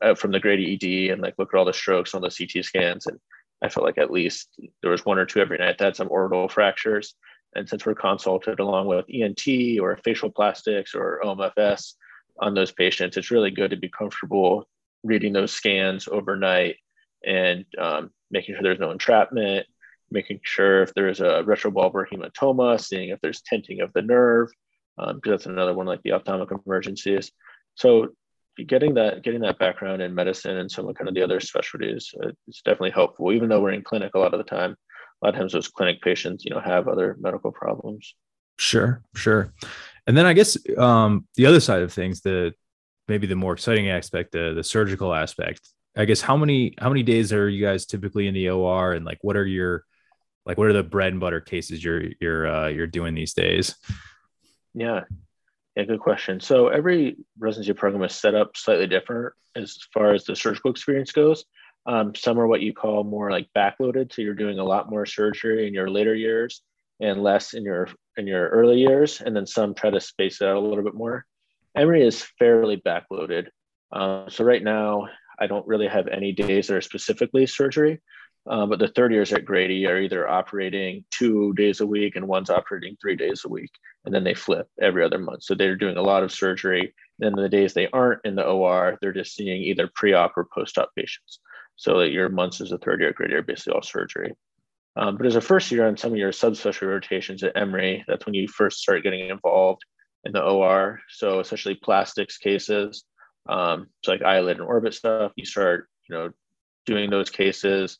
uh, 0.00 0.14
from 0.14 0.32
the 0.32 0.40
Grady 0.40 0.74
ED 0.74 1.12
and 1.12 1.22
like 1.22 1.34
look 1.38 1.50
at 1.52 1.58
all 1.58 1.64
the 1.64 1.72
strokes 1.72 2.14
on 2.14 2.22
the 2.22 2.30
CT 2.30 2.64
scans, 2.64 3.06
and 3.06 3.18
I 3.62 3.68
felt 3.68 3.86
like 3.86 3.98
at 3.98 4.10
least 4.10 4.48
there 4.80 4.90
was 4.90 5.04
one 5.04 5.18
or 5.18 5.26
two 5.26 5.40
every 5.40 5.58
night 5.58 5.78
that 5.78 5.84
had 5.84 5.96
some 5.96 6.10
orbital 6.10 6.48
fractures. 6.48 7.14
And 7.54 7.68
since 7.68 7.84
we're 7.84 7.94
consulted 7.94 8.60
along 8.60 8.86
with 8.86 9.04
ENT 9.12 9.78
or 9.80 9.98
facial 9.98 10.30
plastics 10.30 10.94
or 10.94 11.20
OMFS 11.22 11.94
on 12.40 12.54
those 12.54 12.72
patients, 12.72 13.16
it's 13.16 13.30
really 13.30 13.50
good 13.50 13.70
to 13.70 13.76
be 13.76 13.90
comfortable 13.90 14.66
reading 15.04 15.32
those 15.32 15.52
scans 15.52 16.08
overnight 16.08 16.76
and 17.24 17.64
um, 17.78 18.10
making 18.30 18.54
sure 18.54 18.62
there's 18.62 18.80
no 18.80 18.90
entrapment, 18.90 19.66
making 20.10 20.40
sure 20.42 20.82
if 20.82 20.94
there's 20.94 21.20
a 21.20 21.44
retrobulbar 21.44 22.06
hematoma, 22.10 22.80
seeing 22.80 23.10
if 23.10 23.20
there's 23.20 23.42
tenting 23.42 23.80
of 23.80 23.92
the 23.92 24.02
nerve, 24.02 24.48
because 24.96 25.14
um, 25.14 25.20
that's 25.24 25.46
another 25.46 25.74
one 25.74 25.86
like 25.86 26.02
the 26.02 26.12
ophthalmic 26.12 26.50
emergencies. 26.66 27.32
So 27.74 28.08
getting 28.66 28.94
that 28.94 29.22
getting 29.22 29.40
that 29.40 29.58
background 29.58 30.02
in 30.02 30.14
medicine 30.14 30.56
and 30.58 30.70
some 30.70 30.88
of 30.88 30.94
kind 30.94 31.08
of 31.08 31.14
the 31.14 31.22
other 31.22 31.40
specialties 31.40 32.14
uh, 32.22 32.28
is 32.48 32.62
definitely 32.64 32.90
helpful. 32.90 33.32
Even 33.32 33.48
though 33.48 33.60
we're 33.60 33.70
in 33.70 33.82
clinic 33.82 34.14
a 34.14 34.18
lot 34.18 34.34
of 34.34 34.38
the 34.38 34.44
time, 34.44 34.76
a 35.22 35.26
lot 35.26 35.34
of 35.34 35.40
times 35.40 35.52
those 35.52 35.68
clinic 35.68 36.00
patients, 36.02 36.44
you 36.44 36.50
know, 36.50 36.60
have 36.60 36.88
other 36.88 37.16
medical 37.20 37.52
problems. 37.52 38.14
Sure, 38.58 39.02
sure. 39.14 39.52
And 40.06 40.16
then 40.16 40.26
I 40.26 40.32
guess 40.32 40.56
um, 40.76 41.26
the 41.36 41.46
other 41.46 41.60
side 41.60 41.82
of 41.82 41.92
things, 41.92 42.20
the 42.20 42.52
maybe 43.08 43.26
the 43.26 43.36
more 43.36 43.54
exciting 43.54 43.88
aspect, 43.88 44.32
the 44.32 44.52
the 44.54 44.64
surgical 44.64 45.14
aspect. 45.14 45.60
I 45.96 46.04
guess 46.04 46.20
how 46.20 46.36
many 46.36 46.74
how 46.78 46.88
many 46.88 47.02
days 47.02 47.32
are 47.32 47.48
you 47.48 47.64
guys 47.64 47.86
typically 47.86 48.26
in 48.26 48.34
the 48.34 48.50
OR, 48.50 48.92
and 48.92 49.04
like 49.04 49.18
what 49.22 49.36
are 49.36 49.46
your 49.46 49.84
like 50.44 50.58
what 50.58 50.66
are 50.66 50.72
the 50.72 50.82
bread 50.82 51.12
and 51.12 51.20
butter 51.20 51.40
cases 51.40 51.82
you're 51.82 52.02
you're 52.20 52.46
uh, 52.46 52.68
you're 52.68 52.86
doing 52.86 53.14
these 53.14 53.34
days? 53.34 53.74
Yeah, 54.74 55.04
Yeah, 55.76 55.84
good 55.84 56.00
question. 56.00 56.40
So 56.40 56.68
every 56.68 57.16
residency 57.38 57.72
program 57.72 58.02
is 58.04 58.14
set 58.14 58.34
up 58.34 58.56
slightly 58.56 58.86
different 58.86 59.34
as 59.56 59.78
far 59.92 60.14
as 60.14 60.24
the 60.24 60.36
surgical 60.36 60.70
experience 60.70 61.12
goes. 61.12 61.44
Um, 61.86 62.14
some 62.14 62.38
are 62.38 62.46
what 62.46 62.60
you 62.60 62.72
call 62.72 63.04
more 63.04 63.30
like 63.30 63.48
backloaded, 63.56 64.12
so 64.12 64.22
you're 64.22 64.34
doing 64.34 64.58
a 64.58 64.64
lot 64.64 64.90
more 64.90 65.04
surgery 65.04 65.66
in 65.66 65.74
your 65.74 65.90
later 65.90 66.14
years 66.14 66.62
and 67.00 67.22
less 67.22 67.54
in 67.54 67.64
your 67.64 67.88
in 68.16 68.26
your 68.26 68.48
early 68.48 68.78
years, 68.78 69.20
and 69.20 69.34
then 69.34 69.46
some 69.46 69.74
try 69.74 69.90
to 69.90 70.00
space 70.00 70.40
it 70.40 70.46
out 70.46 70.56
a 70.56 70.60
little 70.60 70.84
bit 70.84 70.94
more. 70.94 71.26
Emory 71.76 72.06
is 72.06 72.22
fairly 72.38 72.76
backloaded. 72.76 73.48
Um, 73.92 74.26
so 74.28 74.44
right 74.44 74.62
now, 74.62 75.08
I 75.40 75.46
don't 75.46 75.66
really 75.66 75.88
have 75.88 76.06
any 76.06 76.32
days 76.32 76.68
that 76.68 76.76
are 76.76 76.82
specifically 76.82 77.46
surgery, 77.46 78.00
um, 78.46 78.70
but 78.70 78.78
the 78.78 78.88
third 78.88 79.12
years 79.12 79.32
at 79.32 79.44
Grady 79.44 79.86
are 79.86 80.00
either 80.00 80.28
operating 80.28 81.04
two 81.10 81.52
days 81.54 81.80
a 81.80 81.86
week 81.86 82.16
and 82.16 82.26
one's 82.26 82.50
operating 82.50 82.96
three 83.00 83.14
days 83.14 83.42
a 83.44 83.48
week, 83.48 83.70
and 84.04 84.12
then 84.12 84.24
they 84.24 84.34
flip 84.34 84.68
every 84.80 85.04
other 85.04 85.18
month. 85.18 85.44
So 85.44 85.54
they're 85.54 85.76
doing 85.76 85.96
a 85.96 86.02
lot 86.02 86.24
of 86.24 86.32
surgery. 86.32 86.92
Then 87.18 87.34
the 87.34 87.48
days 87.48 87.72
they 87.72 87.88
aren't 87.92 88.24
in 88.24 88.34
the 88.34 88.44
OR, 88.44 88.98
they're 89.00 89.12
just 89.12 89.34
seeing 89.34 89.62
either 89.62 89.90
pre-op 89.94 90.36
or 90.36 90.48
post-op 90.52 90.90
patients. 90.96 91.38
So 91.76 92.00
that 92.00 92.10
your 92.10 92.28
months 92.28 92.60
as 92.60 92.72
a 92.72 92.78
third 92.78 93.00
year 93.00 93.10
at 93.10 93.14
Grady 93.14 93.34
are 93.34 93.42
basically 93.42 93.74
all 93.74 93.82
surgery. 93.82 94.34
Um, 94.96 95.16
but 95.16 95.26
as 95.26 95.36
a 95.36 95.40
first 95.40 95.70
year 95.70 95.86
on 95.86 95.96
some 95.96 96.12
of 96.12 96.18
your 96.18 96.32
subspecialty 96.32 96.88
rotations 96.88 97.42
at 97.42 97.56
Emory, 97.56 98.04
that's 98.06 98.26
when 98.26 98.34
you 98.34 98.46
first 98.48 98.80
start 98.80 99.02
getting 99.02 99.28
involved 99.28 99.82
in 100.24 100.32
the 100.32 100.42
OR. 100.42 101.00
So 101.08 101.40
essentially 101.40 101.76
plastics 101.76 102.36
cases, 102.36 103.04
um, 103.48 103.86
so 104.04 104.12
like 104.12 104.22
eyelid 104.22 104.58
and 104.58 104.66
orbit 104.66 104.94
stuff. 104.94 105.32
You 105.36 105.44
start, 105.44 105.88
you 106.08 106.14
know, 106.14 106.30
doing 106.86 107.10
those 107.10 107.30
cases, 107.30 107.98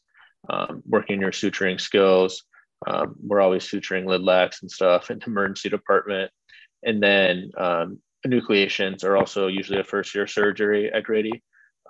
um, 0.49 0.83
working 0.87 1.21
your 1.21 1.31
suturing 1.31 1.81
skills. 1.81 2.45
Um, 2.87 3.15
we're 3.23 3.41
always 3.41 3.65
suturing 3.65 4.07
lid 4.07 4.23
lacs 4.23 4.63
and 4.63 4.71
stuff 4.71 5.11
in 5.11 5.19
the 5.19 5.27
emergency 5.27 5.69
department. 5.69 6.31
And 6.83 7.03
then 7.03 7.53
um, 7.57 8.01
enucleations 8.27 9.05
are 9.05 9.17
also 9.17 9.47
usually 9.47 9.81
a 9.81 9.85
first 9.85 10.15
year 10.15 10.27
surgery 10.27 10.93
at 10.93 11.05
Grady. 11.05 11.43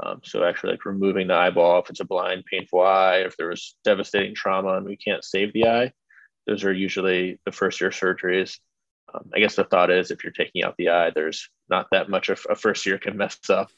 Um, 0.03 0.21
so 0.25 0.45
actually 0.45 0.73
like 0.73 0.85
removing 0.85 1.29
the 1.29 1.35
eyeball 1.35 1.81
if 1.81 1.91
it's 1.91 2.01
a 2.01 2.05
blind, 2.05 2.45
painful 2.51 2.81
eye, 2.81 3.19
if 3.19 3.37
there 3.37 3.49
was 3.49 3.77
devastating 3.85 4.35
trauma 4.35 4.77
and 4.77 4.87
we 4.87 4.97
can't 4.97 5.25
save 5.25 5.53
the 5.53 5.69
eye, 5.69 5.93
those 6.47 6.65
are 6.65 6.73
usually 6.73 7.39
the 7.45 7.53
first 7.53 7.81
year 7.81 7.91
surgeries. 7.91 8.59
Um, 9.15 9.31
I 9.35 9.41
guess 9.41 9.57
the 9.57 9.65
thought 9.65 9.91
is 9.91 10.11
if 10.11 10.25
you're 10.25 10.33
taking 10.33 10.65
out 10.65 10.77
the 10.79 10.89
eye, 10.89 11.11
there's 11.11 11.49
not 11.69 11.89
that 11.93 12.09
much 12.09 12.31
of 12.31 12.45
a 12.49 12.55
first 12.55 12.87
year 12.87 12.99
can 12.99 13.17
mess 13.17 13.39
up 13.51 13.71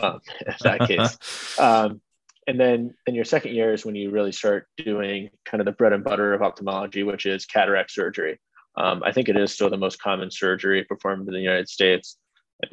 um, 0.00 0.20
in 0.46 0.54
that 0.62 0.80
case. 0.88 1.58
And 2.50 2.58
then 2.58 2.94
in 3.06 3.14
your 3.14 3.24
second 3.24 3.54
year 3.54 3.72
is 3.72 3.86
when 3.86 3.94
you 3.94 4.10
really 4.10 4.32
start 4.32 4.66
doing 4.76 5.30
kind 5.44 5.60
of 5.60 5.66
the 5.66 5.72
bread 5.72 5.92
and 5.92 6.02
butter 6.02 6.34
of 6.34 6.42
ophthalmology, 6.42 7.04
which 7.04 7.24
is 7.24 7.46
cataract 7.46 7.92
surgery. 7.92 8.40
Um, 8.76 9.04
I 9.04 9.12
think 9.12 9.28
it 9.28 9.36
is 9.36 9.52
still 9.52 9.70
the 9.70 9.76
most 9.76 10.02
common 10.02 10.32
surgery 10.32 10.82
performed 10.82 11.28
in 11.28 11.32
the 11.32 11.40
United 11.40 11.68
States. 11.68 12.16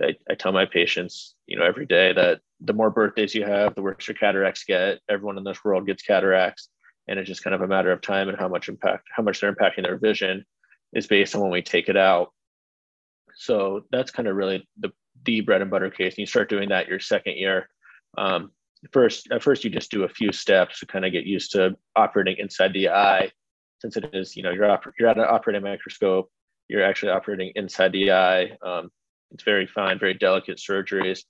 I, 0.02 0.16
I, 0.32 0.34
tell 0.34 0.52
my 0.52 0.66
patients, 0.66 1.36
you 1.46 1.60
know, 1.60 1.64
every 1.64 1.86
day 1.86 2.12
that 2.12 2.42
the 2.60 2.74
more 2.74 2.90
birthdays 2.90 3.36
you 3.36 3.46
have, 3.46 3.76
the 3.76 3.84
worse 3.84 4.08
your 4.08 4.16
cataracts 4.16 4.64
get. 4.64 5.00
Everyone 5.10 5.38
in 5.38 5.44
this 5.44 5.64
world 5.64 5.86
gets 5.86 6.02
cataracts, 6.02 6.70
and 7.08 7.20
it's 7.20 7.30
just 7.30 7.44
kind 7.44 7.54
of 7.54 7.62
a 7.62 7.68
matter 7.68 7.92
of 7.92 8.02
time 8.02 8.30
and 8.30 8.38
how 8.38 8.48
much 8.48 8.70
impact, 8.70 9.06
how 9.16 9.22
much 9.22 9.42
they're 9.42 9.54
impacting 9.54 9.84
their 9.84 10.00
vision, 10.00 10.44
is 10.92 11.06
based 11.06 11.36
on 11.36 11.42
when 11.42 11.52
we 11.52 11.62
take 11.62 11.88
it 11.88 11.98
out. 11.98 12.34
So 13.36 13.84
that's 13.92 14.10
kind 14.10 14.28
of 14.28 14.36
really 14.36 14.68
the 14.80 14.90
the 15.24 15.42
bread 15.42 15.62
and 15.62 15.70
butter 15.70 15.92
case. 15.92 16.14
And 16.14 16.20
you 16.20 16.26
start 16.26 16.50
doing 16.50 16.70
that 16.70 16.88
your 16.88 17.00
second 17.00 17.38
year. 17.38 17.70
Um, 18.18 18.52
first, 18.92 19.28
at 19.32 19.44
first, 19.44 19.64
you 19.64 19.70
just 19.70 19.92
do 19.92 20.04
a 20.04 20.10
few 20.10 20.32
steps 20.32 20.80
to 20.80 20.86
kind 20.86 21.06
of 21.06 21.12
get 21.12 21.26
used 21.26 21.52
to 21.54 21.76
operating 21.96 22.38
inside 22.38 22.74
the 22.74 22.90
eye, 22.90 23.32
since 23.80 23.98
it 23.98 24.10
is, 24.14 24.36
you 24.36 24.44
know, 24.44 24.52
you're 24.52 24.66
oper- 24.66 24.92
you're 25.00 25.10
at 25.10 25.18
an 25.18 25.26
operating 25.28 25.64
microscope. 25.64 26.30
You're 26.68 26.84
actually 26.84 27.12
operating 27.12 27.52
inside 27.56 27.92
the 27.94 28.12
eye. 28.12 28.52
Um, 28.66 28.90
it's 29.32 29.44
very 29.44 29.68
fine, 29.68 30.00
very 30.00 30.14
delicate 30.14 30.58
surgeries. 30.58 31.22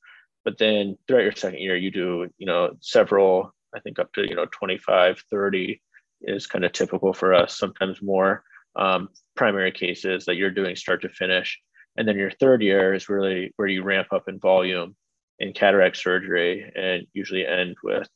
But 0.46 0.58
then 0.58 0.98
throughout 1.08 1.24
your 1.24 1.32
second 1.34 1.60
year, 1.60 1.76
you 1.76 1.92
do, 1.92 2.28
you 2.38 2.48
know, 2.48 2.72
several, 2.82 3.54
I 3.76 3.80
think 3.82 4.00
up 4.00 4.14
to, 4.14 4.28
you 4.28 4.36
know, 4.36 4.46
25, 4.52 5.24
30 5.30 5.82
is 6.22 6.48
kind 6.48 6.66
of 6.66 6.72
typical 6.72 7.14
for 7.14 7.34
us, 7.34 7.58
sometimes 7.58 8.02
more 8.02 8.44
um, 8.78 9.10
primary 9.36 9.72
cases 9.72 10.26
that 10.26 10.36
you're 10.36 10.52
doing 10.52 10.76
start 10.76 11.02
to 11.02 11.10
finish. 11.10 11.60
And 11.98 12.08
then 12.08 12.18
your 12.18 12.32
third 12.32 12.62
year 12.62 12.94
is 12.94 13.10
really 13.10 13.52
where 13.58 13.68
you 13.68 13.84
ramp 13.84 14.08
up 14.12 14.28
in 14.28 14.40
volume 14.40 14.96
in 15.40 15.54
cataract 15.54 15.98
surgery 15.98 16.72
and 16.76 17.06
usually 17.14 17.46
end 17.46 17.76
with 17.84 18.08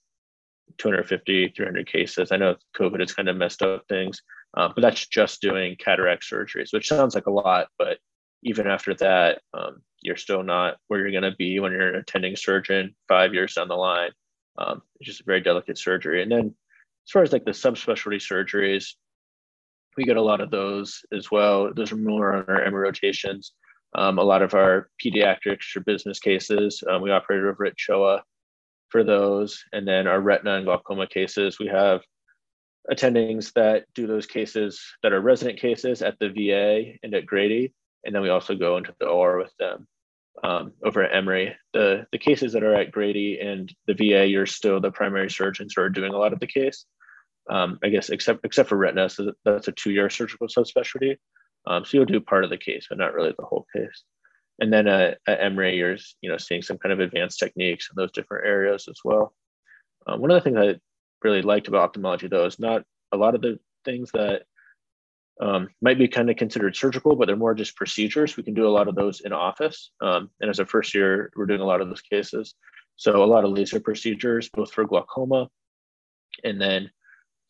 250, 0.77 1.53
300 1.55 1.87
cases. 1.87 2.31
I 2.31 2.37
know 2.37 2.55
COVID 2.77 2.99
has 2.99 3.13
kind 3.13 3.29
of 3.29 3.37
messed 3.37 3.61
up 3.61 3.83
things, 3.87 4.21
um, 4.55 4.73
but 4.75 4.81
that's 4.81 5.07
just 5.07 5.41
doing 5.41 5.75
cataract 5.77 6.23
surgeries, 6.29 6.73
which 6.73 6.87
sounds 6.87 7.15
like 7.15 7.27
a 7.27 7.31
lot, 7.31 7.67
but 7.77 7.97
even 8.43 8.67
after 8.67 8.93
that, 8.95 9.41
um, 9.53 9.81
you're 10.01 10.17
still 10.17 10.43
not 10.43 10.77
where 10.87 10.99
you're 10.99 11.11
going 11.11 11.29
to 11.31 11.37
be 11.37 11.59
when 11.59 11.71
you're 11.71 11.89
an 11.89 11.95
attending 11.95 12.35
surgeon 12.35 12.95
five 13.07 13.33
years 13.33 13.53
down 13.53 13.67
the 13.67 13.75
line. 13.75 14.11
Um, 14.57 14.81
it's 14.99 15.07
just 15.07 15.21
a 15.21 15.25
very 15.25 15.41
delicate 15.41 15.77
surgery. 15.77 16.23
And 16.23 16.31
then 16.31 16.55
as 17.07 17.11
far 17.11 17.21
as 17.21 17.31
like 17.31 17.45
the 17.45 17.51
subspecialty 17.51 18.17
surgeries, 18.17 18.95
we 19.97 20.03
get 20.05 20.17
a 20.17 20.21
lot 20.21 20.41
of 20.41 20.51
those 20.51 21.01
as 21.15 21.29
well. 21.29 21.71
Those 21.73 21.91
are 21.91 21.97
more 21.97 22.33
on 22.33 22.45
our 22.47 22.63
Emory 22.63 22.83
rotations. 22.83 23.53
Um, 23.93 24.17
a 24.17 24.23
lot 24.23 24.41
of 24.41 24.53
our 24.53 24.89
pediatrics 25.03 25.75
or 25.75 25.81
business 25.81 26.19
cases, 26.19 26.83
um, 26.89 27.01
we 27.01 27.11
operate 27.11 27.43
over 27.43 27.65
at 27.65 27.77
CHOA 27.77 28.23
for 28.89 29.03
those. 29.03 29.63
And 29.73 29.87
then 29.87 30.07
our 30.07 30.19
retina 30.19 30.55
and 30.55 30.65
glaucoma 30.65 31.07
cases, 31.07 31.59
we 31.59 31.67
have 31.67 32.01
attendings 32.91 33.53
that 33.53 33.85
do 33.93 34.07
those 34.07 34.25
cases 34.25 34.81
that 35.03 35.13
are 35.13 35.21
resident 35.21 35.59
cases 35.59 36.01
at 36.01 36.17
the 36.19 36.29
VA 36.29 36.97
and 37.03 37.13
at 37.13 37.25
Grady 37.25 37.73
and 38.03 38.15
then 38.15 38.21
we 38.21 38.29
also 38.29 38.55
go 38.55 38.77
into 38.77 38.93
the 38.99 39.07
OR 39.07 39.37
with 39.37 39.55
them 39.57 39.87
um, 40.43 40.73
over 40.83 41.03
at 41.03 41.15
Emory. 41.15 41.55
The 41.73 42.05
the 42.11 42.17
cases 42.17 42.53
that 42.53 42.63
are 42.63 42.75
at 42.75 42.91
Grady 42.91 43.39
and 43.39 43.73
the 43.87 43.93
VA, 43.93 44.27
you're 44.27 44.45
still 44.45 44.79
the 44.79 44.91
primary 44.91 45.29
surgeons 45.29 45.73
who 45.75 45.81
are 45.81 45.89
doing 45.89 46.13
a 46.13 46.17
lot 46.17 46.33
of 46.33 46.39
the 46.39 46.47
case. 46.47 46.85
Um, 47.49 47.79
I 47.83 47.89
guess 47.89 48.09
except 48.09 48.45
except 48.45 48.69
for 48.69 48.77
retina, 48.77 49.09
so 49.09 49.33
that's 49.45 49.67
a 49.67 49.71
two 49.71 49.91
year 49.91 50.09
surgical 50.09 50.47
subspecialty. 50.47 51.17
Um, 51.67 51.85
so 51.85 51.97
you'll 51.97 52.05
do 52.05 52.19
part 52.19 52.43
of 52.43 52.49
the 52.49 52.57
case, 52.57 52.87
but 52.89 52.97
not 52.97 53.13
really 53.13 53.33
the 53.37 53.45
whole 53.45 53.65
case. 53.75 54.03
And 54.59 54.71
then 54.71 54.87
uh, 54.87 55.15
at 55.27 55.41
Emory, 55.41 55.77
you're 55.77 55.97
you 56.21 56.29
know 56.29 56.37
seeing 56.37 56.61
some 56.61 56.77
kind 56.77 56.93
of 56.93 56.99
advanced 56.99 57.39
techniques 57.39 57.89
in 57.89 58.01
those 58.01 58.11
different 58.11 58.45
areas 58.45 58.87
as 58.89 58.99
well. 59.03 59.33
Um, 60.07 60.21
one 60.21 60.31
of 60.31 60.35
the 60.35 60.41
things 60.41 60.57
I 60.57 60.79
really 61.23 61.41
liked 61.41 61.67
about 61.67 61.81
ophthalmology, 61.81 62.27
though, 62.27 62.45
is 62.45 62.59
not 62.59 62.83
a 63.11 63.17
lot 63.17 63.35
of 63.35 63.41
the 63.41 63.59
things 63.85 64.11
that 64.13 64.43
um, 65.41 65.69
might 65.81 65.97
be 65.97 66.07
kind 66.07 66.29
of 66.29 66.35
considered 66.35 66.75
surgical, 66.75 67.15
but 67.15 67.25
they're 67.25 67.35
more 67.35 67.55
just 67.55 67.75
procedures. 67.75 68.37
We 68.37 68.43
can 68.43 68.53
do 68.53 68.67
a 68.67 68.69
lot 68.69 68.87
of 68.87 68.95
those 68.95 69.21
in 69.21 69.33
office. 69.33 69.91
Um, 70.01 70.29
and 70.39 70.49
as 70.49 70.59
a 70.59 70.65
first 70.65 70.93
year, 70.93 71.31
we're 71.35 71.47
doing 71.47 71.61
a 71.61 71.65
lot 71.65 71.81
of 71.81 71.87
those 71.87 72.01
cases. 72.01 72.53
So 72.95 73.23
a 73.23 73.25
lot 73.25 73.43
of 73.43 73.51
laser 73.51 73.79
procedures, 73.79 74.49
both 74.53 74.71
for 74.71 74.85
glaucoma 74.85 75.49
and 76.43 76.59
then 76.59 76.89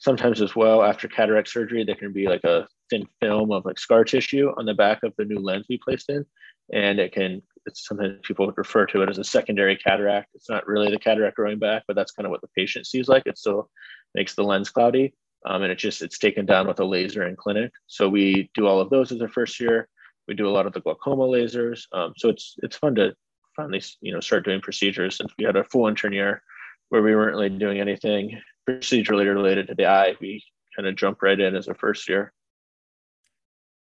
sometimes 0.01 0.41
as 0.41 0.55
well 0.55 0.83
after 0.83 1.07
cataract 1.07 1.47
surgery, 1.47 1.83
there 1.83 1.95
can 1.95 2.11
be 2.11 2.27
like 2.27 2.43
a 2.43 2.67
thin 2.89 3.07
film 3.21 3.51
of 3.51 3.65
like 3.65 3.79
scar 3.79 4.03
tissue 4.03 4.51
on 4.57 4.65
the 4.65 4.73
back 4.73 5.03
of 5.03 5.13
the 5.17 5.25
new 5.25 5.39
lens 5.39 5.67
we 5.69 5.77
placed 5.77 6.09
in. 6.09 6.25
And 6.73 6.99
it 6.99 7.13
can, 7.13 7.41
it's 7.65 7.87
sometimes 7.87 8.19
people 8.23 8.51
refer 8.57 8.85
to 8.87 9.03
it 9.03 9.09
as 9.09 9.19
a 9.19 9.23
secondary 9.23 9.77
cataract. 9.77 10.29
It's 10.33 10.49
not 10.49 10.67
really 10.67 10.89
the 10.89 10.99
cataract 10.99 11.35
growing 11.35 11.59
back, 11.59 11.83
but 11.87 11.95
that's 11.95 12.11
kind 12.11 12.25
of 12.25 12.31
what 12.31 12.41
the 12.41 12.49
patient 12.57 12.87
sees 12.87 13.07
like. 13.07 13.23
It 13.25 13.37
still 13.37 13.69
makes 14.15 14.35
the 14.35 14.43
lens 14.43 14.69
cloudy 14.69 15.13
um, 15.45 15.63
and 15.63 15.71
it 15.71 15.77
just 15.77 16.01
it's 16.01 16.17
taken 16.17 16.45
down 16.45 16.67
with 16.67 16.79
a 16.79 16.85
laser 16.85 17.27
in 17.27 17.35
clinic. 17.35 17.71
So 17.87 18.09
we 18.09 18.49
do 18.53 18.67
all 18.67 18.79
of 18.79 18.89
those 18.89 19.11
as 19.11 19.21
a 19.21 19.27
first 19.27 19.59
year. 19.59 19.87
We 20.27 20.33
do 20.33 20.47
a 20.47 20.51
lot 20.51 20.67
of 20.67 20.73
the 20.73 20.81
glaucoma 20.81 21.23
lasers. 21.23 21.83
Um, 21.93 22.13
so 22.17 22.29
it's 22.29 22.55
it's 22.63 22.77
fun 22.77 22.95
to 22.95 23.13
finally 23.55 23.81
you 24.01 24.13
know 24.13 24.19
start 24.19 24.45
doing 24.45 24.61
procedures 24.61 25.17
since 25.17 25.31
we 25.37 25.45
had 25.45 25.55
a 25.55 25.63
full 25.65 25.87
intern 25.87 26.13
year 26.13 26.41
where 26.89 27.01
we 27.01 27.15
weren't 27.15 27.33
really 27.33 27.49
doing 27.49 27.79
anything 27.79 28.39
procedurally 28.79 29.33
related 29.33 29.67
to 29.67 29.75
the 29.75 29.85
eye. 29.85 30.15
We 30.19 30.43
kind 30.75 30.87
of 30.87 30.95
jump 30.95 31.21
right 31.21 31.39
in 31.39 31.55
as 31.55 31.67
a 31.67 31.73
first 31.73 32.07
year. 32.09 32.33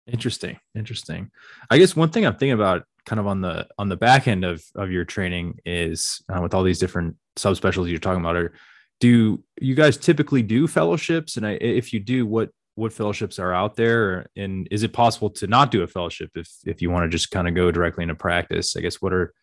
Interesting, 0.07 0.59
interesting. 0.75 1.31
I 1.71 1.79
guess 1.79 1.95
one 1.95 2.11
thing 2.11 2.27
I'm 2.27 2.33
thinking 2.35 2.53
about, 2.53 2.85
kind 3.07 3.21
of 3.21 3.27
on 3.27 3.40
the 3.40 3.69
on 3.79 3.88
the 3.88 3.97
back 3.97 4.29
end 4.29 4.45
of 4.45 4.62
of 4.75 4.90
your 4.90 5.05
training, 5.05 5.59
is 5.64 6.23
uh, 6.29 6.41
with 6.41 6.55
all 6.55 6.62
these 6.62 6.78
different 6.78 7.16
subspecialties 7.37 7.91
you're 7.91 7.99
talking 7.99 8.20
about, 8.20 8.37
are 8.37 8.53
do 9.01 9.43
you 9.61 9.74
guys 9.74 9.97
typically 9.97 10.43
do 10.43 10.68
fellowships 10.68 11.37
and 11.37 11.47
I, 11.47 11.53
if 11.53 11.93
you 11.93 12.01
do 12.01 12.26
what 12.26 12.51
what 12.76 12.93
fellowships 12.93 13.39
are 13.39 13.53
out 13.53 13.76
there 13.76 14.26
and 14.37 14.68
is 14.70 14.83
it 14.83 14.93
possible 14.93 15.31
to 15.31 15.47
not 15.47 15.70
do 15.70 15.83
a 15.83 15.87
fellowship 15.87 16.31
if 16.35 16.49
if 16.64 16.81
you 16.81 16.91
want 16.91 17.05
to 17.05 17.09
just 17.09 17.31
kind 17.31 17.49
of 17.49 17.55
go 17.55 17.70
directly 17.70 18.03
into 18.03 18.14
practice 18.14 18.76
i 18.76 18.81
guess 18.81 19.03
what 19.03 19.12
are 19.12 19.35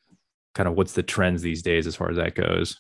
kind 0.55 0.69
of 0.69 0.75
what's 0.75 0.93
the 0.93 1.03
trends 1.03 1.41
these 1.41 1.61
days 1.61 1.85
as 1.85 1.95
far 1.95 2.09
as 2.09 2.17
that 2.17 2.35
goes 2.35 2.79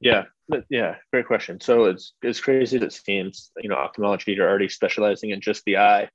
yeah 0.00 0.24
yeah 0.68 0.94
great 1.12 1.26
question 1.26 1.60
so 1.60 1.86
it's 1.86 2.14
it's 2.22 2.40
crazy 2.40 2.78
that 2.78 2.86
it 2.86 2.92
seems 2.92 3.50
you 3.58 3.68
know 3.68 3.76
ophthalmology 3.76 4.38
are 4.38 4.48
already 4.48 4.68
specializing 4.68 5.30
in 5.30 5.40
just 5.40 5.64
the 5.64 5.76
eye 5.76 6.08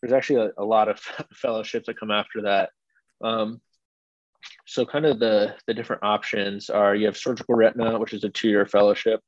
there's 0.00 0.12
actually 0.12 0.46
a, 0.46 0.62
a 0.62 0.64
lot 0.64 0.88
of 0.88 0.98
fellowships 1.32 1.86
that 1.86 1.98
come 1.98 2.10
after 2.10 2.42
that 2.42 2.70
um, 3.22 3.60
so 4.66 4.84
kind 4.84 5.06
of 5.06 5.18
the 5.18 5.54
the 5.66 5.74
different 5.74 6.02
options 6.02 6.70
are 6.70 6.94
you 6.94 7.06
have 7.06 7.16
surgical 7.16 7.54
retina, 7.54 7.98
which 7.98 8.12
is 8.12 8.24
a 8.24 8.28
two-year 8.28 8.66
fellowship. 8.66 9.20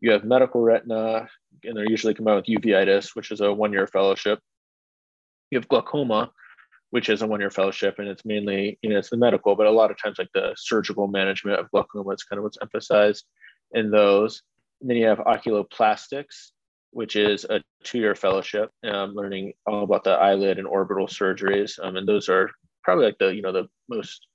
You 0.00 0.12
have 0.12 0.24
medical 0.24 0.60
retina, 0.60 1.28
and 1.64 1.76
they're 1.76 1.90
usually 1.90 2.14
combined 2.14 2.36
with 2.36 2.62
uveitis, 2.62 3.14
which 3.14 3.30
is 3.30 3.40
a 3.40 3.52
one-year 3.52 3.86
fellowship. 3.86 4.38
You 5.50 5.58
have 5.58 5.68
glaucoma, 5.68 6.30
which 6.90 7.08
is 7.08 7.22
a 7.22 7.26
one-year 7.26 7.50
fellowship, 7.50 7.98
and 7.98 8.08
it's 8.08 8.24
mainly 8.24 8.78
you 8.82 8.90
know 8.90 8.98
it's 8.98 9.10
the 9.10 9.16
medical, 9.16 9.56
but 9.56 9.66
a 9.66 9.70
lot 9.70 9.90
of 9.90 9.98
times 10.00 10.18
like 10.18 10.30
the 10.34 10.54
surgical 10.56 11.08
management 11.08 11.58
of 11.58 11.70
glaucoma 11.70 12.10
is 12.10 12.24
kind 12.24 12.38
of 12.38 12.44
what's 12.44 12.58
emphasized 12.60 13.24
in 13.72 13.90
those. 13.90 14.42
And 14.80 14.90
then 14.90 14.96
you 14.96 15.06
have 15.06 15.18
oculoplastics, 15.18 16.50
which 16.90 17.16
is 17.16 17.44
a 17.44 17.62
two-year 17.84 18.14
fellowship, 18.14 18.70
um, 18.84 19.14
learning 19.14 19.52
all 19.66 19.84
about 19.84 20.04
the 20.04 20.10
eyelid 20.10 20.58
and 20.58 20.66
orbital 20.66 21.06
surgeries, 21.06 21.78
um, 21.82 21.96
and 21.96 22.08
those 22.08 22.28
are 22.28 22.50
probably 22.82 23.04
like 23.06 23.18
the 23.18 23.34
you 23.34 23.42
know 23.42 23.52
the 23.52 23.68
most 23.88 24.26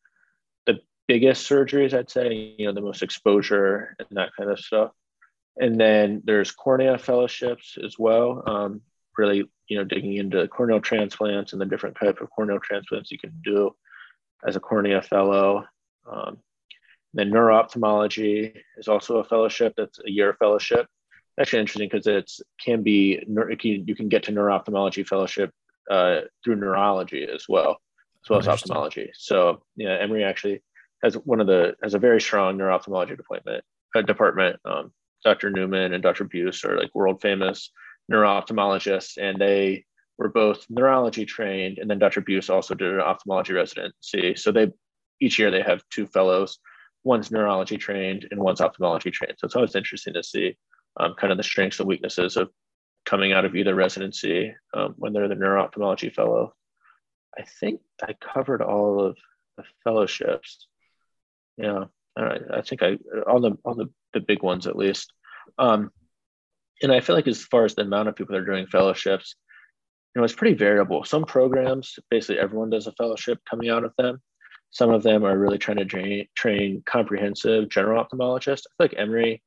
the 0.66 0.80
biggest 1.08 1.50
surgeries 1.50 1.94
I'd 1.94 2.10
say, 2.10 2.56
you 2.58 2.66
know 2.66 2.74
the 2.74 2.82
most 2.82 3.04
exposure 3.04 3.96
and 4.00 4.08
that 4.12 4.32
kind 4.38 4.50
of 4.50 4.60
stuff. 4.60 4.92
And 5.58 5.80
then 5.80 6.22
there's 6.26 6.52
cornea 6.52 6.98
fellowships 6.98 7.78
as 7.84 7.98
well. 7.98 8.44
Um, 8.46 8.82
really, 9.18 9.50
you 9.68 9.78
know, 9.78 9.84
digging 9.84 10.16
into 10.16 10.48
corneal 10.48 10.82
transplants 10.82 11.54
and 11.54 11.62
the 11.62 11.66
different 11.66 11.98
type 11.98 12.20
of 12.22 12.30
corneal 12.30 12.60
transplants 12.60 13.12
you 13.12 13.18
can 13.18 13.34
do 13.44 13.74
as 14.46 14.56
a 14.56 14.60
cornea 14.60 15.02
fellow. 15.02 15.64
Um, 16.10 16.38
then 17.16 17.30
neuro-ophthalmology 17.30 18.54
is 18.78 18.88
also 18.88 19.18
a 19.18 19.24
fellowship. 19.24 19.74
That's 19.78 20.00
a 20.06 20.12
year 20.12 20.36
fellowship. 20.38 20.88
Actually 21.40 21.60
interesting 21.60 21.90
because 21.90 22.08
it's 22.08 22.42
can 22.64 22.84
be 22.84 23.24
you 23.28 23.96
can 23.96 24.10
get 24.10 24.24
to 24.24 24.32
neuro-ophthalmology 24.32 25.04
fellowship 25.04 25.52
uh, 25.90 26.22
through 26.44 26.56
neurology 26.56 27.28
as 27.34 27.46
well, 27.50 27.78
as 28.24 28.30
well 28.30 28.40
as 28.40 28.48
ophthalmology. 28.48 29.12
So 29.16 29.64
yeah, 29.76 29.98
Emory 30.00 30.24
actually 30.24 30.64
has 31.04 31.16
one 31.16 31.42
of 31.42 31.48
the 31.48 31.76
has 31.84 31.94
a 31.94 32.00
very 32.00 32.22
strong 32.22 32.58
neuro-ophthalmology 32.58 33.16
department. 33.16 33.64
Uh, 33.96 34.02
department. 34.02 34.60
Um, 34.66 34.92
Dr. 35.24 35.50
Newman 35.50 35.94
and 35.94 36.04
Dr. 36.04 36.26
Biousse 36.26 36.66
are 36.66 36.78
like 36.78 36.94
world 36.94 37.22
famous 37.22 37.72
neuro-ophthalmologists, 38.10 39.18
and 39.18 39.40
they 39.40 39.86
were 40.18 40.30
both 40.30 40.66
neurology 40.70 41.26
trained. 41.26 41.80
And 41.80 41.90
then 41.90 42.00
Dr. 42.00 42.22
Biousse 42.22 42.50
also 42.50 42.76
did 42.76 42.94
an 42.94 43.02
ophthalmology 43.02 43.54
residency. 43.54 44.36
So 44.36 44.52
they 44.52 44.72
each 45.20 45.40
year 45.40 45.52
they 45.52 45.62
have 45.62 45.84
two 45.90 46.06
fellows. 46.06 46.60
One's 47.06 47.32
neurology 47.32 47.78
trained 47.78 48.28
and 48.32 48.40
one's 48.40 48.60
ophthalmology 48.60 49.12
trained. 49.12 49.36
So 49.38 49.46
it's 49.46 49.56
always 49.56 49.76
interesting 49.76 50.16
to 50.16 50.24
see 50.24 50.58
um, 51.00 51.14
kind 51.18 51.32
of 51.32 51.38
the 51.38 51.44
strengths 51.44 51.80
and 51.80 51.88
weaknesses 51.88 52.36
of 52.36 52.50
coming 53.06 53.32
out 53.32 53.46
of 53.46 53.56
either 53.56 53.76
residency 53.76 54.56
um, 54.74 54.96
when 54.98 55.14
they're 55.14 55.28
the 55.28 55.36
neuro-ophthalmology 55.36 56.10
fellow. 56.10 56.54
I 57.38 57.44
think 57.60 57.80
I 58.02 58.14
covered 58.14 58.62
all 58.62 59.06
of 59.06 59.18
the 59.56 59.64
fellowships. 59.84 60.68
Yeah, 61.58 61.86
I, 62.18 62.40
I 62.56 62.62
think 62.62 62.82
I 62.82 62.98
all 63.28 63.40
the 63.40 63.58
all 63.64 63.76
the, 63.76 63.90
the 64.14 64.20
big 64.20 64.42
ones 64.42 64.68
at 64.68 64.76
least. 64.76 65.14
Um, 65.60 65.92
and 66.82 66.92
I 66.92 67.02
feel 67.02 67.16
like 67.16 67.28
as 67.28 67.44
far 67.44 67.66
as 67.66 67.76
the 67.76 67.84
amount 67.84 68.10
of 68.10 68.16
people 68.16 68.34
that 68.34 68.42
are 68.42 68.46
doing 68.46 68.68
fellowships, 68.68 69.36
you 70.16 70.20
know, 70.20 70.26
it's 70.26 70.34
pretty 70.34 70.56
variable. 70.56 71.04
Some 71.04 71.26
programs, 71.26 72.00
basically 72.10 72.40
everyone 72.40 72.70
does 72.70 72.88
a 72.88 72.94
fellowship 72.94 73.40
coming 73.50 73.70
out 73.70 73.84
of 73.84 73.94
them. 73.98 74.22
Some 74.76 74.90
of 74.90 75.04
them 75.04 75.24
are 75.24 75.38
really 75.38 75.58
trying 75.58 75.78
to 75.78 75.86
train, 75.86 76.28
train 76.36 76.84
comprehensive 76.86 77.70
general 77.70 78.04
ophthalmologists. 78.04 78.64
I 78.68 78.76
feel 78.76 78.80
like 78.80 78.96
Emory 78.98 79.42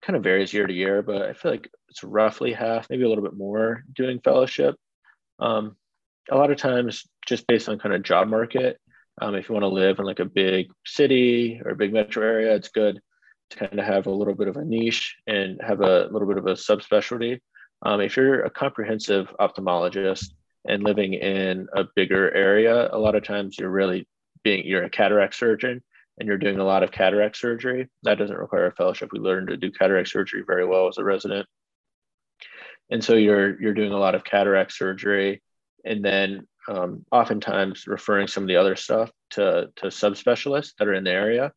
kind 0.00 0.16
of 0.16 0.22
varies 0.22 0.52
year 0.52 0.64
to 0.64 0.72
year, 0.72 1.02
but 1.02 1.22
I 1.22 1.32
feel 1.32 1.50
like 1.50 1.68
it's 1.88 2.04
roughly 2.04 2.52
half, 2.52 2.88
maybe 2.88 3.02
a 3.02 3.08
little 3.08 3.24
bit 3.24 3.36
more 3.36 3.82
doing 3.92 4.20
fellowship. 4.20 4.76
Um, 5.40 5.74
a 6.30 6.36
lot 6.36 6.52
of 6.52 6.56
times, 6.56 7.04
just 7.26 7.48
based 7.48 7.68
on 7.68 7.80
kind 7.80 7.96
of 7.96 8.04
job 8.04 8.28
market, 8.28 8.78
um, 9.20 9.34
if 9.34 9.48
you 9.48 9.54
want 9.54 9.64
to 9.64 9.68
live 9.68 9.98
in 9.98 10.04
like 10.04 10.20
a 10.20 10.24
big 10.24 10.68
city 10.86 11.60
or 11.64 11.72
a 11.72 11.76
big 11.76 11.92
metro 11.92 12.22
area, 12.22 12.54
it's 12.54 12.68
good 12.68 13.00
to 13.50 13.56
kind 13.56 13.76
of 13.76 13.84
have 13.84 14.06
a 14.06 14.12
little 14.12 14.34
bit 14.34 14.46
of 14.46 14.56
a 14.56 14.64
niche 14.64 15.16
and 15.26 15.60
have 15.66 15.80
a 15.80 16.06
little 16.12 16.28
bit 16.28 16.38
of 16.38 16.46
a 16.46 16.52
subspecialty. 16.52 17.40
Um, 17.84 18.00
if 18.00 18.16
you're 18.16 18.44
a 18.44 18.50
comprehensive 18.50 19.34
ophthalmologist 19.40 20.26
and 20.68 20.84
living 20.84 21.14
in 21.14 21.66
a 21.74 21.86
bigger 21.96 22.32
area, 22.32 22.88
a 22.92 22.98
lot 22.98 23.16
of 23.16 23.24
times 23.24 23.58
you're 23.58 23.68
really 23.68 24.06
being 24.42 24.64
you're 24.66 24.84
a 24.84 24.90
cataract 24.90 25.34
surgeon 25.34 25.82
and 26.18 26.26
you're 26.26 26.38
doing 26.38 26.58
a 26.58 26.64
lot 26.64 26.82
of 26.82 26.92
cataract 26.92 27.36
surgery. 27.36 27.88
That 28.02 28.18
doesn't 28.18 28.36
require 28.36 28.66
a 28.66 28.72
fellowship. 28.72 29.10
We 29.12 29.20
learned 29.20 29.48
to 29.48 29.56
do 29.56 29.70
cataract 29.70 30.08
surgery 30.08 30.42
very 30.46 30.66
well 30.66 30.88
as 30.88 30.98
a 30.98 31.04
resident. 31.04 31.46
And 32.90 33.02
so 33.02 33.14
you're 33.14 33.60
you're 33.60 33.74
doing 33.74 33.92
a 33.92 33.98
lot 33.98 34.14
of 34.14 34.24
cataract 34.24 34.72
surgery, 34.72 35.42
and 35.84 36.04
then 36.04 36.46
um, 36.68 37.04
oftentimes 37.10 37.86
referring 37.86 38.26
some 38.26 38.44
of 38.44 38.48
the 38.48 38.56
other 38.56 38.76
stuff 38.76 39.10
to 39.30 39.70
to 39.76 39.86
subspecialists 39.86 40.74
that 40.78 40.88
are 40.88 40.94
in 40.94 41.04
the 41.04 41.10
area. 41.10 41.52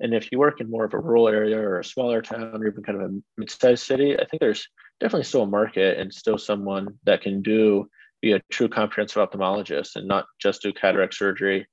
And 0.00 0.14
if 0.14 0.30
you 0.30 0.38
work 0.38 0.60
in 0.60 0.70
more 0.70 0.84
of 0.84 0.94
a 0.94 0.98
rural 0.98 1.28
area 1.28 1.58
or 1.58 1.80
a 1.80 1.84
smaller 1.84 2.22
town 2.22 2.62
or 2.62 2.68
even 2.68 2.84
kind 2.84 3.02
of 3.02 3.10
a 3.10 3.14
mid-sized 3.36 3.84
city, 3.84 4.14
I 4.16 4.24
think 4.26 4.40
there's 4.40 4.68
definitely 5.00 5.24
still 5.24 5.42
a 5.42 5.46
market 5.46 5.98
and 5.98 6.14
still 6.14 6.38
someone 6.38 6.98
that 7.04 7.20
can 7.20 7.42
do 7.42 7.88
be 8.20 8.32
a 8.32 8.42
true 8.50 8.68
comprehensive 8.68 9.28
ophthalmologist 9.28 9.96
and 9.96 10.06
not 10.06 10.26
just 10.40 10.62
do 10.62 10.72
cataract 10.72 11.14
surgery, 11.14 11.66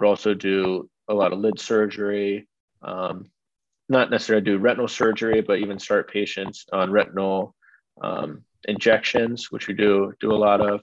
but 0.00 0.08
also 0.08 0.34
do 0.34 0.88
a 1.08 1.14
lot 1.14 1.32
of 1.32 1.38
lid 1.38 1.60
surgery, 1.60 2.48
um, 2.82 3.30
not 3.88 4.10
necessarily 4.10 4.44
do 4.44 4.58
retinal 4.58 4.88
surgery, 4.88 5.40
but 5.40 5.58
even 5.58 5.78
start 5.78 6.10
patients 6.10 6.64
on 6.72 6.90
retinal 6.90 7.54
um, 8.00 8.44
injections, 8.66 9.50
which 9.50 9.68
we 9.68 9.74
do 9.74 10.12
do 10.20 10.32
a 10.32 10.36
lot 10.36 10.60
of. 10.60 10.80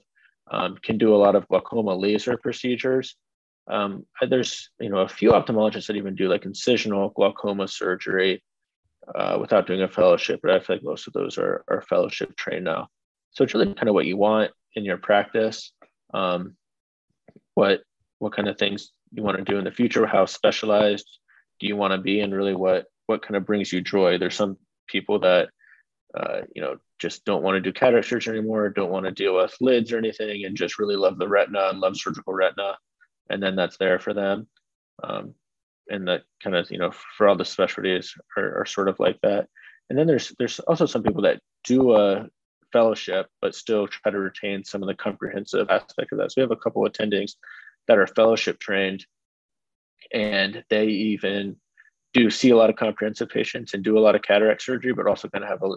Um, 0.50 0.78
can 0.82 0.96
do 0.96 1.14
a 1.14 1.22
lot 1.24 1.34
of 1.36 1.46
glaucoma 1.48 1.94
laser 1.94 2.38
procedures 2.38 3.16
um, 3.68 4.06
there's 4.28 4.70
you 4.80 4.88
know 4.88 4.98
a 4.98 5.08
few 5.08 5.32
ophthalmologists 5.32 5.86
that 5.86 5.96
even 5.96 6.14
do 6.14 6.28
like 6.28 6.42
incisional 6.42 7.12
glaucoma 7.14 7.68
surgery 7.68 8.42
uh, 9.14 9.36
without 9.40 9.66
doing 9.66 9.82
a 9.82 9.88
fellowship, 9.88 10.40
but 10.42 10.50
I 10.50 10.60
feel 10.60 10.76
like 10.76 10.82
most 10.84 11.06
of 11.06 11.12
those 11.12 11.38
are, 11.38 11.64
are 11.68 11.82
fellowship 11.82 12.36
trained 12.36 12.64
now. 12.64 12.88
So 13.30 13.44
it's 13.44 13.54
really 13.54 13.72
kind 13.74 13.88
of 13.88 13.94
what 13.94 14.06
you 14.06 14.16
want 14.16 14.50
in 14.74 14.84
your 14.84 14.96
practice, 14.96 15.72
um, 16.14 16.56
what 17.54 17.82
what 18.18 18.34
kind 18.34 18.48
of 18.48 18.58
things 18.58 18.90
you 19.12 19.22
want 19.22 19.38
to 19.38 19.44
do 19.44 19.58
in 19.58 19.64
the 19.64 19.70
future, 19.70 20.06
how 20.06 20.26
specialized 20.26 21.08
do 21.60 21.66
you 21.66 21.76
want 21.76 21.92
to 21.92 21.98
be, 21.98 22.20
and 22.20 22.34
really 22.34 22.54
what 22.54 22.86
what 23.06 23.22
kind 23.22 23.36
of 23.36 23.46
brings 23.46 23.72
you 23.72 23.80
joy. 23.80 24.18
There's 24.18 24.36
some 24.36 24.56
people 24.86 25.20
that 25.20 25.48
uh, 26.18 26.40
you 26.54 26.62
know 26.62 26.76
just 26.98 27.24
don't 27.24 27.42
want 27.42 27.56
to 27.56 27.60
do 27.60 27.72
cataract 27.72 28.08
surgery 28.08 28.38
anymore, 28.38 28.68
don't 28.68 28.90
want 28.90 29.06
to 29.06 29.12
deal 29.12 29.36
with 29.36 29.54
lids 29.60 29.92
or 29.92 29.98
anything, 29.98 30.44
and 30.44 30.56
just 30.56 30.78
really 30.78 30.96
love 30.96 31.18
the 31.18 31.28
retina 31.28 31.68
and 31.70 31.80
love 31.80 31.96
surgical 31.96 32.34
retina 32.34 32.76
and 33.30 33.42
then 33.42 33.56
that's 33.56 33.76
there 33.76 33.98
for 33.98 34.14
them. 34.14 34.46
Um, 35.02 35.34
and 35.90 36.08
that 36.08 36.22
kind 36.42 36.56
of 36.56 36.70
you 36.70 36.78
know 36.78 36.90
for 37.16 37.28
all 37.28 37.36
the 37.36 37.44
specialties 37.44 38.14
are, 38.36 38.60
are 38.60 38.66
sort 38.66 38.88
of 38.88 39.00
like 39.00 39.18
that. 39.22 39.48
And 39.88 39.98
then 39.98 40.06
there's 40.06 40.34
there's 40.38 40.58
also 40.60 40.86
some 40.86 41.02
people 41.02 41.22
that 41.22 41.40
do 41.64 41.94
a 41.94 42.26
fellowship 42.72 43.26
but 43.40 43.54
still 43.54 43.88
try 43.88 44.12
to 44.12 44.18
retain 44.18 44.64
some 44.64 44.82
of 44.82 44.88
the 44.88 44.94
comprehensive 44.94 45.70
aspect 45.70 46.12
of 46.12 46.18
that. 46.18 46.32
So 46.32 46.34
we 46.38 46.42
have 46.42 46.50
a 46.50 46.56
couple 46.56 46.84
attendings 46.84 47.32
that 47.88 47.98
are 47.98 48.06
fellowship 48.06 48.60
trained, 48.60 49.04
and 50.12 50.62
they 50.70 50.86
even 50.86 51.56
do 52.14 52.30
see 52.30 52.50
a 52.50 52.56
lot 52.56 52.70
of 52.70 52.76
comprehensive 52.76 53.28
patients 53.28 53.74
and 53.74 53.82
do 53.82 53.98
a 53.98 54.00
lot 54.00 54.14
of 54.14 54.22
cataract 54.22 54.62
surgery, 54.62 54.92
but 54.92 55.06
also 55.06 55.28
kind 55.28 55.44
of 55.44 55.50
have 55.50 55.62
a 55.62 55.74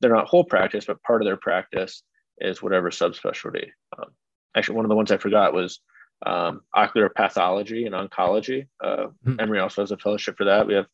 they're 0.00 0.14
not 0.14 0.26
whole 0.26 0.44
practice, 0.44 0.84
but 0.86 1.02
part 1.02 1.22
of 1.22 1.26
their 1.26 1.36
practice 1.36 2.02
is 2.38 2.62
whatever 2.62 2.90
subspecialty. 2.90 3.68
Um, 3.96 4.10
actually, 4.56 4.76
one 4.76 4.84
of 4.84 4.88
the 4.88 4.96
ones 4.96 5.10
I 5.10 5.16
forgot 5.16 5.54
was 5.54 5.80
um, 6.26 6.62
ocular 6.74 7.08
pathology 7.08 7.86
and 7.86 7.94
oncology. 7.94 8.66
Uh, 8.82 9.06
mm-hmm. 9.26 9.40
Emory 9.40 9.60
also 9.60 9.82
has 9.82 9.92
a 9.92 9.96
fellowship 9.96 10.36
for 10.36 10.44
that. 10.44 10.66
We 10.66 10.74
have 10.74 10.86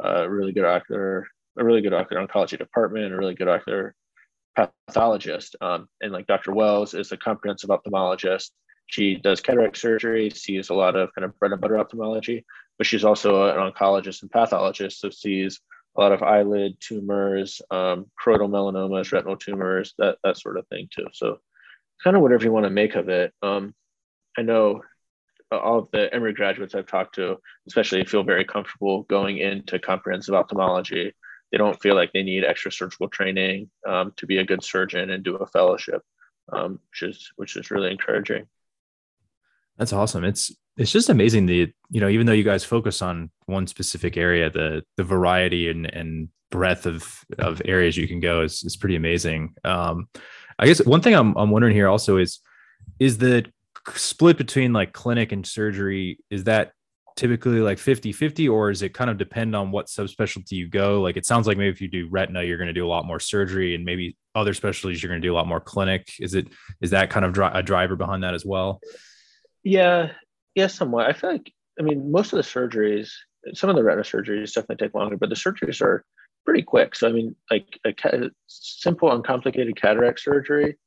a 0.00 0.28
really 0.28 0.52
good 0.52 0.64
ocular, 0.64 1.28
a 1.58 1.64
really 1.64 1.80
good 1.80 1.94
ocular 1.94 2.26
oncology 2.26 2.58
department, 2.58 3.12
a 3.12 3.16
really 3.16 3.34
good 3.34 3.48
ocular 3.48 3.94
pathologist. 4.56 5.56
Um, 5.60 5.88
and 6.00 6.12
like 6.12 6.26
Dr. 6.26 6.52
Wells 6.52 6.94
is 6.94 7.12
a 7.12 7.16
comprehensive 7.16 7.70
ophthalmologist. 7.70 8.50
She 8.88 9.16
does 9.16 9.40
cataract 9.40 9.76
surgery, 9.76 10.30
sees 10.30 10.70
a 10.70 10.74
lot 10.74 10.96
of 10.96 11.14
kind 11.14 11.24
of 11.24 11.38
bread 11.38 11.52
and 11.52 11.60
butter 11.60 11.78
ophthalmology, 11.78 12.44
but 12.78 12.86
she's 12.86 13.04
also 13.04 13.48
an 13.48 13.56
oncologist 13.72 14.22
and 14.22 14.30
pathologist, 14.30 15.00
so 15.00 15.10
sees 15.10 15.60
a 15.96 16.00
lot 16.00 16.12
of 16.12 16.22
eyelid 16.22 16.76
tumors, 16.80 17.60
um, 17.70 18.06
choroidal 18.22 18.48
melanomas, 18.48 19.12
retinal 19.12 19.36
tumors, 19.36 19.94
that 19.98 20.16
that 20.24 20.38
sort 20.38 20.56
of 20.56 20.66
thing 20.68 20.88
too. 20.90 21.06
So, 21.12 21.38
kind 22.02 22.16
of 22.16 22.22
whatever 22.22 22.44
you 22.44 22.52
want 22.52 22.64
to 22.64 22.70
make 22.70 22.94
of 22.94 23.08
it. 23.10 23.34
Um, 23.42 23.74
I 24.38 24.42
know 24.42 24.82
all 25.50 25.80
of 25.80 25.88
the 25.92 26.12
Emory 26.14 26.32
graduates 26.32 26.74
I've 26.74 26.86
talked 26.86 27.16
to, 27.16 27.36
especially 27.66 28.04
feel 28.04 28.22
very 28.22 28.44
comfortable 28.44 29.02
going 29.04 29.38
into 29.38 29.78
comprehensive 29.78 30.34
ophthalmology. 30.34 31.12
They 31.50 31.58
don't 31.58 31.80
feel 31.80 31.94
like 31.94 32.12
they 32.12 32.22
need 32.22 32.44
extra 32.44 32.70
surgical 32.70 33.08
training 33.08 33.70
um, 33.86 34.12
to 34.16 34.26
be 34.26 34.38
a 34.38 34.44
good 34.44 34.62
surgeon 34.62 35.10
and 35.10 35.24
do 35.24 35.36
a 35.36 35.46
fellowship, 35.46 36.02
um, 36.52 36.80
which 36.90 37.02
is 37.02 37.32
which 37.36 37.56
is 37.56 37.70
really 37.70 37.90
encouraging. 37.90 38.46
That's 39.78 39.92
awesome. 39.92 40.24
It's 40.24 40.52
it's 40.76 40.92
just 40.92 41.08
amazing 41.08 41.46
the 41.46 41.72
you 41.90 42.00
know 42.00 42.08
even 42.08 42.26
though 42.26 42.32
you 42.32 42.44
guys 42.44 42.64
focus 42.64 43.00
on 43.00 43.30
one 43.46 43.66
specific 43.66 44.16
area, 44.16 44.50
the 44.50 44.82
the 44.96 45.04
variety 45.04 45.68
and 45.68 45.86
and 45.86 46.28
breadth 46.50 46.86
of 46.86 47.24
of 47.38 47.62
areas 47.64 47.96
you 47.96 48.08
can 48.08 48.20
go 48.20 48.42
is 48.42 48.62
is 48.64 48.76
pretty 48.76 48.96
amazing. 48.96 49.54
Um, 49.64 50.08
I 50.58 50.66
guess 50.66 50.84
one 50.84 51.00
thing 51.00 51.14
I'm 51.14 51.36
I'm 51.36 51.50
wondering 51.50 51.74
here 51.74 51.88
also 51.88 52.16
is 52.16 52.40
is 52.98 53.18
the 53.18 53.46
split 53.94 54.36
between 54.36 54.72
like 54.72 54.92
clinic 54.92 55.32
and 55.32 55.46
surgery 55.46 56.18
is 56.30 56.44
that 56.44 56.72
typically 57.16 57.58
like 57.58 57.78
50 57.78 58.12
50 58.12 58.48
or 58.48 58.70
is 58.70 58.82
it 58.82 58.94
kind 58.94 59.10
of 59.10 59.18
depend 59.18 59.56
on 59.56 59.72
what 59.72 59.86
subspecialty 59.86 60.52
you 60.52 60.68
go 60.68 61.00
like 61.00 61.16
it 61.16 61.26
sounds 61.26 61.48
like 61.48 61.58
maybe 61.58 61.70
if 61.70 61.80
you 61.80 61.88
do 61.88 62.06
retina 62.10 62.44
you're 62.44 62.58
going 62.58 62.68
to 62.68 62.72
do 62.72 62.86
a 62.86 62.88
lot 62.88 63.06
more 63.06 63.18
surgery 63.18 63.74
and 63.74 63.84
maybe 63.84 64.16
other 64.36 64.54
specialties 64.54 65.02
you're 65.02 65.10
going 65.10 65.20
to 65.20 65.26
do 65.26 65.32
a 65.32 65.34
lot 65.34 65.48
more 65.48 65.58
clinic 65.58 66.12
is 66.20 66.34
it 66.34 66.46
is 66.80 66.90
that 66.90 67.10
kind 67.10 67.24
of 67.24 67.32
dri- 67.32 67.50
a 67.52 67.62
driver 67.62 67.96
behind 67.96 68.22
that 68.22 68.34
as 68.34 68.44
well 68.46 68.80
Yeah, 69.68 70.12
yeah, 70.54 70.66
somewhat. 70.68 71.08
I 71.08 71.12
feel 71.12 71.30
like 71.30 71.52
I 71.78 71.82
mean 71.82 72.10
most 72.10 72.32
of 72.32 72.38
the 72.38 72.42
surgeries, 72.42 73.10
some 73.52 73.68
of 73.68 73.76
the 73.76 73.84
retina 73.84 74.02
surgeries 74.02 74.54
definitely 74.54 74.76
take 74.76 74.94
longer, 74.94 75.18
but 75.18 75.28
the 75.28 75.34
surgeries 75.34 75.82
are 75.82 76.06
pretty 76.46 76.62
quick. 76.62 76.94
So 76.94 77.06
I 77.06 77.12
mean, 77.12 77.36
like 77.50 77.78
a 77.84 77.92
ca- 77.92 78.30
simple, 78.46 79.12
uncomplicated 79.12 79.76
cataract 79.78 80.20
surgery. 80.20 80.78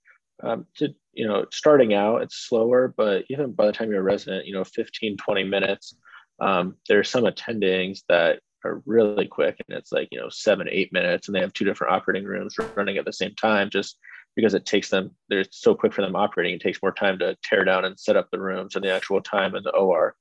Um, 0.44 0.66
to 0.78 0.90
you 1.14 1.28
know, 1.28 1.46
starting 1.52 1.94
out, 1.94 2.24
it's 2.24 2.48
slower, 2.48 2.92
but 2.98 3.26
even 3.30 3.52
by 3.52 3.68
the 3.68 3.72
time 3.72 3.92
you're 3.92 4.00
a 4.00 4.04
resident, 4.04 4.48
you 4.48 4.54
know, 4.54 4.64
15, 4.64 5.16
20 5.18 5.44
minutes. 5.44 5.96
Um, 6.40 6.76
there's 6.90 7.08
some 7.08 7.26
attendings 7.26 8.00
that 8.10 8.40
are 8.66 8.82
really 8.88 9.28
quick 9.28 9.58
and 9.68 9.78
it's 9.78 9.92
like 9.92 10.08
you 10.12 10.20
know 10.20 10.30
seven 10.30 10.68
eight 10.72 10.92
minutes 10.94 11.28
and 11.28 11.36
they 11.36 11.40
have 11.42 11.54
two 11.54 11.66
different 11.66 11.94
operating 11.94 12.28
rooms 12.28 12.56
running 12.76 12.98
at 12.98 13.06
the 13.06 13.14
same 13.14 13.34
time 13.36 13.70
just 13.72 13.98
because 14.36 14.54
it 14.54 14.66
takes 14.66 14.90
them 14.90 15.12
they're 15.30 15.46
so 15.52 15.76
quick 15.76 15.94
for 15.94 16.02
them 16.02 16.16
operating 16.16 16.56
it 16.56 16.62
takes 16.62 16.82
more 16.82 16.92
time 16.92 17.20
to 17.20 17.36
tear 17.44 17.64
down 17.64 17.86
and 17.86 18.00
set 18.00 18.16
up 18.16 18.30
the 18.32 18.40
rooms 18.40 18.76
and 18.76 18.84
the 18.84 18.94
actual 18.94 19.22
time 19.22 19.56
in 19.56 19.64
the 19.64 19.72
or 19.72 20.16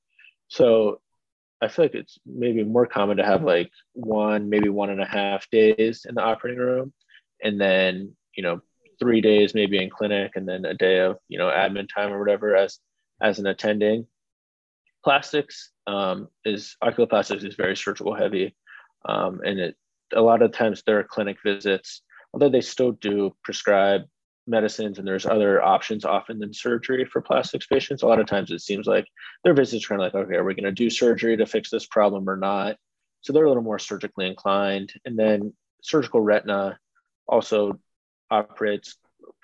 so 0.47 0.99
i 1.61 1.67
feel 1.67 1.85
like 1.85 1.95
it's 1.95 2.17
maybe 2.25 2.63
more 2.63 2.85
common 2.85 3.17
to 3.17 3.25
have 3.25 3.43
like 3.43 3.71
one 3.93 4.49
maybe 4.49 4.69
one 4.69 4.89
and 4.89 5.01
a 5.01 5.05
half 5.05 5.49
days 5.49 6.05
in 6.07 6.15
the 6.15 6.21
operating 6.21 6.59
room 6.59 6.93
and 7.43 7.59
then 7.59 8.15
you 8.35 8.43
know 8.43 8.61
three 8.99 9.21
days 9.21 9.55
maybe 9.55 9.81
in 9.81 9.89
clinic 9.89 10.33
and 10.35 10.47
then 10.47 10.63
a 10.65 10.73
day 10.73 10.99
of 10.99 11.17
you 11.27 11.37
know 11.37 11.47
admin 11.47 11.87
time 11.89 12.13
or 12.13 12.19
whatever 12.19 12.55
as 12.55 12.79
as 13.21 13.39
an 13.39 13.47
attending. 13.47 14.05
Plastics 15.03 15.71
um, 15.87 16.27
is 16.45 16.75
oculoplastics 16.83 17.43
is 17.43 17.55
very 17.55 17.75
surgical 17.75 18.13
heavy, 18.13 18.55
um, 19.07 19.41
and 19.45 19.59
it 19.59 19.75
a 20.13 20.21
lot 20.21 20.41
of 20.41 20.51
times 20.51 20.83
there 20.85 20.99
are 20.99 21.03
clinic 21.03 21.37
visits, 21.43 22.01
although 22.33 22.49
they 22.49 22.61
still 22.61 22.91
do 22.93 23.35
prescribe 23.43 24.01
medicines 24.47 24.97
and 24.97 25.07
there's 25.07 25.25
other 25.25 25.61
options 25.61 26.05
often 26.05 26.39
than 26.39 26.53
surgery 26.53 27.05
for 27.05 27.21
plastics 27.21 27.67
patients. 27.67 28.01
A 28.01 28.07
lot 28.07 28.19
of 28.19 28.25
times 28.25 28.51
it 28.51 28.61
seems 28.61 28.87
like 28.87 29.05
their 29.43 29.53
visits 29.53 29.85
kind 29.85 30.01
of 30.01 30.05
like, 30.05 30.15
okay, 30.15 30.35
are 30.35 30.43
we 30.43 30.55
going 30.55 30.63
to 30.63 30.71
do 30.71 30.89
surgery 30.89 31.37
to 31.37 31.45
fix 31.45 31.69
this 31.69 31.85
problem 31.85 32.29
or 32.29 32.37
not? 32.37 32.77
So 33.21 33.33
they're 33.33 33.45
a 33.45 33.47
little 33.47 33.63
more 33.63 33.79
surgically 33.79 34.27
inclined. 34.27 34.93
And 35.05 35.17
then 35.17 35.53
surgical 35.83 36.21
retina 36.21 36.79
also 37.27 37.79
operates 38.29 38.97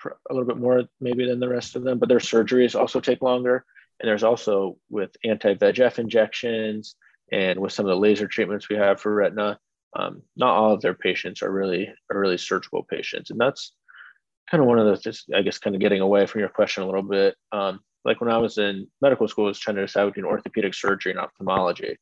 a 0.04 0.34
little 0.34 0.46
bit 0.46 0.58
more 0.58 0.84
maybe 1.00 1.26
than 1.26 1.40
the 1.40 1.48
rest 1.48 1.76
of 1.76 1.84
them, 1.84 1.98
but 1.98 2.08
their 2.08 2.18
surgeries 2.18 2.78
also 2.78 3.00
take 3.00 3.22
longer. 3.22 3.64
And 4.00 4.08
there's 4.08 4.24
also 4.24 4.78
with 4.90 5.10
anti-VEGF 5.24 5.98
injections 5.98 6.96
and 7.32 7.58
with 7.58 7.72
some 7.72 7.86
of 7.86 7.90
the 7.90 7.96
laser 7.96 8.26
treatments 8.26 8.68
we 8.68 8.76
have 8.76 9.00
for 9.00 9.14
retina, 9.14 9.58
um, 9.96 10.22
not 10.36 10.56
all 10.56 10.72
of 10.72 10.80
their 10.80 10.94
patients 10.94 11.42
are 11.42 11.50
really 11.50 11.88
are 12.10 12.20
really 12.20 12.38
surgical 12.38 12.84
patients, 12.84 13.30
and 13.30 13.40
that's 13.40 13.72
kind 14.50 14.60
of 14.60 14.66
one 14.66 14.78
of 14.78 14.86
the 14.86 14.96
just 14.96 15.30
I 15.34 15.42
guess 15.42 15.58
kind 15.58 15.76
of 15.76 15.80
getting 15.80 16.00
away 16.00 16.26
from 16.26 16.40
your 16.40 16.48
question 16.48 16.82
a 16.82 16.86
little 16.86 17.02
bit. 17.02 17.36
Um, 17.52 17.80
like 18.04 18.20
when 18.20 18.30
I 18.30 18.38
was 18.38 18.58
in 18.58 18.86
medical 19.02 19.28
school, 19.28 19.46
I 19.46 19.48
was 19.48 19.58
trying 19.58 19.76
to 19.76 19.82
decide 19.82 20.06
between 20.06 20.24
orthopedic 20.24 20.74
surgery 20.74 21.12
and 21.12 21.20
ophthalmology, 21.20 21.96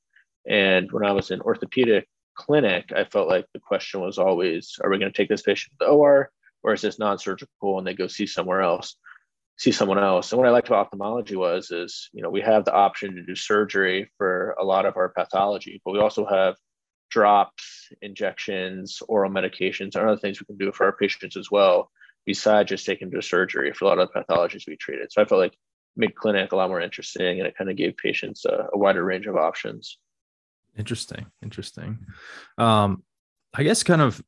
and 0.49 0.91
when 0.93 1.05
I 1.05 1.13
was 1.13 1.31
in 1.31 1.41
orthopedic 1.41 2.09
clinic, 2.35 2.93
I 2.95 3.05
felt 3.05 3.29
like 3.29 3.47
the 3.55 3.61
question 3.61 4.01
was 4.01 4.19
always, 4.19 4.77
are 4.83 4.91
we 4.91 4.99
going 4.99 5.11
to 5.11 5.17
take 5.17 5.31
this 5.31 5.43
patient 5.43 5.73
to 5.79 5.87
the 5.87 5.91
OR, 5.91 6.31
or 6.63 6.75
is 6.75 6.83
this 6.83 6.99
non-surgical 6.99 7.79
and 7.79 7.87
they 7.87 7.95
go 7.95 8.07
see 8.09 8.27
somewhere 8.27 8.61
else? 8.61 8.97
see 9.59 9.73
someone 9.73 9.99
else. 9.99 10.33
And 10.33 10.39
what 10.39 10.47
I 10.47 10.51
liked 10.51 10.69
about 10.69 10.87
ophthalmology 10.87 11.37
was 11.37 11.71
is, 11.71 12.11
you 12.13 12.23
know, 12.23 12.31
we 12.31 12.43
have 12.43 12.65
the 12.65 12.75
option 12.75 13.15
to 13.15 13.23
do 13.23 13.35
surgery 13.35 14.11
for 14.19 14.55
a 14.61 14.65
lot 14.65 14.87
of 14.87 14.97
our 14.97 15.09
pathology, 15.09 15.81
but 15.85 15.93
we 15.93 15.99
also 15.99 16.27
have 16.27 16.57
drops, 17.11 17.89
injections, 18.03 19.03
oral 19.09 19.31
medications, 19.31 19.95
and 19.95 20.09
other 20.09 20.17
things 20.17 20.41
we 20.41 20.47
can 20.47 20.57
do 20.57 20.73
for 20.73 20.87
our 20.87 20.97
patients 20.97 21.37
as 21.37 21.51
well, 21.51 21.91
besides 22.25 22.69
just 22.69 22.87
taking 22.87 23.11
to 23.11 23.23
surgery 23.23 23.73
for 23.73 23.85
a 23.85 23.89
lot 23.89 23.99
of 23.99 24.09
the 24.13 24.21
pathologies 24.21 24.67
we 24.67 24.77
treated. 24.77 25.13
So 25.13 25.23
I 25.23 25.25
felt 25.25 25.41
like 25.41 25.57
made 25.97 26.15
clinic 26.15 26.53
a 26.53 26.57
lot 26.57 26.69
more 26.69 26.81
interesting 26.81 27.39
and 27.39 27.47
it 27.47 27.57
kind 27.57 27.71
of 27.71 27.77
gave 27.77 27.97
patients 27.97 28.45
a, 28.45 28.69
a 28.73 28.79
wider 28.79 29.05
range 29.05 29.27
of 29.27 29.37
options. 29.37 29.99
Interesting. 30.79 31.27
Interesting. 31.43 31.99
Um, 32.59 33.03
I 33.55 33.63
guess 33.63 33.83
kind 33.83 34.03
of 34.03 34.23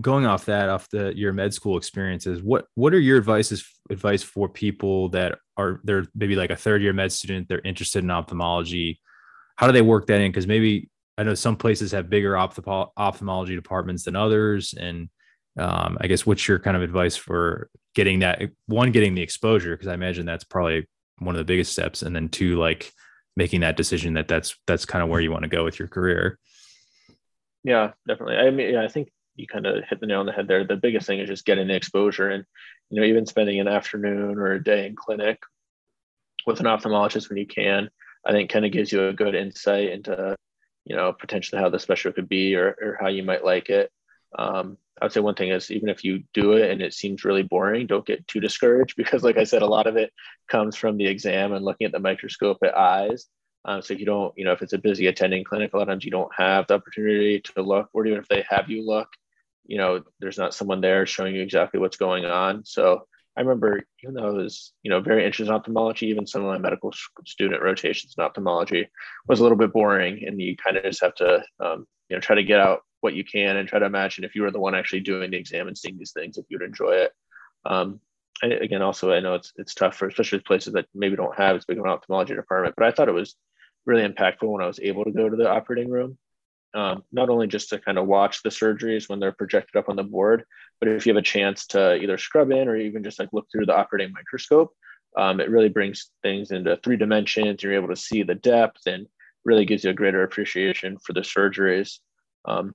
going 0.00 0.26
off 0.26 0.46
that 0.46 0.68
off 0.68 0.88
the 0.90 1.12
your 1.14 1.32
med 1.32 1.52
school 1.52 1.76
experiences 1.76 2.42
what 2.42 2.66
what 2.74 2.94
are 2.94 2.98
your 2.98 3.18
advices 3.18 3.64
advice 3.90 4.22
for 4.22 4.48
people 4.48 5.10
that 5.10 5.38
are 5.58 5.80
they're 5.84 6.06
maybe 6.14 6.34
like 6.34 6.50
a 6.50 6.56
third 6.56 6.82
year 6.82 6.94
med 6.94 7.12
student 7.12 7.46
they're 7.48 7.60
interested 7.60 8.02
in 8.02 8.10
ophthalmology 8.10 8.98
how 9.56 9.66
do 9.66 9.74
they 9.74 9.82
work 9.82 10.06
that 10.06 10.22
in 10.22 10.30
because 10.30 10.46
maybe 10.46 10.88
i 11.18 11.22
know 11.22 11.34
some 11.34 11.56
places 11.56 11.92
have 11.92 12.10
bigger 12.10 12.32
ophthalmo- 12.32 12.90
ophthalmology 12.96 13.54
departments 13.54 14.04
than 14.04 14.16
others 14.16 14.74
and 14.74 15.08
um, 15.58 15.96
i 16.00 16.06
guess 16.06 16.26
what's 16.26 16.46
your 16.48 16.58
kind 16.58 16.76
of 16.76 16.82
advice 16.82 17.16
for 17.16 17.70
getting 17.94 18.20
that 18.20 18.42
one 18.66 18.90
getting 18.90 19.14
the 19.14 19.22
exposure? 19.22 19.76
Because 19.76 19.88
i 19.88 19.94
imagine 19.94 20.26
that's 20.26 20.44
probably 20.44 20.86
one 21.18 21.34
of 21.34 21.38
the 21.38 21.44
biggest 21.44 21.72
steps 21.72 22.02
and 22.02 22.14
then 22.14 22.28
two 22.28 22.58
like 22.58 22.92
making 23.36 23.60
that 23.60 23.76
decision 23.76 24.14
that 24.14 24.26
that's 24.26 24.56
that's 24.66 24.84
kind 24.84 25.02
of 25.02 25.08
where 25.08 25.20
you 25.20 25.30
want 25.30 25.44
to 25.44 25.48
go 25.48 25.64
with 25.64 25.78
your 25.78 25.88
career. 25.88 26.38
Yeah 27.62 27.92
definitely. 28.08 28.36
I 28.36 28.50
mean 28.50 28.74
yeah 28.74 28.82
i 28.82 28.88
think 28.88 29.10
you 29.36 29.46
kind 29.46 29.66
of 29.66 29.84
hit 29.84 30.00
the 30.00 30.06
nail 30.06 30.20
on 30.20 30.26
the 30.26 30.32
head 30.32 30.48
there. 30.48 30.64
The 30.64 30.76
biggest 30.76 31.06
thing 31.06 31.18
is 31.18 31.28
just 31.28 31.44
getting 31.44 31.68
the 31.68 31.74
exposure 31.74 32.30
and, 32.30 32.44
you 32.90 33.00
know, 33.00 33.06
even 33.06 33.26
spending 33.26 33.60
an 33.60 33.68
afternoon 33.68 34.38
or 34.38 34.52
a 34.52 34.62
day 34.62 34.86
in 34.86 34.94
clinic 34.94 35.40
with 36.46 36.60
an 36.60 36.66
ophthalmologist 36.66 37.28
when 37.28 37.38
you 37.38 37.46
can, 37.46 37.90
I 38.24 38.32
think 38.32 38.50
kind 38.50 38.64
of 38.64 38.72
gives 38.72 38.92
you 38.92 39.08
a 39.08 39.12
good 39.12 39.34
insight 39.34 39.90
into, 39.90 40.36
you 40.84 40.96
know, 40.96 41.12
potentially 41.12 41.60
how 41.60 41.68
the 41.68 41.78
special 41.78 42.12
could 42.12 42.28
be 42.28 42.54
or, 42.54 42.76
or 42.80 42.98
how 43.00 43.08
you 43.08 43.22
might 43.22 43.44
like 43.44 43.70
it. 43.70 43.90
Um, 44.38 44.78
I 45.00 45.04
would 45.04 45.12
say 45.12 45.20
one 45.20 45.34
thing 45.34 45.50
is 45.50 45.70
even 45.70 45.88
if 45.88 46.04
you 46.04 46.24
do 46.32 46.52
it 46.52 46.70
and 46.70 46.80
it 46.80 46.94
seems 46.94 47.24
really 47.24 47.42
boring, 47.42 47.86
don't 47.86 48.06
get 48.06 48.26
too 48.28 48.40
discouraged 48.40 48.94
because, 48.96 49.22
like 49.22 49.38
I 49.38 49.44
said, 49.44 49.62
a 49.62 49.66
lot 49.66 49.86
of 49.86 49.96
it 49.96 50.12
comes 50.48 50.76
from 50.76 50.96
the 50.96 51.06
exam 51.06 51.52
and 51.52 51.64
looking 51.64 51.86
at 51.86 51.92
the 51.92 52.00
microscope 52.00 52.58
at 52.62 52.76
eyes. 52.76 53.26
Um, 53.66 53.80
so 53.80 53.94
you 53.94 54.04
don't, 54.04 54.34
you 54.36 54.44
know, 54.44 54.52
if 54.52 54.60
it's 54.60 54.74
a 54.74 54.78
busy 54.78 55.06
attending 55.06 55.42
clinic, 55.42 55.72
a 55.72 55.76
lot 55.76 55.84
of 55.84 55.88
times 55.88 56.04
you 56.04 56.10
don't 56.10 56.34
have 56.36 56.66
the 56.66 56.74
opportunity 56.74 57.40
to 57.40 57.62
look, 57.62 57.88
or 57.94 58.06
even 58.06 58.18
if 58.18 58.28
they 58.28 58.44
have 58.50 58.68
you 58.68 58.84
look, 58.84 59.08
you 59.66 59.78
know 59.78 60.02
there's 60.20 60.38
not 60.38 60.54
someone 60.54 60.80
there 60.80 61.06
showing 61.06 61.34
you 61.34 61.42
exactly 61.42 61.80
what's 61.80 61.96
going 61.96 62.24
on 62.24 62.64
so 62.64 63.06
i 63.36 63.40
remember 63.40 63.82
even 64.02 64.14
though 64.14 64.28
i 64.28 64.30
was 64.30 64.72
you 64.82 64.90
know 64.90 65.00
very 65.00 65.24
interested 65.24 65.48
in 65.48 65.54
ophthalmology 65.54 66.06
even 66.06 66.26
some 66.26 66.42
of 66.42 66.48
my 66.48 66.58
medical 66.58 66.92
student 67.26 67.62
rotations 67.62 68.14
in 68.16 68.24
ophthalmology 68.24 68.88
was 69.28 69.40
a 69.40 69.42
little 69.42 69.58
bit 69.58 69.72
boring 69.72 70.24
and 70.26 70.40
you 70.40 70.56
kind 70.56 70.76
of 70.76 70.84
just 70.84 71.02
have 71.02 71.14
to 71.14 71.42
um, 71.60 71.86
you 72.08 72.16
know 72.16 72.20
try 72.20 72.36
to 72.36 72.44
get 72.44 72.60
out 72.60 72.80
what 73.00 73.14
you 73.14 73.24
can 73.24 73.56
and 73.56 73.68
try 73.68 73.78
to 73.78 73.86
imagine 73.86 74.24
if 74.24 74.34
you 74.34 74.42
were 74.42 74.50
the 74.50 74.60
one 74.60 74.74
actually 74.74 75.00
doing 75.00 75.30
the 75.30 75.36
exam 75.36 75.68
and 75.68 75.76
seeing 75.76 75.98
these 75.98 76.12
things 76.12 76.38
if 76.38 76.46
you'd 76.48 76.62
enjoy 76.62 76.92
it. 76.92 77.12
Um, 77.66 78.00
and 78.42 78.52
again 78.52 78.82
also 78.82 79.12
i 79.12 79.20
know 79.20 79.34
it's 79.34 79.52
it's 79.56 79.74
tough 79.74 79.96
for 79.96 80.08
especially 80.08 80.40
places 80.40 80.72
that 80.72 80.86
maybe 80.94 81.16
don't 81.16 81.36
have 81.36 81.56
as 81.56 81.64
big 81.64 81.78
of 81.78 81.84
an 81.84 81.90
ophthalmology 81.90 82.34
department 82.34 82.74
but 82.76 82.86
i 82.86 82.90
thought 82.90 83.08
it 83.08 83.14
was 83.14 83.36
really 83.86 84.06
impactful 84.06 84.50
when 84.50 84.62
i 84.62 84.66
was 84.66 84.80
able 84.80 85.04
to 85.04 85.12
go 85.12 85.28
to 85.28 85.36
the 85.36 85.48
operating 85.48 85.90
room 85.90 86.18
um, 86.74 87.04
not 87.12 87.30
only 87.30 87.46
just 87.46 87.68
to 87.70 87.78
kind 87.78 87.98
of 87.98 88.06
watch 88.06 88.42
the 88.42 88.50
surgeries 88.50 89.08
when 89.08 89.20
they're 89.20 89.32
projected 89.32 89.76
up 89.76 89.88
on 89.88 89.96
the 89.96 90.02
board, 90.02 90.44
but 90.80 90.88
if 90.88 91.06
you 91.06 91.14
have 91.14 91.20
a 91.20 91.24
chance 91.24 91.66
to 91.68 91.94
either 91.96 92.18
scrub 92.18 92.50
in 92.50 92.68
or 92.68 92.76
even 92.76 93.04
just 93.04 93.18
like 93.18 93.28
look 93.32 93.46
through 93.50 93.66
the 93.66 93.76
operating 93.76 94.12
microscope, 94.12 94.74
um, 95.16 95.40
it 95.40 95.50
really 95.50 95.68
brings 95.68 96.10
things 96.22 96.50
into 96.50 96.76
three 96.82 96.96
dimensions. 96.96 97.62
You're 97.62 97.74
able 97.74 97.88
to 97.88 97.96
see 97.96 98.22
the 98.22 98.34
depth 98.34 98.80
and 98.86 99.06
really 99.44 99.64
gives 99.64 99.84
you 99.84 99.90
a 99.90 99.94
greater 99.94 100.24
appreciation 100.24 100.98
for 100.98 101.12
the 101.12 101.20
surgeries. 101.20 102.00
Um, 102.44 102.74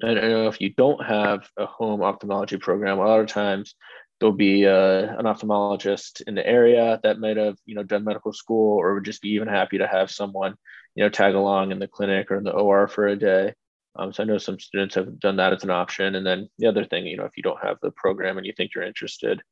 and 0.00 0.18
I 0.18 0.28
know 0.28 0.48
if 0.48 0.60
you 0.60 0.70
don't 0.70 1.04
have 1.04 1.48
a 1.56 1.66
home 1.66 2.02
ophthalmology 2.02 2.58
program, 2.58 2.98
a 2.98 3.04
lot 3.04 3.20
of 3.20 3.26
times 3.26 3.74
there'll 4.20 4.34
be 4.34 4.66
uh, 4.66 5.18
an 5.18 5.24
ophthalmologist 5.24 6.22
in 6.26 6.34
the 6.34 6.46
area 6.46 7.00
that 7.02 7.18
might 7.18 7.36
have 7.36 7.56
you 7.66 7.74
know 7.74 7.82
done 7.82 8.04
medical 8.04 8.32
school 8.32 8.78
or 8.78 8.94
would 8.94 9.04
just 9.04 9.22
be 9.22 9.30
even 9.30 9.48
happy 9.48 9.78
to 9.78 9.86
have 9.86 10.10
someone 10.10 10.54
you 10.94 11.02
know 11.02 11.10
tag 11.10 11.34
along 11.34 11.72
in 11.72 11.78
the 11.78 11.88
clinic 11.88 12.30
or 12.30 12.36
in 12.36 12.44
the 12.44 12.50
or 12.50 12.88
for 12.88 13.06
a 13.06 13.16
day. 13.16 13.52
Um, 13.96 14.12
so 14.12 14.24
i 14.24 14.26
know 14.26 14.38
some 14.38 14.58
students 14.58 14.96
have 14.96 15.20
done 15.20 15.36
that 15.36 15.52
as 15.52 15.62
an 15.62 15.70
option. 15.70 16.16
And 16.16 16.26
then 16.26 16.48
the 16.58 16.66
other 16.66 16.84
thing 16.84 17.06
you 17.06 17.16
know 17.16 17.24
if 17.24 17.36
you 17.36 17.42
don't 17.42 17.62
have 17.62 17.78
the 17.82 17.90
program 17.92 18.38
and 18.38 18.46
you 18.46 18.52
think 18.56 18.72
you're 18.74 18.84
interested 18.84 19.42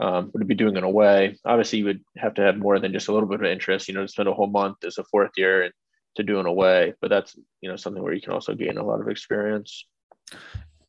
um, 0.00 0.30
would 0.32 0.46
be 0.46 0.54
doing 0.54 0.76
an 0.76 0.84
away. 0.84 1.38
Obviously 1.44 1.80
you 1.80 1.84
would 1.86 2.00
have 2.16 2.34
to 2.34 2.42
have 2.42 2.56
more 2.56 2.78
than 2.78 2.92
just 2.92 3.08
a 3.08 3.12
little 3.12 3.28
bit 3.28 3.40
of 3.40 3.46
interest 3.46 3.88
you 3.88 3.94
know 3.94 4.02
to 4.02 4.08
spend 4.08 4.28
a 4.28 4.34
whole 4.34 4.46
month 4.46 4.78
as 4.84 4.98
a 4.98 5.04
fourth 5.04 5.32
year 5.36 5.62
and 5.62 5.72
to 6.16 6.22
do 6.22 6.40
an 6.40 6.46
away. 6.46 6.94
But 7.00 7.10
that's 7.10 7.36
you 7.60 7.68
know 7.68 7.76
something 7.76 8.02
where 8.02 8.14
you 8.14 8.22
can 8.22 8.32
also 8.32 8.54
gain 8.54 8.78
a 8.78 8.84
lot 8.84 9.00
of 9.00 9.08
experience. 9.08 9.86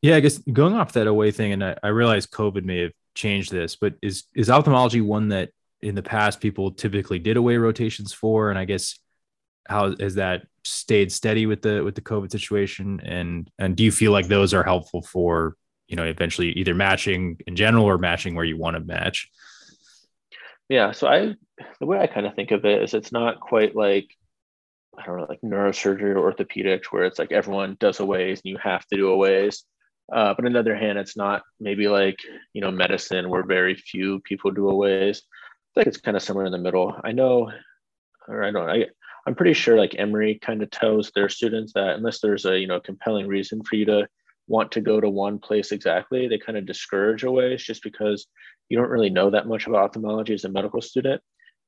Yeah 0.01 0.15
i 0.15 0.21
guess 0.21 0.37
going 0.37 0.75
off 0.75 0.93
that 0.93 1.07
away 1.07 1.31
thing 1.31 1.51
and 1.51 1.63
i, 1.63 1.75
I 1.83 1.89
realize 1.89 2.25
covid 2.25 2.63
may 2.63 2.83
have 2.83 2.91
change 3.19 3.49
this, 3.49 3.75
but 3.75 3.95
is 4.01 4.23
is 4.33 4.49
ophthalmology 4.49 5.01
one 5.01 5.29
that 5.29 5.49
in 5.81 5.95
the 5.95 6.03
past 6.03 6.39
people 6.39 6.71
typically 6.71 7.19
did 7.19 7.37
away 7.37 7.57
rotations 7.57 8.13
for? 8.13 8.49
And 8.49 8.57
I 8.57 8.65
guess 8.65 8.97
how 9.67 9.95
has 9.99 10.15
that 10.15 10.43
stayed 10.63 11.11
steady 11.11 11.45
with 11.45 11.61
the 11.61 11.83
with 11.83 11.95
the 11.95 12.01
COVID 12.01 12.31
situation? 12.31 13.01
And 13.03 13.49
and 13.59 13.75
do 13.75 13.83
you 13.83 13.91
feel 13.91 14.11
like 14.11 14.27
those 14.27 14.53
are 14.53 14.63
helpful 14.63 15.01
for 15.01 15.55
you 15.87 15.95
know 15.95 16.05
eventually 16.05 16.51
either 16.53 16.73
matching 16.73 17.37
in 17.45 17.55
general 17.55 17.85
or 17.85 17.97
matching 17.97 18.35
where 18.35 18.45
you 18.45 18.57
want 18.57 18.75
to 18.75 18.79
match? 18.79 19.29
Yeah, 20.69 20.91
so 20.91 21.07
I 21.07 21.35
the 21.79 21.85
way 21.85 21.99
I 21.99 22.07
kind 22.07 22.25
of 22.25 22.35
think 22.35 22.51
of 22.51 22.65
it 22.65 22.81
is 22.81 22.93
it's 22.93 23.11
not 23.11 23.39
quite 23.39 23.75
like 23.75 24.07
I 24.97 25.05
don't 25.05 25.17
know, 25.17 25.27
like 25.29 25.41
neurosurgery 25.41 26.15
or 26.15 26.31
orthopedics, 26.31 26.85
where 26.85 27.05
it's 27.05 27.19
like 27.19 27.31
everyone 27.31 27.77
does 27.79 27.99
aways 27.99 28.41
and 28.43 28.51
you 28.51 28.57
have 28.57 28.85
to 28.87 28.97
do 28.97 29.09
aways. 29.09 29.63
Uh, 30.11 30.33
but 30.33 30.45
on 30.45 30.53
the 30.53 30.59
other 30.59 30.75
hand, 30.75 30.97
it's 30.97 31.17
not 31.17 31.43
maybe 31.59 31.87
like 31.87 32.17
you 32.53 32.61
know 32.61 32.71
medicine 32.71 33.29
where 33.29 33.43
very 33.43 33.75
few 33.75 34.19
people 34.21 34.51
do 34.51 34.69
aways. 34.69 35.23
think 35.75 35.87
it's 35.87 35.97
kind 36.01 36.17
of 36.17 36.23
somewhere 36.23 36.45
in 36.45 36.51
the 36.51 36.57
middle. 36.57 36.95
I 37.03 37.11
know, 37.11 37.51
or 38.27 38.43
I 38.43 38.51
don't. 38.51 38.69
I 38.69 38.85
I'm 39.27 39.35
pretty 39.35 39.53
sure 39.53 39.77
like 39.77 39.95
Emory 39.97 40.39
kind 40.41 40.63
of 40.63 40.71
tells 40.71 41.11
their 41.11 41.29
students 41.29 41.73
that 41.73 41.95
unless 41.95 42.19
there's 42.19 42.45
a 42.45 42.57
you 42.59 42.67
know 42.67 42.79
compelling 42.79 43.27
reason 43.27 43.63
for 43.63 43.75
you 43.75 43.85
to 43.85 44.07
want 44.47 44.71
to 44.71 44.81
go 44.81 44.99
to 44.99 45.09
one 45.09 45.37
place 45.37 45.71
exactly, 45.71 46.27
they 46.27 46.39
kind 46.39 46.57
of 46.57 46.65
discourage 46.65 47.23
away 47.23 47.55
just 47.57 47.83
because 47.83 48.25
you 48.69 48.77
don't 48.77 48.89
really 48.89 49.09
know 49.09 49.29
that 49.29 49.47
much 49.47 49.67
about 49.67 49.83
ophthalmology 49.83 50.33
as 50.33 50.45
a 50.45 50.49
medical 50.49 50.81
student. 50.81 51.21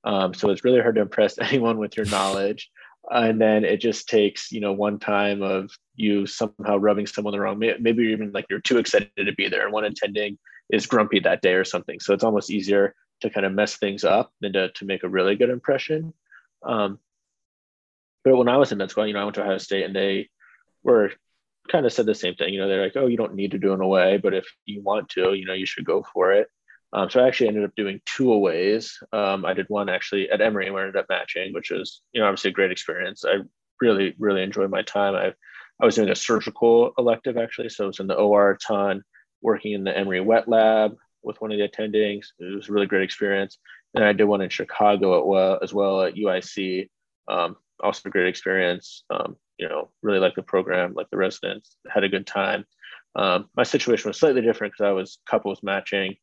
Um, 0.03 0.33
so 0.33 0.49
it's 0.49 0.63
really 0.63 0.81
hard 0.81 0.95
to 0.95 1.01
impress 1.01 1.37
anyone 1.39 1.77
with 1.77 1.95
your 1.95 2.07
knowledge. 2.07 2.69
And 3.09 3.41
then 3.41 3.65
it 3.65 3.77
just 3.77 4.07
takes, 4.07 4.51
you 4.51 4.61
know, 4.61 4.73
one 4.73 4.99
time 4.99 5.41
of 5.41 5.71
you 5.95 6.27
somehow 6.27 6.77
rubbing 6.77 7.07
someone 7.07 7.33
the 7.33 7.39
wrong. 7.39 7.59
Maybe 7.59 8.03
you're 8.03 8.11
even 8.11 8.31
like 8.31 8.45
you're 8.49 8.59
too 8.59 8.77
excited 8.77 9.09
to 9.17 9.33
be 9.33 9.49
there, 9.49 9.63
and 9.63 9.73
one 9.73 9.85
attending 9.85 10.37
is 10.69 10.85
grumpy 10.85 11.19
that 11.19 11.41
day 11.41 11.53
or 11.53 11.65
something. 11.65 11.99
So 11.99 12.13
it's 12.13 12.23
almost 12.23 12.51
easier 12.51 12.95
to 13.21 13.29
kind 13.29 13.45
of 13.45 13.53
mess 13.53 13.77
things 13.77 14.03
up 14.03 14.31
than 14.41 14.53
to, 14.53 14.69
to 14.71 14.85
make 14.85 15.03
a 15.03 15.09
really 15.09 15.35
good 15.35 15.49
impression. 15.49 16.13
Um, 16.63 16.99
but 18.23 18.35
when 18.35 18.47
I 18.47 18.57
was 18.57 18.71
in 18.71 18.77
med 18.77 18.91
school, 18.91 19.07
you 19.07 19.13
know, 19.13 19.21
I 19.21 19.23
went 19.23 19.35
to 19.35 19.41
Ohio 19.41 19.57
State, 19.57 19.83
and 19.83 19.95
they 19.95 20.29
were 20.83 21.11
kind 21.71 21.85
of 21.85 21.93
said 21.93 22.05
the 22.05 22.15
same 22.15 22.35
thing. 22.35 22.53
You 22.53 22.61
know, 22.61 22.67
they're 22.67 22.83
like, 22.83 22.95
"Oh, 22.95 23.07
you 23.07 23.17
don't 23.17 23.35
need 23.35 23.51
to 23.51 23.57
do 23.57 23.73
an 23.73 23.81
away, 23.81 24.17
but 24.17 24.33
if 24.33 24.45
you 24.65 24.81
want 24.81 25.09
to, 25.09 25.33
you 25.33 25.45
know, 25.45 25.53
you 25.53 25.65
should 25.65 25.85
go 25.85 26.03
for 26.13 26.31
it." 26.31 26.47
Um, 26.93 27.09
so 27.09 27.23
I 27.23 27.27
actually 27.27 27.47
ended 27.47 27.63
up 27.63 27.75
doing 27.75 28.01
two 28.05 28.33
aways. 28.33 28.97
Um, 29.13 29.45
I 29.45 29.53
did 29.53 29.67
one 29.69 29.89
actually 29.89 30.29
at 30.29 30.41
Emory 30.41 30.65
and 30.65 30.75
we 30.75 30.81
ended 30.81 30.97
up 30.97 31.05
matching, 31.09 31.53
which 31.53 31.71
was, 31.71 32.01
you 32.11 32.19
know, 32.19 32.27
obviously 32.27 32.49
a 32.49 32.53
great 32.53 32.71
experience. 32.71 33.23
I 33.25 33.37
really, 33.79 34.13
really 34.19 34.43
enjoyed 34.43 34.69
my 34.69 34.81
time. 34.81 35.15
I, 35.15 35.33
I 35.81 35.85
was 35.85 35.95
doing 35.95 36.09
a 36.09 36.15
surgical 36.15 36.91
elective 36.97 37.37
actually. 37.37 37.69
So 37.69 37.85
I 37.85 37.87
was 37.87 37.99
in 37.99 38.07
the 38.07 38.15
OR 38.15 38.51
a 38.51 38.57
ton, 38.57 39.03
working 39.41 39.73
in 39.73 39.83
the 39.83 39.97
Emory 39.97 40.19
wet 40.19 40.47
lab 40.47 40.95
with 41.23 41.39
one 41.39 41.51
of 41.51 41.57
the 41.57 41.67
attendings. 41.67 42.27
It 42.39 42.55
was 42.55 42.67
a 42.67 42.73
really 42.73 42.87
great 42.87 43.03
experience. 43.03 43.57
And 43.95 44.03
I 44.03 44.13
did 44.13 44.25
one 44.25 44.41
in 44.41 44.49
Chicago 44.49 45.19
at 45.19 45.25
well, 45.25 45.59
as 45.61 45.73
well 45.73 46.01
at 46.01 46.15
UIC. 46.15 46.89
Um, 47.27 47.55
also 47.81 48.09
a 48.09 48.11
great 48.11 48.27
experience. 48.27 49.03
Um, 49.09 49.37
you 49.57 49.69
know, 49.69 49.89
really 50.01 50.19
liked 50.19 50.35
the 50.35 50.43
program, 50.43 50.93
like 50.93 51.09
the 51.09 51.17
residents, 51.17 51.77
had 51.89 52.03
a 52.03 52.09
good 52.09 52.27
time. 52.27 52.65
Um, 53.15 53.49
my 53.55 53.63
situation 53.63 54.09
was 54.09 54.17
slightly 54.17 54.41
different 54.41 54.73
because 54.73 54.85
I 54.85 54.91
was 54.91 55.19
couples 55.29 55.61
matching 55.61 56.15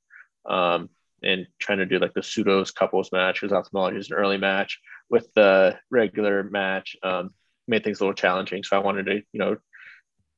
um, 0.47 0.89
and 1.23 1.47
trying 1.59 1.79
to 1.79 1.87
do 1.87 1.99
like 1.99 2.15
the 2.15 2.21
pseudos 2.21 2.75
couples 2.75 3.11
match 3.13 3.41
because 3.41 3.53
ophthalmology 3.53 3.99
is 3.99 4.11
an 4.11 4.17
early 4.17 4.37
match 4.37 4.79
with 5.11 5.29
the 5.35 5.79
regular 5.91 6.45
match 6.45 6.97
um, 7.03 7.31
made 7.67 7.85
things 7.85 8.01
a 8.01 8.05
little 8.05 8.15
challenging. 8.15 8.63
So 8.63 8.77
I 8.77 8.81
wanted 8.81 9.07
to, 9.07 9.23
you 9.33 9.41
know, 9.41 9.57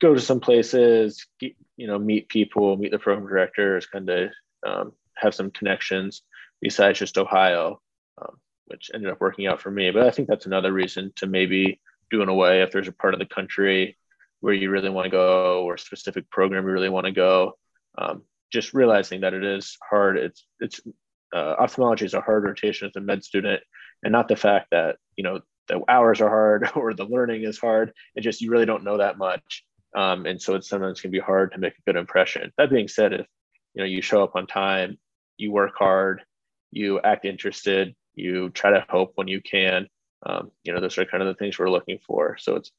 go 0.01 0.14
to 0.14 0.20
some 0.20 0.40
places, 0.40 1.26
you 1.40 1.86
know, 1.86 1.98
meet 1.98 2.28
people, 2.28 2.76
meet 2.76 2.90
the 2.90 2.98
program 2.98 3.28
directors, 3.28 3.86
kind 3.86 4.09
of 4.09 4.30
um, 4.66 4.92
have 5.16 5.34
some 5.34 5.51
connections 5.51 6.22
besides 6.61 6.98
just 6.98 7.18
Ohio, 7.18 7.80
um, 8.20 8.36
which 8.66 8.90
ended 8.94 9.11
up 9.11 9.20
working 9.20 9.46
out 9.46 9.61
for 9.61 9.70
me. 9.70 9.90
But 9.90 10.07
I 10.07 10.11
think 10.11 10.28
that's 10.28 10.46
another 10.46 10.72
reason 10.72 11.12
to 11.16 11.26
maybe 11.26 11.80
do 12.11 12.22
an 12.22 12.28
away 12.28 12.62
if 12.62 12.72
there's 12.72 12.88
a 12.88 12.92
part 12.92 13.14
of 13.14 13.20
the 13.20 13.26
country 13.26 13.96
where 14.40 14.55
you 14.55 14.70
really 14.70 14.88
want 14.88 15.05
to 15.05 15.11
go 15.11 15.62
or 15.64 15.74
a 15.74 15.78
specific 15.78 16.30
program 16.30 16.64
you 16.64 16.72
really 16.72 16.88
want 16.88 17.07
to 17.07 17.12
go. 17.12 17.59
Um, 17.96 18.22
just 18.51 18.74
realizing 18.74 19.20
that 19.20 19.34
it 19.34 19.44
is 19.44 19.76
hard. 19.88 20.16
It's 20.18 20.46
it's 20.61 20.80
uh, 21.34 21.55
ophthalmology 21.59 22.05
is 22.05 22.14
a 22.14 22.20
hard 22.20 22.44
rotation 22.44 22.88
as 22.88 22.96
a 22.96 23.01
med 23.01 23.24
student, 23.24 23.62
and 24.03 24.12
not 24.12 24.28
the 24.28 24.36
fact 24.36 24.68
that 24.70 24.96
you 25.16 25.24
know 25.24 25.40
the 25.68 25.80
hours 25.88 26.20
are 26.20 26.28
hard 26.28 26.70
or 26.76 26.94
the 26.94 27.05
learning 27.05 27.44
is 27.44 27.59
hard. 27.59 27.92
It 28.14 28.22
just 28.22 28.40
you 28.40 28.51
really 28.51 28.66
don't 28.66 28.84
know 28.84 28.98
that 28.98 29.18
much, 29.18 29.64
um, 29.96 30.26
and 30.26 30.40
so 30.40 30.55
it's 30.55 30.68
sometimes 30.68 31.01
can 31.01 31.11
be 31.11 31.20
hard 31.20 31.53
to 31.53 31.59
make 31.59 31.74
a 31.74 31.82
good 31.86 31.96
impression. 31.96 32.53
That 32.59 32.70
being 32.70 32.88
said, 32.88 33.12
if 33.12 33.26
you 33.74 33.82
know 33.82 33.86
you 33.86 34.03
show 34.03 34.22
up 34.22 34.36
on 34.36 34.46
time, 34.46 34.98
you 35.36 35.53
work 35.53 35.72
hard, 35.78 36.22
you 36.70 37.01
act 37.01 37.24
interested, 37.24 37.94
you 38.14 38.51
try 38.51 38.70
to 38.70 38.84
help 38.88 39.12
when 39.14 39.28
you 39.28 39.40
can. 39.40 39.86
Um, 40.26 40.51
you 40.64 40.74
know 40.74 40.80
those 40.80 40.98
are 40.98 41.07
kind 41.07 41.22
of 41.22 41.28
the 41.28 41.34
things 41.34 41.59
we're 41.59 41.70
looking 41.70 41.98
for. 42.07 42.36
So 42.38 42.57
it's 42.57 42.72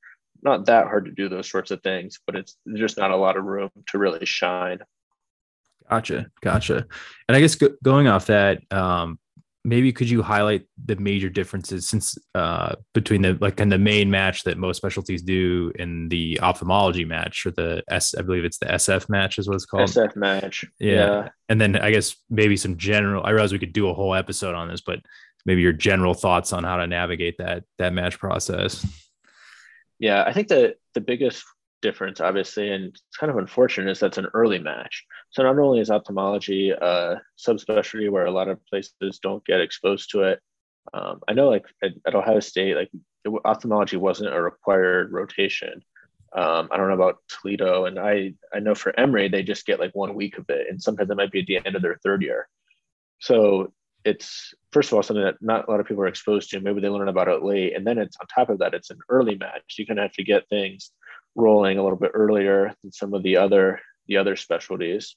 not 0.44 0.66
that 0.66 0.86
hard 0.86 1.06
to 1.06 1.12
do 1.12 1.30
those 1.30 1.50
sorts 1.50 1.72
of 1.72 1.82
things, 1.82 2.20
but 2.26 2.36
it's 2.36 2.58
just 2.76 2.98
not 2.98 3.12
a 3.12 3.18
lot 3.18 3.38
of 3.38 3.46
room 3.46 3.70
to 3.88 3.98
really 3.98 4.26
shine. 4.26 4.80
Gotcha, 5.92 6.28
gotcha. 6.42 6.86
And 7.28 7.36
I 7.36 7.42
guess 7.42 7.56
go, 7.56 7.70
going 7.84 8.08
off 8.08 8.28
that, 8.28 8.62
um, 8.72 9.20
maybe 9.64 9.92
could 9.92 10.10
you 10.10 10.24
highlight 10.24 10.66
the 10.86 10.96
major 10.96 11.30
differences 11.30 11.88
since 11.88 12.18
uh, 12.34 12.76
between 12.94 13.22
the 13.22 13.38
like 13.42 13.60
and 13.60 13.72
the 13.72 13.78
main 13.78 14.10
match 14.10 14.44
that 14.44 14.58
most 14.58 14.78
specialties 14.78 15.22
do 15.22 15.72
in 15.76 16.08
the 16.08 16.40
ophthalmology 16.42 17.06
match 17.06 17.46
or 17.46 17.52
the 17.52 17.84
S, 17.90 18.16
I 18.18 18.22
believe 18.22 18.46
it's 18.46 18.58
the 18.58 18.68
SF 18.68 19.10
match 19.10 19.38
is 19.38 19.48
what 19.48 19.56
it's 19.56 19.66
called. 19.66 19.90
SF 19.90 20.16
match. 20.16 20.66
Yeah. 20.80 20.94
yeah. 20.94 21.30
And 21.50 21.60
then 21.60 21.76
I 21.76 21.92
guess 21.92 22.16
maybe 22.30 22.56
some 22.56 22.78
general. 22.78 23.24
I 23.26 23.32
realize 23.32 23.52
we 23.52 23.60
could 23.60 23.74
do 23.74 23.90
a 23.90 23.94
whole 23.94 24.16
episode 24.16 24.56
on 24.56 24.70
this, 24.70 24.82
but 24.82 25.02
maybe 25.46 25.62
your 25.62 25.74
general 25.74 26.14
thoughts 26.14 26.54
on 26.54 26.64
how 26.64 26.78
to 26.78 26.88
navigate 26.88 27.38
that 27.40 27.64
that 27.80 27.94
match 27.94 28.18
process. 28.18 28.86
Yeah, 30.00 30.24
I 30.26 30.32
think 30.32 30.48
that 30.48 30.78
the 30.94 31.02
biggest 31.02 31.44
difference, 31.82 32.22
obviously, 32.22 32.72
and 32.72 32.86
it's 32.86 33.18
kind 33.20 33.30
of 33.30 33.38
unfortunate 33.38 33.92
is 33.92 34.00
that's 34.00 34.18
an 34.18 34.28
early 34.34 34.60
match. 34.60 35.06
So 35.32 35.44
not 35.44 35.58
only 35.58 35.80
is 35.80 35.90
ophthalmology 35.90 36.72
a 36.72 37.22
subspecialty 37.40 38.10
where 38.10 38.26
a 38.26 38.32
lot 38.32 38.50
of 38.50 38.66
places 38.66 39.20
don't 39.20 39.46
get 39.46 39.62
exposed 39.62 40.12
to 40.12 40.24
it, 40.24 40.40
um, 40.94 41.22
I 41.28 41.34
know 41.34 41.50
like 41.50 41.66
at, 41.82 41.92
at, 42.06 42.16
Ohio 42.16 42.40
State, 42.42 42.76
like 42.76 42.90
ophthalmology 43.46 43.98
wasn't 43.98 44.34
a 44.34 44.42
required 44.42 45.12
rotation. 45.12 45.84
Um, 46.34 46.70
I 46.72 46.78
don't 46.78 46.88
know 46.88 46.96
about 46.96 47.20
Toledo, 47.30 47.86
and 47.86 48.00
I 48.00 48.34
I 48.54 48.60
know 48.60 48.74
for 48.74 48.98
Emory 48.98 49.28
they 49.28 49.44
just 49.44 49.66
get 49.66 49.80
like 49.80 49.94
one 49.94 50.16
week 50.16 50.38
of 50.38 50.46
it, 50.50 50.68
and 50.70 50.82
sometimes 50.82 51.10
it 51.10 51.18
might 51.18 51.32
be 51.32 51.42
at 51.42 51.46
the 51.46 51.58
end 51.66 51.76
of 51.76 51.82
their 51.82 52.00
third 52.04 52.22
year. 52.22 52.48
So 53.20 53.74
it's 54.04 54.54
first 54.72 54.92
of 54.92 54.96
all 54.96 55.04
something 55.04 55.24
that 55.24 55.42
not 55.42 55.68
a 55.68 55.72
lot 55.72 55.80
of 55.80 55.86
people 55.86 56.04
are 56.04 56.08
exposed 56.08 56.50
to. 56.50 56.60
Maybe 56.60 56.82
they 56.82 56.90
learn 56.90 57.10
about 57.10 57.28
it 57.28 57.44
late, 57.44 57.76
and 57.76 57.86
then 57.86 57.98
it's 57.98 58.18
on 58.20 58.28
top 58.28 58.50
of 58.50 58.60
that, 58.60 58.74
it's 58.74 58.90
an 58.90 59.00
early 59.10 59.36
match. 59.36 59.76
You 59.78 59.86
kind 59.86 60.00
of 60.00 60.04
have 60.04 60.14
to 60.14 60.24
get 60.24 60.50
things 60.50 60.92
rolling 61.36 61.78
a 61.78 61.84
little 61.84 62.00
bit 62.00 62.12
earlier 62.14 62.74
than 62.82 62.92
some 62.92 63.14
of 63.14 63.24
the 63.24 63.38
other 63.38 63.80
the 64.08 64.18
other 64.18 64.36
specialties. 64.36 65.16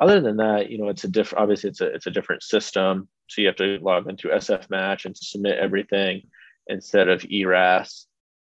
Other 0.00 0.20
than 0.20 0.36
that, 0.38 0.70
you 0.70 0.78
know, 0.78 0.88
it's 0.88 1.04
a 1.04 1.08
different. 1.08 1.42
Obviously, 1.42 1.70
it's 1.70 1.80
a 1.80 1.86
it's 1.86 2.06
a 2.06 2.10
different 2.10 2.42
system. 2.42 3.08
So 3.28 3.40
you 3.40 3.48
have 3.48 3.56
to 3.56 3.78
log 3.80 4.08
into 4.08 4.28
SF 4.28 4.68
Match 4.70 5.04
and 5.04 5.16
submit 5.16 5.58
everything 5.58 6.22
instead 6.66 7.08
of 7.08 7.24
ERAS. 7.24 8.06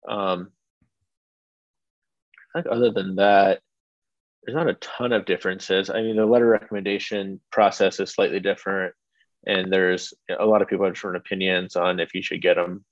Um, 0.09 0.51
I 2.55 2.63
think 2.63 2.73
other 2.73 2.91
than 2.91 3.17
that, 3.17 3.61
there's 4.45 4.57
not 4.57 4.69
a 4.69 4.75
ton 4.75 5.13
of 5.13 5.25
differences. 5.25 5.91
I 5.91 6.03
mean, 6.03 6.17
the 6.17 6.27
letter 6.27 6.47
recommendation 6.47 7.41
process 7.51 7.99
is 7.99 8.13
slightly 8.13 8.41
different, 8.41 8.95
and 9.47 9.73
there's 9.73 10.13
a 10.39 10.47
lot 10.47 10.63
of 10.63 10.69
people 10.69 10.85
have 10.85 10.95
different 10.95 11.17
opinions 11.17 11.77
on 11.77 12.01
if 12.01 12.15
you 12.15 12.23
should 12.23 12.43
get 12.43 12.55
them 12.55 12.85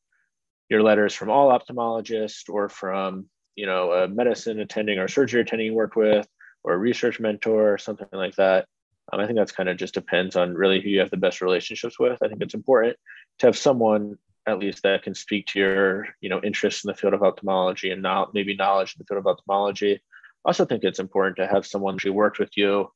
your 0.69 0.83
letters 0.83 1.15
from 1.15 1.31
all 1.31 1.51
ophthalmologists 1.51 2.49
or 2.49 2.69
from 2.69 3.27
you 3.55 3.67
know 3.67 3.93
a 3.93 4.09
medicine 4.09 4.61
attending 4.61 4.99
or 4.99 5.09
surgery 5.09 5.41
attending 5.41 5.67
you 5.69 5.75
work 5.75 5.97
with 5.97 6.27
or 6.67 6.75
a 6.75 6.79
research 6.79 7.21
mentor 7.21 7.73
or 7.73 7.79
something 7.79 8.09
like 8.13 8.35
that. 8.37 8.67
Um, 9.13 9.21
i 9.21 9.27
think 9.27 9.39
that's 9.39 9.53
kind 9.53 9.69
of 9.69 9.77
just 9.77 9.95
depends 9.95 10.35
on 10.35 10.55
really 10.55 10.81
who 10.81 10.89
you 10.89 10.99
have 10.99 11.11
the 11.11 11.17
best 11.17 11.41
relationships 11.41 11.99
with. 11.99 12.19
I 12.23 12.29
think 12.29 12.43
it's 12.43 12.55
important 12.55 12.97
to 13.39 13.47
have 13.47 13.57
someone 13.57 14.19
at 14.49 14.59
least 14.59 14.83
that 14.83 15.03
can 15.03 15.15
speak 15.15 15.47
to 15.47 15.59
your 15.59 16.09
you 16.21 16.29
know 16.29 16.41
interest 16.43 16.85
in 16.85 16.89
the 16.89 16.95
field 16.95 17.15
of 17.15 17.23
ophthalmology 17.23 17.91
and 17.91 18.03
not 18.03 18.35
maybe 18.35 18.55
knowledge 18.55 18.95
in 18.95 18.99
the 18.99 19.05
field 19.07 19.21
of 19.21 19.27
ophthalmology. 19.27 19.95
I 19.95 20.49
also 20.49 20.65
think 20.65 20.83
it's 20.85 20.99
important 20.99 21.37
to 21.37 21.47
have 21.47 21.67
someone 21.67 21.99
who 22.03 22.13
worked 22.13 22.39
with 22.39 22.51
you 22.57 22.91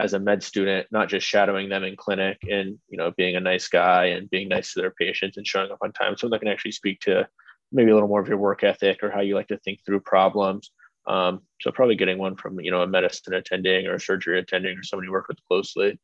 as 0.00 0.14
a 0.14 0.18
med 0.18 0.42
student 0.42 0.86
not 0.90 1.08
just 1.08 1.26
shadowing 1.26 1.68
them 1.68 1.84
in 1.84 1.96
clinic 1.96 2.38
and 2.50 2.78
you 2.88 2.98
know 2.98 3.12
being 3.16 3.36
a 3.36 3.40
nice 3.40 3.68
guy 3.68 4.06
and 4.06 4.30
being 4.30 4.48
nice 4.48 4.72
to 4.72 4.80
their 4.80 4.90
patients 4.90 5.36
and 5.36 5.46
showing 5.46 5.70
up 5.70 5.78
on 5.82 5.92
time 5.92 6.16
so 6.16 6.28
that 6.28 6.40
can 6.40 6.48
actually 6.48 6.72
speak 6.72 6.98
to 7.00 7.28
maybe 7.70 7.90
a 7.90 7.94
little 7.94 8.08
more 8.08 8.20
of 8.20 8.28
your 8.28 8.38
work 8.38 8.64
ethic 8.64 8.98
or 9.02 9.10
how 9.10 9.20
you 9.20 9.34
like 9.34 9.48
to 9.48 9.58
think 9.58 9.80
through 9.84 10.00
problems. 10.00 10.72
Um, 11.06 11.42
so 11.60 11.72
probably 11.72 11.96
getting 11.96 12.18
one 12.18 12.36
from 12.36 12.60
you 12.60 12.70
know 12.70 12.82
a 12.82 12.86
medicine 12.86 13.34
attending 13.34 13.86
or 13.86 13.94
a 13.94 14.00
surgery 14.00 14.38
attending 14.38 14.78
or 14.78 14.82
somebody 14.82 15.06
you 15.08 15.12
work 15.12 15.28
with 15.28 15.44
closely. 15.48 15.98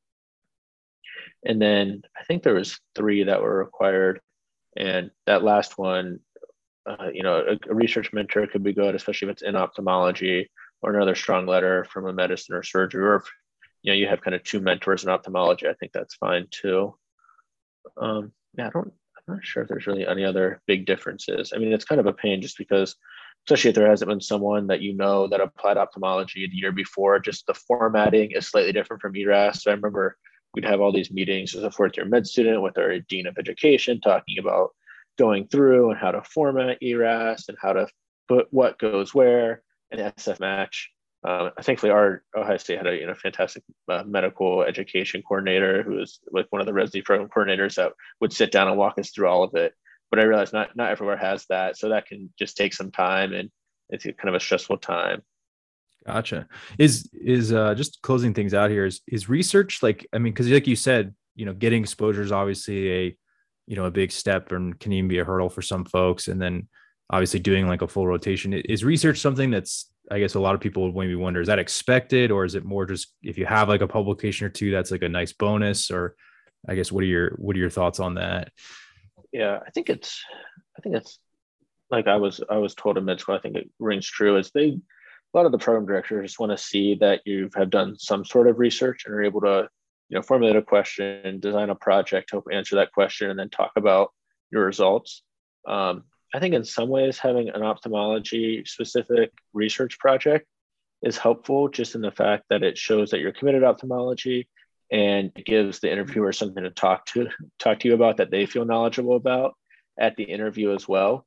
And 1.45 1.61
then 1.63 2.03
I 2.19 2.25
think 2.25 2.43
there 2.43 2.55
was 2.55 2.79
three 2.95 3.25
that 3.25 3.43
were 3.43 3.59
required, 3.59 4.21
and 4.77 5.11
that 5.27 5.45
last 5.45 5.79
one, 5.79 6.21
uh, 6.87 7.09
you 7.13 7.23
know, 7.23 7.45
a, 7.47 7.71
a, 7.71 7.75
research 7.75 8.13
mentor 8.13 8.47
could 8.47 8.63
be 8.63 8.73
good, 8.73 8.95
especially 8.95 9.29
if 9.29 9.33
it's 9.33 9.43
in 9.43 9.57
ophthalmology 9.57 10.51
or 10.83 10.95
another 10.95 11.15
strong 11.15 11.47
letter 11.47 11.85
from 11.85 12.07
a 12.07 12.13
medicine 12.13 12.55
or 12.55 12.63
surgery, 12.63 13.05
or 13.05 13.17
if 13.17 13.25
you 13.83 13.93
know 13.93 13.97
you 13.97 14.09
have 14.09 14.21
kind 14.21 14.35
of 14.35 14.43
two 14.43 14.61
mentors 14.61 15.05
in 15.05 15.11
ophthalmology, 15.11 15.69
I 15.69 15.75
think 15.75 15.93
that's 15.93 16.15
fine 16.17 16.47
too. 16.51 16.97
Um, 17.97 18.33
yeah, 18.57 18.69
I 18.69 18.71
don't 18.71 18.93
I'm 19.29 19.35
not 19.37 19.45
sure 19.45 19.63
if 19.63 19.69
there's 19.69 19.87
really 19.87 20.07
any 20.07 20.25
other 20.25 20.61
big 20.67 20.87
differences. 20.87 21.53
I 21.55 21.59
mean, 21.59 21.73
it's 21.73 21.85
kind 21.85 22.01
of 22.01 22.07
a 22.07 22.13
pain 22.13 22.41
just 22.41 22.59
because, 22.59 22.97
especially 23.49 23.71
if 23.71 23.77
there 23.77 23.89
hasn't 23.89 24.11
been 24.11 24.21
someone 24.21 24.67
that 24.67 24.83
you 24.83 24.93
know 24.93 25.27
that 25.27 25.41
applied 25.41 25.79
ophthalmology 25.79 26.47
the 26.47 26.55
year 26.55 26.71
before, 26.71 27.19
just 27.19 27.47
the 27.47 27.55
formatting 27.55 28.31
is 28.33 28.47
slightly 28.47 28.73
different 28.73 29.01
from 29.01 29.17
ERAS. 29.17 29.63
So 29.63 29.71
I 29.71 29.75
remember 29.75 30.19
we'd 30.53 30.67
have 30.67 30.83
all 30.83 30.93
these 30.93 31.11
meetings 31.11 31.55
as 31.55 31.63
a 31.63 31.71
fourth 31.71 31.97
year 31.97 32.05
med 32.05 32.27
student 32.27 32.61
with 32.61 32.77
our 32.77 32.99
dean 32.99 33.27
of 33.27 33.39
education 33.39 34.03
talking 34.03 34.39
about 34.39 34.75
going 35.17 35.49
through 35.49 35.89
and 35.91 35.99
how 35.99 36.11
to 36.11 36.23
format 36.25 36.77
ERAS 36.83 37.47
and 37.49 37.57
how 37.59 37.73
to 37.73 37.89
put 38.29 38.49
what 38.51 38.79
goes 38.79 39.15
where. 39.15 39.63
And 39.91 39.99
SF 39.99 40.41
Match 40.41 40.91
um, 41.25 41.51
thankfully 41.63 41.91
our 41.91 42.23
Ohio 42.37 42.59
State 42.59 42.77
had 42.77 42.87
a 42.87 42.97
you 42.97 43.07
know 43.07 43.15
fantastic 43.15 43.63
uh, 43.89 44.05
medical 44.07 44.63
education 44.63 45.23
coordinator 45.27 45.83
who 45.83 45.93
was 45.95 46.21
like 46.31 46.47
one 46.51 46.61
of 46.61 46.67
the 46.67 46.75
residency 46.75 47.01
program 47.01 47.31
coordinators 47.31 47.77
that 47.77 47.93
would 48.21 48.33
sit 48.33 48.53
down 48.53 48.69
and 48.69 48.77
walk 48.77 48.99
us 48.99 49.11
through 49.11 49.27
all 49.27 49.43
of 49.43 49.55
it. 49.55 49.75
But 50.11 50.21
I 50.21 50.25
realized 50.25 50.53
not 50.53 50.77
not 50.77 50.91
everywhere 50.91 51.17
has 51.17 51.45
that, 51.47 51.77
so 51.77 51.91
that 51.91 52.07
can 52.07 52.33
just 52.39 52.57
take 52.57 52.73
some 52.73 52.91
time 52.91 53.33
and 53.33 53.51
it's 53.91 54.05
kind 54.05 54.29
of 54.29 54.35
a 54.35 54.41
stressful 54.41 54.79
time. 54.79 55.23
Gotcha. 56.07 56.47
Is 56.79 57.09
is 57.13 57.53
uh, 57.53 57.75
just 57.75 58.01
closing 58.03 58.33
things 58.35 58.55
out 58.55 58.71
here? 58.71 58.87
Is 58.87 59.01
is 59.09 59.29
research 59.29 59.83
like 59.83 60.07
I 60.13 60.19
mean, 60.19 60.33
because 60.33 60.49
like 60.49 60.67
you 60.67 60.77
said, 60.77 61.15
you 61.35 61.45
know, 61.45 61.53
getting 61.53 61.83
exposure 61.83 62.23
is 62.23 62.33
obviously 62.33 62.93
a 62.93 63.17
you 63.67 63.77
know 63.77 63.85
a 63.85 63.91
big 63.91 64.11
step 64.13 64.53
and 64.53 64.79
can 64.79 64.93
even 64.93 65.09
be 65.09 65.19
a 65.19 65.25
hurdle 65.25 65.51
for 65.51 65.63
some 65.63 65.85
folks, 65.85 66.29
and 66.29 66.41
then 66.41 66.69
obviously 67.11 67.41
doing 67.41 67.67
like 67.67 67.83
a 67.83 67.89
full 67.89 68.07
rotation. 68.07 68.53
Is 68.53 68.85
research 68.85 69.19
something 69.19 69.51
that's 69.51 69.91
I 70.11 70.19
guess 70.19 70.35
a 70.35 70.41
lot 70.41 70.55
of 70.55 70.61
people 70.61 70.85
would 70.85 70.97
maybe 70.97 71.15
wonder, 71.15 71.41
is 71.41 71.49
that 71.49 71.59
expected 71.59 72.31
or 72.31 72.45
is 72.45 72.55
it 72.55 72.65
more 72.65 72.87
just 72.87 73.15
if 73.23 73.37
you 73.37 73.47
have 73.47 73.69
like 73.69 73.83
a 73.83 73.89
publication 73.89 74.47
or 74.47 74.51
two, 74.51 74.71
that's 74.71 74.91
like 74.91 75.03
a 75.03 75.09
nice 75.09 75.33
bonus 75.33 75.91
or 75.91 76.15
I 76.67 76.75
guess 76.75 76.91
what 76.91 77.05
are 77.05 77.09
your 77.09 77.35
what 77.37 77.57
are 77.57 77.61
your 77.61 77.71
thoughts 77.71 78.01
on 78.01 78.15
that? 78.15 78.53
Yeah, 79.33 79.59
I 79.67 79.71
think 79.71 79.91
it's 79.91 80.23
I 80.77 80.81
think 80.81 80.97
it's 80.97 81.19
like 81.91 82.07
I 82.07 82.17
was 82.17 82.41
I 82.49 82.59
was 82.59 82.75
told 82.75 82.99
in 82.99 83.05
med 83.05 83.21
school, 83.21 83.35
I 83.35 83.41
think 83.41 83.57
it 83.57 83.71
rings 83.79 84.07
true, 84.07 84.37
is 84.37 84.51
they 84.51 84.79
a 85.35 85.37
lot 85.37 85.47
of 85.47 85.53
the 85.53 85.59
program 85.59 85.87
directors 85.87 86.31
just 86.31 86.41
want 86.41 86.53
to 86.53 86.59
see 86.59 86.95
that 86.97 87.21
you 87.27 87.51
have 87.55 87.71
done 87.71 87.99
some 87.99 88.25
sort 88.25 88.49
of 88.49 88.59
research 88.59 89.05
and 89.05 89.15
are 89.15 89.23
able 89.23 89.43
to, 89.43 89.69
you 90.09 90.15
know, 90.15 90.23
formulate 90.23 90.57
a 90.57 90.63
question, 90.63 91.39
design 91.39 91.69
a 91.69 91.75
project, 91.75 92.31
help 92.31 92.47
answer 92.51 92.77
that 92.77 92.93
question, 92.93 93.29
and 93.29 93.39
then 93.39 93.51
talk 93.51 93.73
about 93.77 94.13
your 94.51 94.65
results. 94.65 95.23
Um, 95.67 96.05
I 96.35 96.41
think 96.41 96.55
in 96.55 96.65
some 96.65 96.89
ways 96.89 97.19
having 97.19 97.51
an 97.51 97.63
ophthalmology 97.63 98.65
specific 98.65 99.33
research 99.53 99.99
project 99.99 100.47
is 101.03 101.19
helpful 101.19 101.69
just 101.69 101.95
in 101.95 102.01
the 102.01 102.11
fact 102.11 102.45
that 102.51 102.63
it 102.63 102.79
shows 102.79 103.11
that 103.11 103.21
you're 103.21 103.33
committed 103.33 103.61
to 103.61 103.67
ophthalmology 103.67 104.49
and 104.91 105.33
it 105.37 105.45
gives 105.45 105.81
the 105.81 105.93
interviewer 105.93 106.33
something 106.33 106.63
to 106.63 106.71
talk 106.71 107.07
to 107.07 107.29
talk 107.59 107.81
to 107.81 107.89
you 107.89 107.95
about 107.95 108.19
that 108.19 108.31
they 108.31 108.47
feel 108.47 108.65
knowledgeable 108.65 109.17
about 109.17 109.55
at 109.99 110.17
the 110.17 110.25
interview 110.25 110.75
as 110.75 110.89
well. 110.89 111.27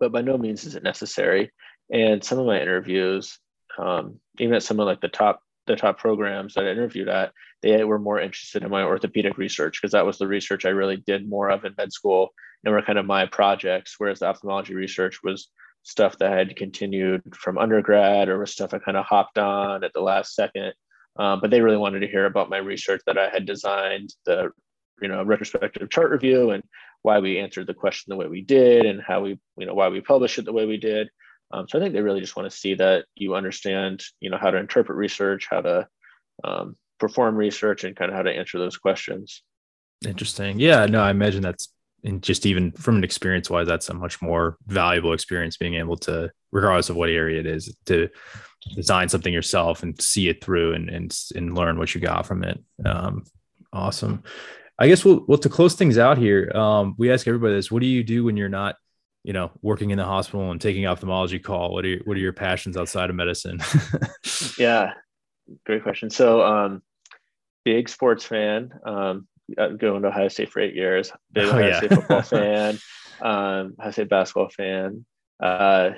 But 0.00 0.12
by 0.12 0.22
no 0.22 0.36
means 0.36 0.64
is 0.64 0.74
it 0.74 0.82
necessary. 0.82 1.52
And 1.92 2.24
some 2.24 2.38
of 2.38 2.46
my 2.46 2.60
interviews, 2.60 3.38
um, 3.78 4.18
even 4.38 4.54
at 4.54 4.62
some 4.62 4.80
of 4.80 4.86
like 4.86 5.00
the 5.00 5.08
top 5.08 5.40
the 5.66 5.76
top 5.76 5.98
programs 5.98 6.54
that 6.54 6.64
I 6.64 6.70
interviewed 6.70 7.08
at, 7.08 7.32
they 7.62 7.84
were 7.84 7.98
more 7.98 8.20
interested 8.20 8.64
in 8.64 8.70
my 8.70 8.82
orthopedic 8.82 9.38
research 9.38 9.80
because 9.80 9.92
that 9.92 10.06
was 10.06 10.18
the 10.18 10.26
research 10.26 10.64
I 10.64 10.70
really 10.70 10.96
did 10.96 11.28
more 11.28 11.50
of 11.50 11.64
in 11.64 11.74
med 11.78 11.92
school 11.92 12.30
and 12.64 12.74
were 12.74 12.82
kind 12.82 12.98
of 12.98 13.06
my 13.06 13.26
projects. 13.26 13.94
Whereas 13.98 14.18
the 14.18 14.26
ophthalmology 14.26 14.74
research 14.74 15.22
was 15.22 15.48
stuff 15.84 16.18
that 16.18 16.32
I 16.32 16.36
had 16.36 16.56
continued 16.56 17.22
from 17.34 17.58
undergrad 17.58 18.28
or 18.28 18.38
was 18.38 18.52
stuff 18.52 18.74
I 18.74 18.78
kind 18.78 18.96
of 18.96 19.04
hopped 19.04 19.38
on 19.38 19.84
at 19.84 19.92
the 19.92 20.00
last 20.00 20.34
second. 20.34 20.72
Um, 21.16 21.40
but 21.40 21.50
they 21.50 21.60
really 21.60 21.76
wanted 21.76 22.00
to 22.00 22.08
hear 22.08 22.26
about 22.26 22.50
my 22.50 22.58
research 22.58 23.02
that 23.06 23.18
I 23.18 23.28
had 23.28 23.46
designed, 23.46 24.14
the 24.24 24.50
you 25.00 25.08
know 25.08 25.22
retrospective 25.22 25.90
chart 25.90 26.10
review, 26.10 26.50
and 26.50 26.62
why 27.02 27.18
we 27.18 27.38
answered 27.38 27.66
the 27.66 27.74
question 27.74 28.10
the 28.10 28.16
way 28.16 28.28
we 28.28 28.42
did, 28.42 28.86
and 28.86 29.02
how 29.02 29.22
we 29.22 29.38
you 29.58 29.66
know 29.66 29.74
why 29.74 29.88
we 29.88 30.00
published 30.00 30.38
it 30.38 30.44
the 30.44 30.52
way 30.52 30.66
we 30.66 30.78
did. 30.78 31.08
Um, 31.52 31.66
so 31.68 31.78
I 31.78 31.82
think 31.82 31.92
they 31.92 32.00
really 32.00 32.20
just 32.20 32.36
want 32.36 32.50
to 32.50 32.56
see 32.56 32.74
that 32.74 33.04
you 33.14 33.34
understand, 33.34 34.02
you 34.20 34.30
know, 34.30 34.38
how 34.38 34.50
to 34.50 34.56
interpret 34.56 34.96
research, 34.96 35.48
how 35.50 35.60
to 35.60 35.86
um, 36.44 36.76
perform 36.98 37.36
research, 37.36 37.84
and 37.84 37.94
kind 37.94 38.10
of 38.10 38.16
how 38.16 38.22
to 38.22 38.32
answer 38.32 38.58
those 38.58 38.78
questions. 38.78 39.42
Interesting. 40.06 40.58
Yeah. 40.58 40.86
No, 40.86 41.02
I 41.02 41.10
imagine 41.10 41.42
that's 41.42 41.68
and 42.04 42.22
just 42.22 42.46
even 42.46 42.72
from 42.72 42.96
an 42.96 43.04
experience 43.04 43.48
wise, 43.48 43.66
that's 43.66 43.88
a 43.88 43.94
much 43.94 44.20
more 44.20 44.56
valuable 44.66 45.12
experience 45.12 45.56
being 45.56 45.74
able 45.74 45.96
to, 45.96 46.30
regardless 46.50 46.90
of 46.90 46.96
what 46.96 47.10
area 47.10 47.38
it 47.38 47.46
is, 47.46 47.74
to 47.86 48.08
design 48.74 49.08
something 49.08 49.32
yourself 49.32 49.82
and 49.82 50.00
see 50.00 50.28
it 50.28 50.42
through 50.42 50.74
and 50.74 50.88
and, 50.88 51.18
and 51.34 51.56
learn 51.56 51.78
what 51.78 51.94
you 51.94 52.00
got 52.00 52.26
from 52.26 52.44
it. 52.44 52.62
Um, 52.84 53.24
awesome. 53.72 54.22
I 54.78 54.88
guess 54.88 55.04
we'll 55.04 55.24
well 55.28 55.38
to 55.38 55.48
close 55.48 55.74
things 55.74 55.98
out 55.98 56.18
here. 56.18 56.50
Um, 56.54 56.94
we 56.98 57.12
ask 57.12 57.26
everybody 57.26 57.54
this: 57.54 57.70
What 57.70 57.80
do 57.82 57.86
you 57.86 58.02
do 58.02 58.24
when 58.24 58.36
you're 58.36 58.48
not 58.48 58.76
you 59.24 59.32
know, 59.32 59.50
working 59.62 59.90
in 59.90 59.98
the 59.98 60.04
hospital 60.04 60.50
and 60.50 60.60
taking 60.60 60.86
ophthalmology 60.86 61.38
call? 61.38 61.72
What 61.72 61.84
are 61.84 61.88
your, 61.88 62.00
what 62.04 62.16
are 62.16 62.20
your 62.20 62.32
passions 62.32 62.76
outside 62.76 63.08
of 63.08 63.16
medicine? 63.16 63.60
yeah, 64.58 64.94
great 65.64 65.82
question. 65.82 66.10
So, 66.10 66.42
um, 66.42 66.82
big 67.64 67.88
sports 67.88 68.24
fan. 68.24 68.72
Um, 68.84 69.28
going 69.56 70.02
to 70.02 70.08
Ohio 70.08 70.28
State 70.28 70.50
for 70.50 70.60
eight 70.60 70.74
years. 70.74 71.12
Big 71.30 71.44
oh, 71.44 71.50
Ohio 71.50 71.68
yeah. 71.68 71.78
State 71.78 71.92
football 71.92 72.22
fan. 72.22 72.78
Um, 73.20 73.76
Ohio 73.78 73.90
State 73.92 74.08
basketball 74.08 74.48
fan. 74.48 75.04
Uh, 75.40 75.90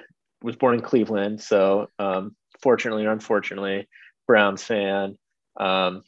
was 0.42 0.56
born 0.56 0.74
in 0.74 0.80
Cleveland, 0.82 1.40
so 1.40 1.88
um, 1.98 2.36
fortunately 2.64 3.04
or 3.04 3.12
unfortunately, 3.12 3.86
Browns 4.26 4.64
fan. 4.64 5.16
Um, 5.60 6.02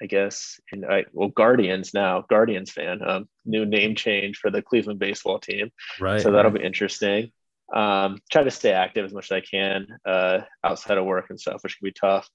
I 0.00 0.06
guess, 0.06 0.60
and 0.72 0.84
I 0.84 1.04
well, 1.12 1.28
Guardians 1.28 1.94
now, 1.94 2.24
Guardians 2.28 2.72
fan, 2.72 3.00
um, 3.08 3.28
new 3.44 3.64
name 3.64 3.94
change 3.94 4.36
for 4.38 4.50
the 4.50 4.60
Cleveland 4.60 4.98
baseball 4.98 5.38
team. 5.38 5.70
Right. 6.00 6.20
So 6.20 6.32
that'll 6.32 6.50
right. 6.50 6.60
be 6.60 6.66
interesting. 6.66 7.30
Um, 7.72 8.18
try 8.30 8.42
to 8.42 8.50
stay 8.50 8.72
active 8.72 9.04
as 9.04 9.14
much 9.14 9.30
as 9.30 9.36
I 9.36 9.40
can 9.40 9.86
uh, 10.04 10.40
outside 10.64 10.98
of 10.98 11.04
work 11.06 11.26
and 11.30 11.40
stuff, 11.40 11.62
which 11.62 11.78
can 11.78 11.86
be 11.86 11.92
tough. 11.92 12.28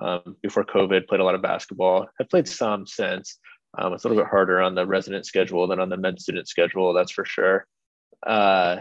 Um, 0.00 0.36
before 0.42 0.64
COVID, 0.64 1.06
played 1.08 1.20
a 1.20 1.24
lot 1.24 1.34
of 1.34 1.42
basketball. 1.42 2.06
I've 2.20 2.28
played 2.28 2.48
some 2.48 2.86
since. 2.86 3.38
Um, 3.76 3.92
it's 3.94 4.04
a 4.04 4.08
little 4.08 4.22
bit 4.22 4.30
harder 4.30 4.60
on 4.60 4.74
the 4.74 4.86
resident 4.86 5.24
schedule 5.26 5.66
than 5.66 5.80
on 5.80 5.88
the 5.88 5.96
med 5.96 6.20
student 6.20 6.46
schedule, 6.46 6.92
that's 6.92 7.12
for 7.12 7.24
sure. 7.24 7.66
Uh, 8.24 8.78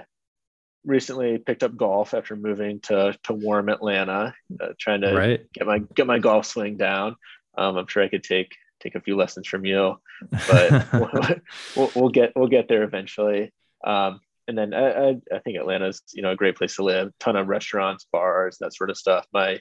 recently 0.86 1.38
picked 1.38 1.64
up 1.64 1.76
golf 1.76 2.14
after 2.14 2.36
moving 2.36 2.80
to 2.82 3.18
to 3.24 3.34
warm 3.34 3.70
Atlanta, 3.70 4.34
uh, 4.62 4.70
trying 4.80 5.02
to 5.02 5.14
right. 5.14 5.54
get 5.54 5.66
my 5.66 5.80
get 5.80 6.08
my 6.08 6.20
golf 6.20 6.46
swing 6.46 6.78
down. 6.78 7.16
Um, 7.58 7.78
I'm 7.78 7.88
sure 7.88 8.04
I 8.04 8.10
could 8.10 8.24
take 8.24 8.52
take 8.80 8.96
a 8.96 9.02
few 9.02 9.16
lessons 9.16 9.48
from 9.48 9.66
you, 9.66 9.96
but 10.32 10.88
we'll, 11.76 11.92
we'll, 11.96 12.10
get 12.10 12.34
we'll 12.36 12.48
get 12.48 12.68
there 12.68 12.84
eventually. 12.84 13.54
Um, 13.84 14.20
and 14.48 14.58
then 14.58 14.74
I, 14.74 14.90
I, 14.90 15.10
I, 15.34 15.40
think 15.40 15.58
Atlanta's 15.58 16.02
you 16.14 16.22
know 16.22 16.32
a 16.32 16.36
great 16.36 16.58
place 16.58 16.76
to 16.76 16.84
live. 16.84 17.12
Ton 17.20 17.36
of 17.36 17.48
restaurants, 17.48 18.06
bars, 18.12 18.58
that 18.60 18.76
sort 18.76 18.90
of 18.90 18.98
stuff. 18.98 19.26
My 19.34 19.60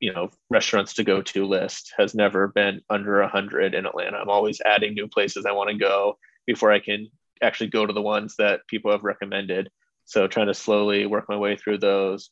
you 0.00 0.12
know 0.12 0.30
restaurants 0.48 0.94
to 0.94 1.04
go 1.04 1.22
to 1.22 1.46
list 1.46 1.92
has 1.96 2.14
never 2.14 2.48
been 2.48 2.80
under 2.90 3.20
a 3.20 3.28
hundred 3.28 3.74
in 3.74 3.86
Atlanta. 3.86 4.16
I'm 4.16 4.30
always 4.30 4.60
adding 4.64 4.94
new 4.94 5.06
places 5.06 5.46
I 5.46 5.52
want 5.52 5.70
to 5.70 5.76
go 5.76 6.18
before 6.46 6.72
I 6.72 6.80
can 6.80 7.08
actually 7.42 7.68
go 7.68 7.86
to 7.86 7.92
the 7.92 8.02
ones 8.02 8.34
that 8.38 8.66
people 8.66 8.90
have 8.90 9.04
recommended. 9.04 9.70
So 10.10 10.26
trying 10.26 10.48
to 10.48 10.54
slowly 10.54 11.06
work 11.06 11.26
my 11.28 11.36
way 11.36 11.54
through 11.54 11.78
those. 11.78 12.30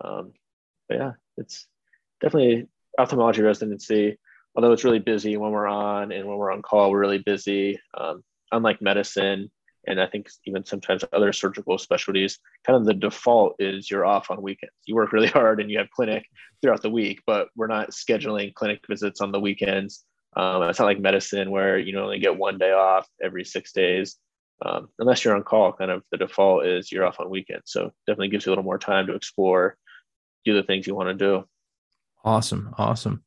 Um, 0.00 0.32
but 0.88 0.96
yeah, 0.96 1.12
it's 1.36 1.66
definitely 2.22 2.68
ophthalmology 2.98 3.42
residency, 3.42 4.16
although 4.56 4.72
it's 4.72 4.82
really 4.82 4.98
busy 4.98 5.36
when 5.36 5.50
we're 5.50 5.66
on 5.66 6.10
and 6.10 6.26
when 6.26 6.38
we're 6.38 6.50
on 6.50 6.62
call, 6.62 6.90
we're 6.90 7.00
really 7.00 7.18
busy. 7.18 7.78
Um, 7.94 8.24
unlike 8.50 8.80
medicine, 8.80 9.50
and 9.86 10.00
I 10.00 10.06
think 10.06 10.30
even 10.46 10.64
sometimes 10.64 11.04
other 11.12 11.34
surgical 11.34 11.76
specialties, 11.76 12.38
kind 12.66 12.78
of 12.78 12.86
the 12.86 12.94
default 12.94 13.56
is 13.58 13.90
you're 13.90 14.06
off 14.06 14.30
on 14.30 14.40
weekends. 14.40 14.72
You 14.86 14.94
work 14.94 15.12
really 15.12 15.28
hard 15.38 15.60
and 15.60 15.70
you 15.70 15.76
have 15.76 15.90
clinic 15.90 16.24
throughout 16.62 16.80
the 16.80 16.88
week, 16.88 17.20
but 17.26 17.48
we're 17.56 17.66
not 17.66 17.90
scheduling 17.90 18.54
clinic 18.54 18.80
visits 18.88 19.20
on 19.20 19.32
the 19.32 19.40
weekends. 19.40 20.02
Um, 20.34 20.62
it's 20.62 20.78
not 20.78 20.86
like 20.86 20.98
medicine 20.98 21.50
where 21.50 21.76
you 21.78 21.98
only 22.00 22.20
get 22.20 22.38
one 22.38 22.56
day 22.56 22.72
off 22.72 23.06
every 23.22 23.44
six 23.44 23.72
days. 23.72 24.16
Um, 24.64 24.88
unless 24.98 25.24
you're 25.24 25.36
on 25.36 25.44
call, 25.44 25.72
kind 25.72 25.90
of 25.90 26.02
the 26.10 26.18
default 26.18 26.66
is 26.66 26.90
you're 26.90 27.06
off 27.06 27.20
on 27.20 27.30
weekends. 27.30 27.70
So 27.70 27.92
definitely 28.06 28.28
gives 28.28 28.44
you 28.44 28.50
a 28.50 28.52
little 28.52 28.64
more 28.64 28.78
time 28.78 29.06
to 29.06 29.14
explore, 29.14 29.76
do 30.44 30.54
the 30.54 30.62
things 30.62 30.86
you 30.86 30.94
want 30.94 31.08
to 31.08 31.14
do. 31.14 31.44
Awesome. 32.24 32.74
Awesome. 32.76 33.22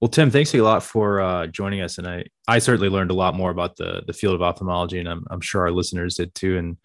Well, 0.00 0.08
Tim, 0.08 0.30
thanks 0.30 0.54
a 0.54 0.60
lot 0.62 0.82
for 0.82 1.20
uh, 1.20 1.46
joining 1.48 1.82
us. 1.82 1.98
And 1.98 2.06
I, 2.06 2.24
I 2.48 2.58
certainly 2.58 2.88
learned 2.88 3.10
a 3.10 3.14
lot 3.14 3.34
more 3.34 3.50
about 3.50 3.76
the, 3.76 4.02
the 4.06 4.14
field 4.14 4.34
of 4.34 4.42
ophthalmology, 4.42 4.98
and 4.98 5.08
I'm, 5.08 5.24
I'm 5.30 5.42
sure 5.42 5.60
our 5.62 5.70
listeners 5.70 6.14
did 6.14 6.34
too. 6.34 6.56
And 6.56 6.76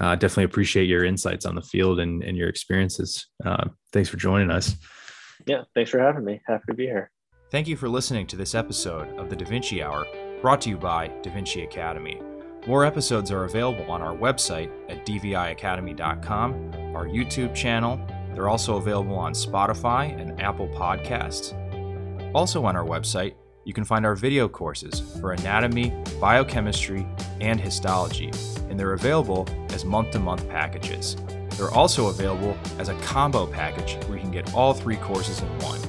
uh, 0.00 0.14
definitely 0.14 0.44
appreciate 0.44 0.88
your 0.88 1.04
insights 1.04 1.44
on 1.44 1.54
the 1.54 1.62
field 1.62 2.00
and, 2.00 2.24
and 2.24 2.36
your 2.36 2.48
experiences. 2.48 3.26
Uh, 3.44 3.68
thanks 3.92 4.08
for 4.08 4.16
joining 4.16 4.50
us. 4.50 4.74
Yeah, 5.46 5.64
thanks 5.74 5.90
for 5.90 5.98
having 5.98 6.24
me. 6.24 6.40
Happy 6.46 6.64
to 6.68 6.74
be 6.74 6.86
here. 6.86 7.10
Thank 7.50 7.68
you 7.68 7.76
for 7.76 7.88
listening 7.88 8.26
to 8.28 8.36
this 8.36 8.54
episode 8.54 9.16
of 9.18 9.28
the 9.28 9.36
Da 9.36 9.44
Vinci 9.44 9.82
Hour, 9.82 10.06
brought 10.40 10.62
to 10.62 10.70
you 10.70 10.78
by 10.78 11.08
Da 11.22 11.30
Vinci 11.30 11.62
Academy. 11.62 12.18
More 12.66 12.86
episodes 12.86 13.30
are 13.30 13.44
available 13.44 13.90
on 13.90 14.00
our 14.00 14.16
website 14.16 14.70
at 14.88 15.04
dviacademy.com, 15.04 16.72
our 16.96 17.06
YouTube 17.06 17.54
channel, 17.54 18.00
they're 18.34 18.48
also 18.48 18.78
available 18.78 19.16
on 19.16 19.32
Spotify 19.32 20.18
and 20.18 20.40
Apple 20.40 20.68
Podcasts. 20.68 21.52
Also 22.34 22.64
on 22.64 22.74
our 22.74 22.84
website, 22.84 23.34
you 23.64 23.74
can 23.74 23.84
find 23.84 24.06
our 24.06 24.14
video 24.16 24.48
courses 24.48 25.00
for 25.20 25.32
anatomy, 25.32 25.94
biochemistry, 26.18 27.06
and 27.40 27.60
histology, 27.60 28.30
and 28.70 28.80
they're 28.80 28.94
available 28.94 29.46
as 29.68 29.84
month 29.84 30.12
to 30.12 30.18
month 30.18 30.48
packages. 30.48 31.16
They're 31.50 31.70
also 31.70 32.06
available 32.06 32.56
as 32.78 32.88
a 32.88 32.98
combo 33.00 33.46
package 33.46 34.02
where 34.06 34.16
you 34.16 34.22
can 34.22 34.32
get 34.32 34.54
all 34.54 34.72
three 34.72 34.96
courses 34.96 35.40
in 35.40 35.48
one. 35.58 35.80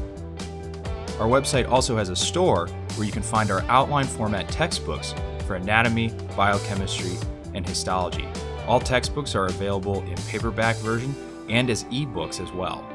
Our 1.20 1.28
website 1.28 1.70
also 1.70 1.96
has 1.96 2.10
a 2.10 2.16
store 2.16 2.68
where 2.96 3.06
you 3.06 3.14
can 3.14 3.24
find 3.24 3.50
our 3.50 3.62
outline 3.64 4.06
format 4.06 4.50
textbooks 4.50 5.16
for 5.46 5.56
anatomy, 5.56 6.10
biochemistry, 6.36 7.18
and 7.54 7.68
histology. 7.68 8.28
All 8.68 8.80
textbooks 8.80 9.36
are 9.36 9.46
available 9.46 10.02
in 10.04 10.16
paperback 10.28 10.76
version 10.78 11.16
and 11.50 11.70
as 11.70 11.84
ebooks 11.86 12.42
as 12.44 12.52
well. 12.52 12.88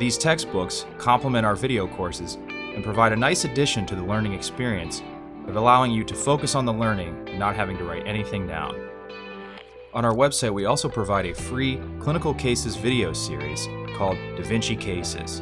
These 0.00 0.18
textbooks 0.18 0.86
complement 0.98 1.46
our 1.46 1.54
video 1.54 1.86
courses 1.86 2.34
and 2.34 2.82
provide 2.82 3.12
a 3.12 3.16
nice 3.16 3.44
addition 3.44 3.86
to 3.86 3.94
the 3.94 4.02
learning 4.02 4.32
experience 4.32 5.02
of 5.46 5.56
allowing 5.56 5.92
you 5.92 6.02
to 6.04 6.14
focus 6.14 6.54
on 6.54 6.64
the 6.64 6.72
learning 6.72 7.28
and 7.28 7.38
not 7.38 7.54
having 7.54 7.76
to 7.78 7.84
write 7.84 8.06
anything 8.06 8.46
down. 8.46 8.74
On 9.92 10.04
our 10.04 10.14
website, 10.14 10.52
we 10.52 10.64
also 10.64 10.88
provide 10.88 11.26
a 11.26 11.34
free 11.34 11.80
clinical 12.00 12.34
cases 12.34 12.74
video 12.74 13.12
series 13.12 13.68
called 13.96 14.16
Da 14.36 14.42
Vinci 14.42 14.74
Cases. 14.74 15.40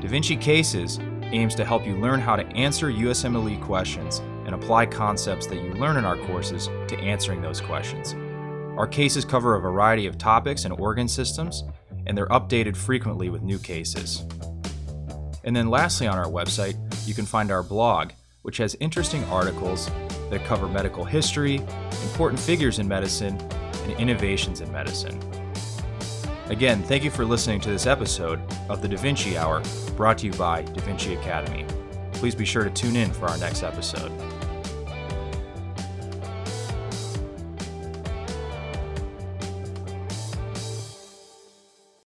Da 0.00 0.08
Vinci 0.08 0.36
Cases 0.36 0.98
aims 1.32 1.54
to 1.54 1.64
help 1.64 1.86
you 1.86 1.96
learn 1.96 2.20
how 2.20 2.36
to 2.36 2.46
answer 2.48 2.90
USMLE 2.90 3.62
questions 3.62 4.20
and 4.48 4.54
apply 4.54 4.86
concepts 4.86 5.46
that 5.46 5.56
you 5.56 5.74
learn 5.74 5.98
in 5.98 6.06
our 6.06 6.16
courses 6.16 6.70
to 6.88 6.98
answering 7.00 7.42
those 7.42 7.60
questions. 7.60 8.14
Our 8.78 8.86
cases 8.86 9.22
cover 9.22 9.56
a 9.56 9.60
variety 9.60 10.06
of 10.06 10.16
topics 10.16 10.64
and 10.64 10.72
organ 10.80 11.06
systems, 11.06 11.64
and 12.06 12.16
they're 12.16 12.28
updated 12.28 12.74
frequently 12.74 13.28
with 13.28 13.42
new 13.42 13.58
cases. 13.58 14.24
And 15.44 15.54
then, 15.54 15.68
lastly, 15.68 16.06
on 16.06 16.16
our 16.16 16.30
website, 16.30 16.76
you 17.06 17.12
can 17.12 17.26
find 17.26 17.50
our 17.50 17.62
blog, 17.62 18.12
which 18.40 18.56
has 18.56 18.74
interesting 18.80 19.22
articles 19.24 19.90
that 20.30 20.46
cover 20.46 20.66
medical 20.66 21.04
history, 21.04 21.56
important 22.04 22.40
figures 22.40 22.78
in 22.78 22.88
medicine, 22.88 23.38
and 23.84 23.92
innovations 24.00 24.62
in 24.62 24.72
medicine. 24.72 25.20
Again, 26.46 26.82
thank 26.84 27.04
you 27.04 27.10
for 27.10 27.26
listening 27.26 27.60
to 27.60 27.68
this 27.68 27.86
episode 27.86 28.40
of 28.70 28.80
the 28.80 28.88
Da 28.88 28.96
Vinci 28.96 29.36
Hour 29.36 29.62
brought 29.94 30.16
to 30.18 30.26
you 30.26 30.32
by 30.32 30.62
Da 30.62 30.80
Vinci 30.80 31.12
Academy. 31.12 31.66
Please 32.12 32.34
be 32.34 32.46
sure 32.46 32.64
to 32.64 32.70
tune 32.70 32.96
in 32.96 33.12
for 33.12 33.26
our 33.28 33.36
next 33.36 33.62
episode. 33.62 34.37